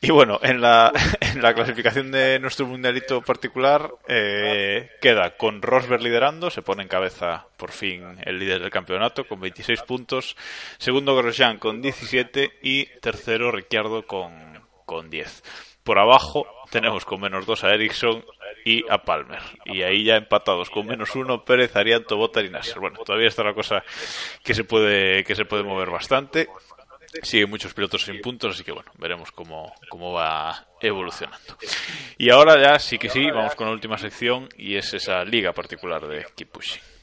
[0.00, 6.02] Y bueno, en la, en la clasificación de nuestro mundialito particular eh, queda con Rosberg
[6.02, 10.36] liderando, se pone en cabeza por fin el líder del campeonato con 26 puntos,
[10.78, 15.42] segundo Grosjean con 17 y tercero Ricciardo con, con 10.
[15.82, 18.24] Por abajo tenemos con menos 2 a Ericsson
[18.64, 19.40] y a Palmer.
[19.64, 22.78] Y ahí ya empatados con menos 1 Pérez, Arianto, Botar y Nasser.
[22.78, 23.82] Bueno, todavía está la cosa
[24.42, 26.48] que se puede, que se puede mover bastante.
[27.22, 31.56] Siguen muchos pilotos sin puntos, así que bueno, veremos cómo, cómo va evolucionando.
[32.16, 35.52] Y ahora ya sí que sí, vamos con la última sección y es esa liga
[35.52, 36.99] particular de Keep Pushing.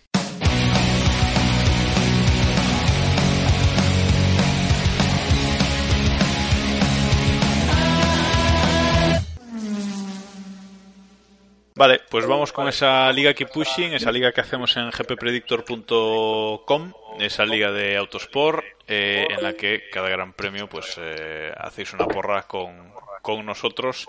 [11.77, 17.45] Vale, pues vamos con esa liga Keep Pushing, esa liga que hacemos en gppredictor.com, esa
[17.45, 22.43] liga de Autosport, eh, en la que cada gran premio pues eh, hacéis una porra
[22.43, 22.91] con,
[23.21, 24.07] con nosotros.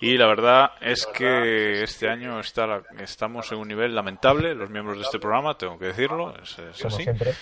[0.00, 4.70] Y la verdad es que este año está la- estamos en un nivel lamentable, los
[4.70, 7.02] miembros de este programa, tengo que decirlo, es, es Como así.
[7.02, 7.34] siempre.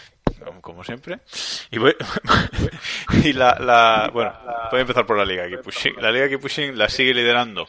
[0.60, 1.18] Como, siempre.
[1.70, 1.96] Y, voy-
[3.24, 4.32] y la, la- bueno,
[4.70, 5.94] voy a empezar por la Liga Keep Pushing.
[6.00, 7.66] La Liga Keep Pushing la sigue liderando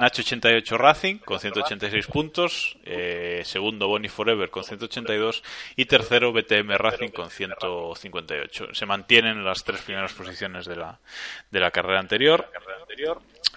[0.00, 5.42] Nacho 88 Racing con 186 puntos, eh, segundo Bonnie Forever con 182
[5.76, 8.74] y tercero BTM Racing con 158.
[8.74, 10.98] Se mantienen las tres primeras posiciones de la,
[11.50, 12.48] de la carrera anterior.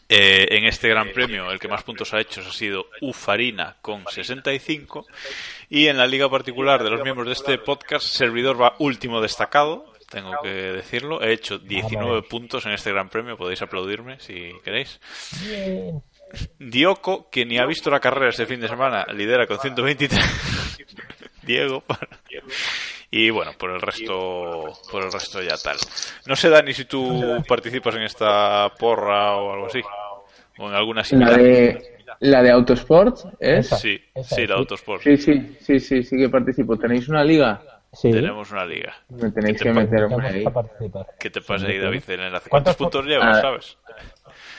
[0.07, 4.06] Eh, en este Gran Premio, el que más puntos ha hecho ha sido Ufarina con
[4.07, 5.07] 65.
[5.69, 9.94] Y en la liga particular de los miembros de este podcast, Servidor va último destacado.
[10.10, 11.23] Tengo que decirlo.
[11.23, 13.36] He hecho 19 puntos en este Gran Premio.
[13.36, 14.99] Podéis aplaudirme si queréis.
[15.44, 16.03] Bien.
[16.60, 20.19] Dioco, que ni ha visto la carrera este fin de semana, lidera con 123.
[21.44, 21.84] Diego.
[23.11, 25.77] Y bueno, por el resto, por el resto ya tal.
[26.26, 29.82] No sé, Dani, si tú participas en esta porra o algo así.
[30.57, 31.41] O en alguna La similar.
[31.41, 33.65] de, la de Autosport es.
[33.68, 33.77] Esa.
[33.77, 34.60] Sí, Esa sí, la sí.
[34.60, 35.02] Autosport.
[35.03, 36.77] Sí, sí, sí, sí, sí que participo.
[36.77, 37.61] ¿Tenéis una liga?
[37.94, 38.94] Sí, Tenemos una liga.
[39.10, 40.44] Me tenéis ¿Qué que te meter hombre, ahí.
[40.45, 41.07] a participar.
[41.18, 42.03] ¿Qué te pasa ahí, David?
[42.10, 42.49] El enlace.
[42.49, 43.41] ¿Cuántos ¿Cuántos puntos pu- llevas, Ah.
[43.41, 43.77] sabes?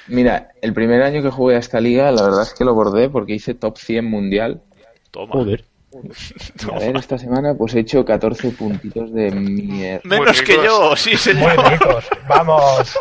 [0.08, 3.10] Mira, el primer año que jugué a esta liga, la verdad es que lo bordé
[3.10, 4.62] porque hice top 100 mundial.
[5.10, 5.32] Toma.
[5.32, 5.64] Joder.
[6.02, 10.00] Y a ver, esta semana pues he hecho 14 puntitos de mierda.
[10.04, 11.70] Menos que yo, sí, Muy señor.
[11.70, 12.04] ricos.
[12.28, 12.96] Vamos.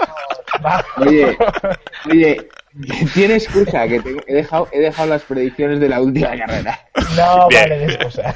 [0.65, 0.85] Va.
[0.97, 1.37] Oye,
[2.09, 2.47] oye,
[3.13, 6.79] tienes excusa que te- he, dejado, he dejado las predicciones de la última carrera.
[7.17, 7.61] No Bien.
[7.63, 8.35] vale de excusa.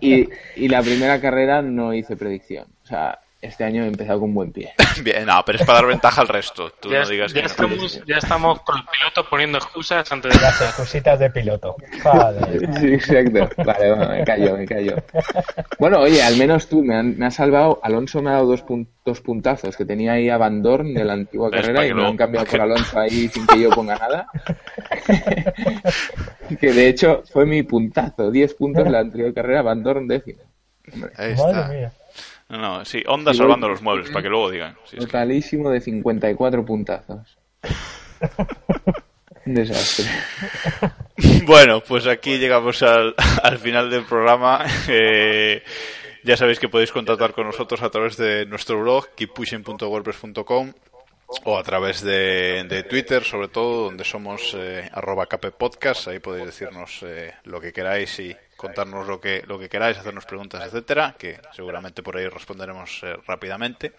[0.00, 2.66] Y, y la primera carrera no hice predicción.
[2.82, 4.72] O sea, este año he empezado con buen pie.
[5.02, 6.70] Bien, no, pero es para dar ventaja al resto.
[6.80, 7.46] Tú Ya, no digas ya que no.
[7.46, 11.76] estamos, ya estamos con el piloto poniendo excusas antes de Las cositas de piloto.
[12.02, 12.70] Joder.
[12.80, 13.48] Sí, exacto.
[13.64, 14.96] Vale, bueno, me callo, me callo.
[15.78, 17.80] Bueno, oye, al menos tú me, han- me has salvado.
[17.82, 21.04] Alonso me ha dado dos, pun- dos puntazos que tenía ahí a Van Dorn de
[21.04, 23.96] la antigua carrera y me lo han cambiado por Alonso ahí sin que yo ponga
[23.96, 24.26] nada.
[26.60, 28.30] que de hecho fue mi puntazo.
[28.30, 30.40] 10 puntos en la anterior carrera, Van Dorn décimo.
[31.16, 31.46] Ahí está.
[31.52, 31.92] Madre mía.
[32.48, 34.74] No, no, sí, Honda Y salvando los muebles, para que luego digan.
[34.84, 37.38] Sí, es que- Totalísimo de 54 puntazos.
[39.46, 40.06] Un desastre.
[41.46, 44.64] Bueno, pues aquí llegamos al, al final del programa.
[44.88, 45.62] Eh,
[46.24, 50.72] ya sabéis que podéis contactar con nosotros a través de nuestro blog, keeppushing.wordpress.com
[51.44, 56.08] o a través de, de Twitter, sobre todo, donde somos eh, arroba capepodcast.
[56.08, 58.34] Ahí podéis decirnos eh, lo que queráis y
[58.64, 63.16] contarnos lo que, lo que queráis, hacernos preguntas, etcétera, que seguramente por ahí responderemos eh,
[63.26, 63.92] rápidamente.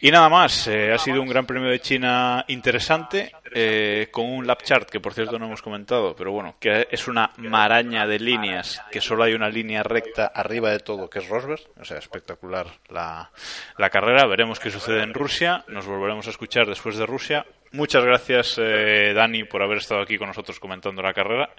[0.00, 4.46] Y nada más, eh, ha sido un gran premio de China interesante, eh, con un
[4.46, 8.20] lap chart que por cierto no hemos comentado, pero bueno, que es una maraña de
[8.20, 11.98] líneas, que solo hay una línea recta arriba de todo, que es Rosberg, o sea,
[11.98, 13.32] espectacular la,
[13.76, 17.44] la carrera, veremos qué sucede en Rusia, nos volveremos a escuchar después de Rusia.
[17.72, 21.50] Muchas gracias, eh, Dani, por haber estado aquí con nosotros comentando la carrera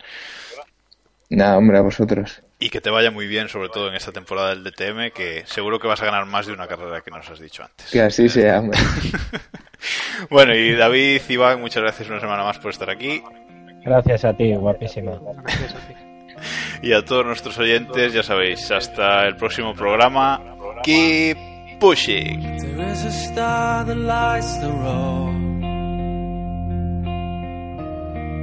[1.29, 2.41] Nada, hombre, a vosotros.
[2.59, 5.79] y que te vaya muy bien, sobre todo en esta temporada del DTM, que seguro
[5.79, 7.89] que vas a ganar más de una carrera que nos has dicho antes.
[7.91, 8.79] Que así sea, hombre.
[10.29, 13.23] Bueno, y David, Iván, muchas gracias una semana más por estar aquí.
[13.85, 15.13] Gracias a ti, guapísima.
[15.43, 15.93] Gracias a ti.
[16.81, 20.41] Y a todos nuestros oyentes, ya sabéis, hasta el próximo programa.
[20.83, 21.37] Keep
[21.79, 22.59] pushing.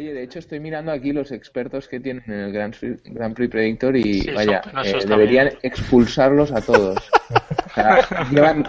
[0.00, 3.34] Oye, de hecho estoy mirando aquí los expertos que tienen en el Grand Prix, Grand
[3.34, 5.58] Prix Predictor y Sí, vaya, eh, deberían también.
[5.62, 6.96] expulsarlos a todos.
[7.28, 7.98] O sea,
[8.30, 8.66] llevan,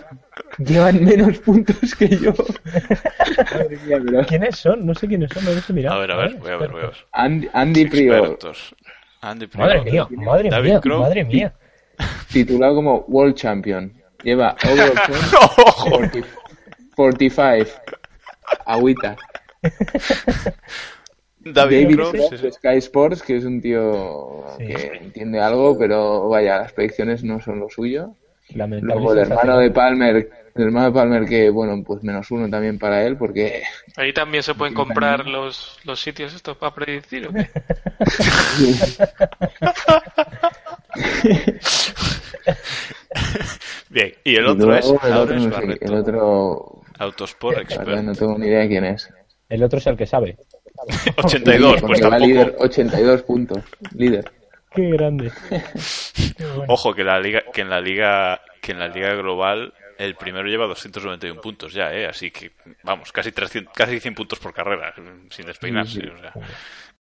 [0.57, 2.33] llevan menos puntos que yo.
[3.53, 4.85] Madre mía, pero- ¿Quiénes son?
[4.85, 5.95] No sé quiénes son, no los he mirado.
[5.95, 6.95] A ver, a ver, voy a ver, voy a ver.
[7.13, 8.75] Andy, Andy Prior, Expertos.
[9.21, 9.67] Andy Prior.
[9.69, 11.53] Madre mía, madre David mía, madre mía.
[12.29, 13.93] titulado como World Champion.
[14.21, 14.99] Lleva overall
[15.65, 15.89] Ojo.
[15.91, 16.27] 40
[16.93, 17.71] 45.
[18.65, 19.15] Agüita.
[21.43, 24.65] David, David de Sky Sports, que es un tío Sí.
[24.67, 28.15] que entiende algo, pero vaya, las predicciones no son lo suyo.
[28.49, 30.15] Lamentable Luego el hermano de Palmer,
[30.55, 33.63] el hermano de Palmer que, bueno, pues menos uno también para él, porque
[33.95, 37.27] Ahí también se pueden comprar los, los sitios estos para predecir.
[37.27, 37.49] ¿o qué?
[43.89, 48.03] Bien, y el y otro es el otro, no sé, el otro, Autosport Expert.
[48.03, 49.09] no tengo ni idea quién es.
[49.49, 50.37] El otro es el que sabe.
[51.17, 52.65] 82, pues va líder, tampoco.
[52.65, 53.63] 82 puntos,
[53.95, 54.31] líder.
[54.73, 55.31] Qué grande.
[56.37, 56.65] Qué bueno.
[56.73, 60.47] Ojo que la liga, que en la liga, que en la liga global el primero
[60.47, 62.51] lleva 291 puntos ya, eh, así que
[62.83, 64.93] vamos, casi 300, casi 100 puntos por carrera,
[65.29, 66.33] sin despeinarse, o sea.